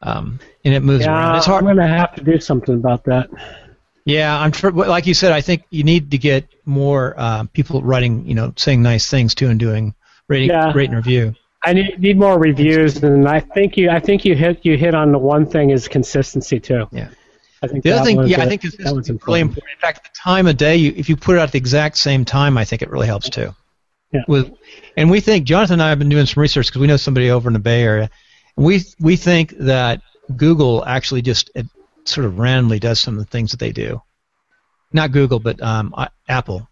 [0.02, 1.38] um, and it moves Yeah, around.
[1.38, 1.64] It's hard.
[1.66, 3.30] I'm gonna have to do something about that.
[4.06, 5.32] Yeah, I'm tr- like you said.
[5.32, 9.34] I think you need to get more uh, people writing, you know, saying nice things
[9.36, 9.94] too, and doing
[10.28, 10.72] rating, Yeah.
[10.74, 11.34] rate and review.
[11.64, 14.94] I need, need more reviews, and I think you I think you hit you hit
[14.94, 16.88] on the one thing is consistency too.
[16.92, 17.10] Yeah.
[17.64, 19.58] I think The other thing, yeah, I a- think that this was really important.
[19.58, 21.98] In fact, the time of day, you, if you put it out at the exact
[21.98, 23.56] same time, I think it really helps too.
[24.14, 24.22] Yeah.
[24.28, 24.54] With,
[24.96, 27.32] and we think Jonathan and I have been doing some research because we know somebody
[27.32, 28.10] over in the Bay Area.
[28.56, 30.02] We we think that
[30.36, 31.66] Google actually just it
[32.06, 34.02] sort of randomly does some of the things that they do.
[34.94, 36.70] Not Google, but um, I- Apple.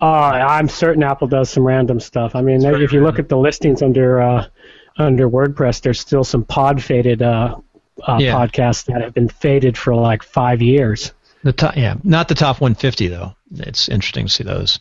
[0.00, 2.34] Oh, I'm certain Apple does some random stuff.
[2.34, 4.46] I mean, very if you look at the listings under uh,
[4.96, 7.56] under WordPress, there's still some pod faded uh,
[8.06, 8.34] uh, Yeah.
[8.34, 11.12] podcasts that have been faded for like five years.
[11.42, 13.34] The top, yeah, not the top 150 though.
[13.56, 14.78] It's interesting to see those.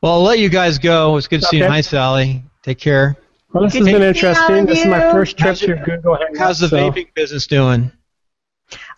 [0.00, 1.16] Well, I'll let you guys go.
[1.16, 1.66] It's good to see you.
[1.68, 2.42] Hi, Sally.
[2.62, 3.16] Take care.
[3.52, 4.66] Well, this Good has been interesting.
[4.66, 6.38] This is my first trip How's to Google Hangouts.
[6.38, 7.92] How's the so- vaping business doing?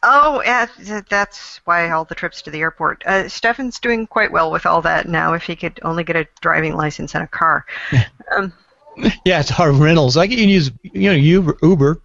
[0.07, 0.67] Oh, yeah,
[1.09, 3.03] that's why all the trips to the airport.
[3.07, 5.33] Uh, Stefan's doing quite well with all that now.
[5.33, 7.65] If he could only get a driving license and a car.
[8.37, 8.53] um,
[9.25, 10.17] Yeah, it's hard rentals.
[10.17, 11.57] I can use, you know, Uber.
[11.63, 12.01] Uber.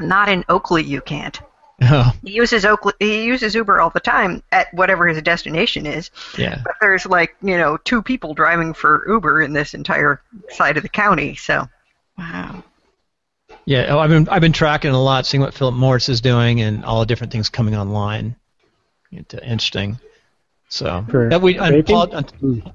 [0.00, 1.40] not in Oakley, you can't.
[1.82, 2.92] Oh, He uses Oakley.
[3.00, 6.10] He uses Uber all the time at whatever his destination is.
[6.38, 6.60] yeah.
[6.62, 10.84] But there's like you know two people driving for Uber in this entire side of
[10.84, 11.34] the county.
[11.34, 11.68] So
[12.16, 12.62] Wow.
[13.64, 16.60] Yeah, oh, I've been I've been tracking a lot, seeing what Philip Morris is doing
[16.60, 18.34] and all the different things coming online.
[19.12, 19.98] It's interesting.
[20.68, 21.86] So For that we on, vaping?
[21.86, 22.72] Paul- on-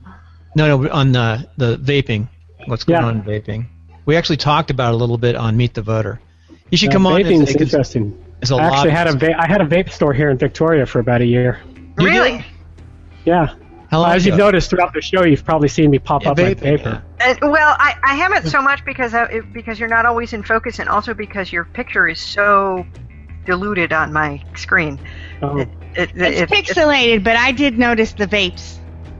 [0.55, 2.29] no no on uh, the vaping.
[2.65, 3.07] What's going Yeah.
[3.07, 3.65] on in vaping?
[4.05, 6.21] We actually talked about it a little bit on Meet the Voter.
[6.71, 7.21] You should Uh, come on.
[7.21, 8.23] vaping's It's, it's, interesting.
[8.41, 8.97] it's a I actually lot.
[8.97, 11.59] had a va- I had a vape store here in Victoria for about a year.
[11.97, 12.45] Really.
[13.25, 13.53] Yeah.
[13.89, 16.37] How long As you've noticed throughout the show, you've probably seen me pop Yeah, up
[16.37, 17.03] my vaping, vapor.
[17.21, 20.79] and, well, I, I haven't so much because I, because you're not always in focus,
[20.79, 22.85] and also because your picture is so
[23.45, 24.99] diluted on my screen.
[25.41, 28.77] Oh, It, it, It's it- pixelated, but I did notice the vapes.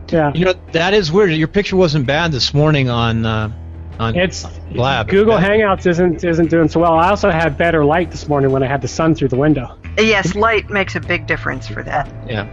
[0.10, 0.31] yeah.
[0.35, 1.31] You know that is weird.
[1.31, 3.52] Your picture wasn't bad this morning on uh,
[3.99, 5.07] on It's Blab.
[5.07, 6.94] Google Hangouts isn't isn't doing so well.
[6.94, 9.77] I also had better light this morning when I had the sun through the window.
[9.98, 12.11] yes, light makes a big difference for that.
[12.27, 12.48] Yeah.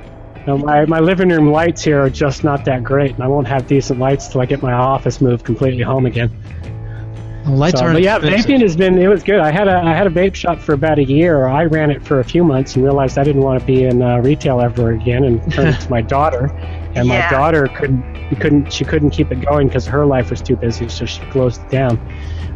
[0.46, 3.46] Now, my my living room lights here are just not that great, and I won't
[3.48, 6.30] have decent lights till I get my office moved completely home again.
[7.46, 8.50] Well, lights So, aren't but yeah, expensive.
[8.50, 9.40] vaping has been it was good.
[9.40, 11.46] I had a I had a vape shop for about a year.
[11.46, 14.02] I ran it for a few months and realized I didn't want to be in
[14.02, 16.50] uh, retail ever again, and turned it to my daughter.
[16.94, 17.22] And Yeah.
[17.22, 18.04] my daughter couldn't
[18.40, 21.62] couldn't she couldn't keep it going because her life was too busy, so she closed
[21.62, 21.96] it down,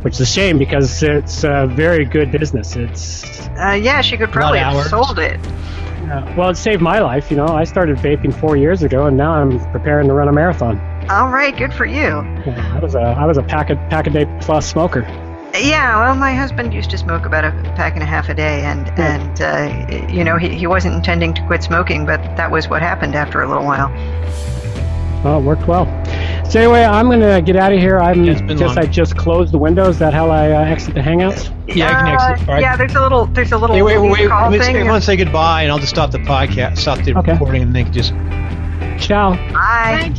[0.02, 2.76] which is a shame because it's a very good business.
[2.76, 5.38] It's Uh, yeah, she could probably have sold it.
[6.10, 7.30] Uh, well, it saved my life.
[7.30, 10.32] You know, I started vaping four years ago, and now I'm preparing to run a
[10.32, 10.78] marathon.
[11.10, 12.22] All right, good for you.
[12.46, 15.06] Yeah, I was a I was a pack a pack a day plus smoker.
[15.54, 18.62] Yeah, well, my husband used to smoke about a pack and a half a day,
[18.62, 22.68] and and uh, you know he, he wasn't intending to quit smoking, but that was
[22.68, 23.88] what happened after a little while.
[25.24, 25.84] Well, it worked well.
[26.48, 27.98] So anyway, I'm going to get out of here.
[27.98, 28.78] I'm Yeah, it's just long.
[28.78, 29.88] I just closed the window.
[29.88, 31.52] Is that how I uh, exit the Hangouts?
[31.74, 32.48] Yeah, I can Uh, exit.
[32.48, 32.62] All right.
[32.62, 34.28] Yeah, there's a little there's a little Hey, wait, wait, wait.
[34.28, 34.76] call Let's, thing.
[34.76, 37.32] I want say goodbye, and I'll just stop the podcast, stop the Okay.
[37.32, 38.12] recording, and then can just.
[39.06, 39.34] Ciao.
[39.52, 40.12] Bye.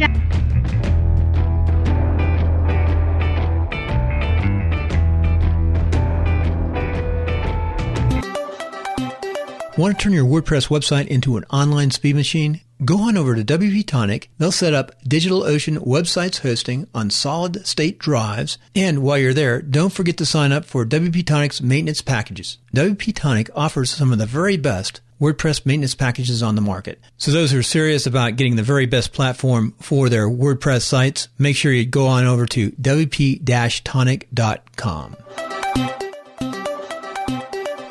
[9.78, 12.60] Want to turn your WordPress website into an online speed machine?
[12.86, 14.30] Go on over to WP Tonic.
[14.38, 18.58] They'll set up DigitalOcean websites hosting on solid state drives.
[18.74, 22.58] And while you're there, don't forget to sign up for WP Tonic's maintenance packages.
[22.74, 27.02] WP Tonic offers some of the very best WordPress maintenance packages on the market.
[27.18, 31.28] So those who are serious about getting the very best platform for their WordPress sites,
[31.38, 35.16] make sure you go on over to wp-tonic.com.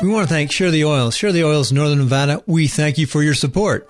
[0.00, 1.16] We want to thank Share the Oils.
[1.16, 2.42] Share the Oils Northern Nevada.
[2.46, 3.86] We thank you for your support.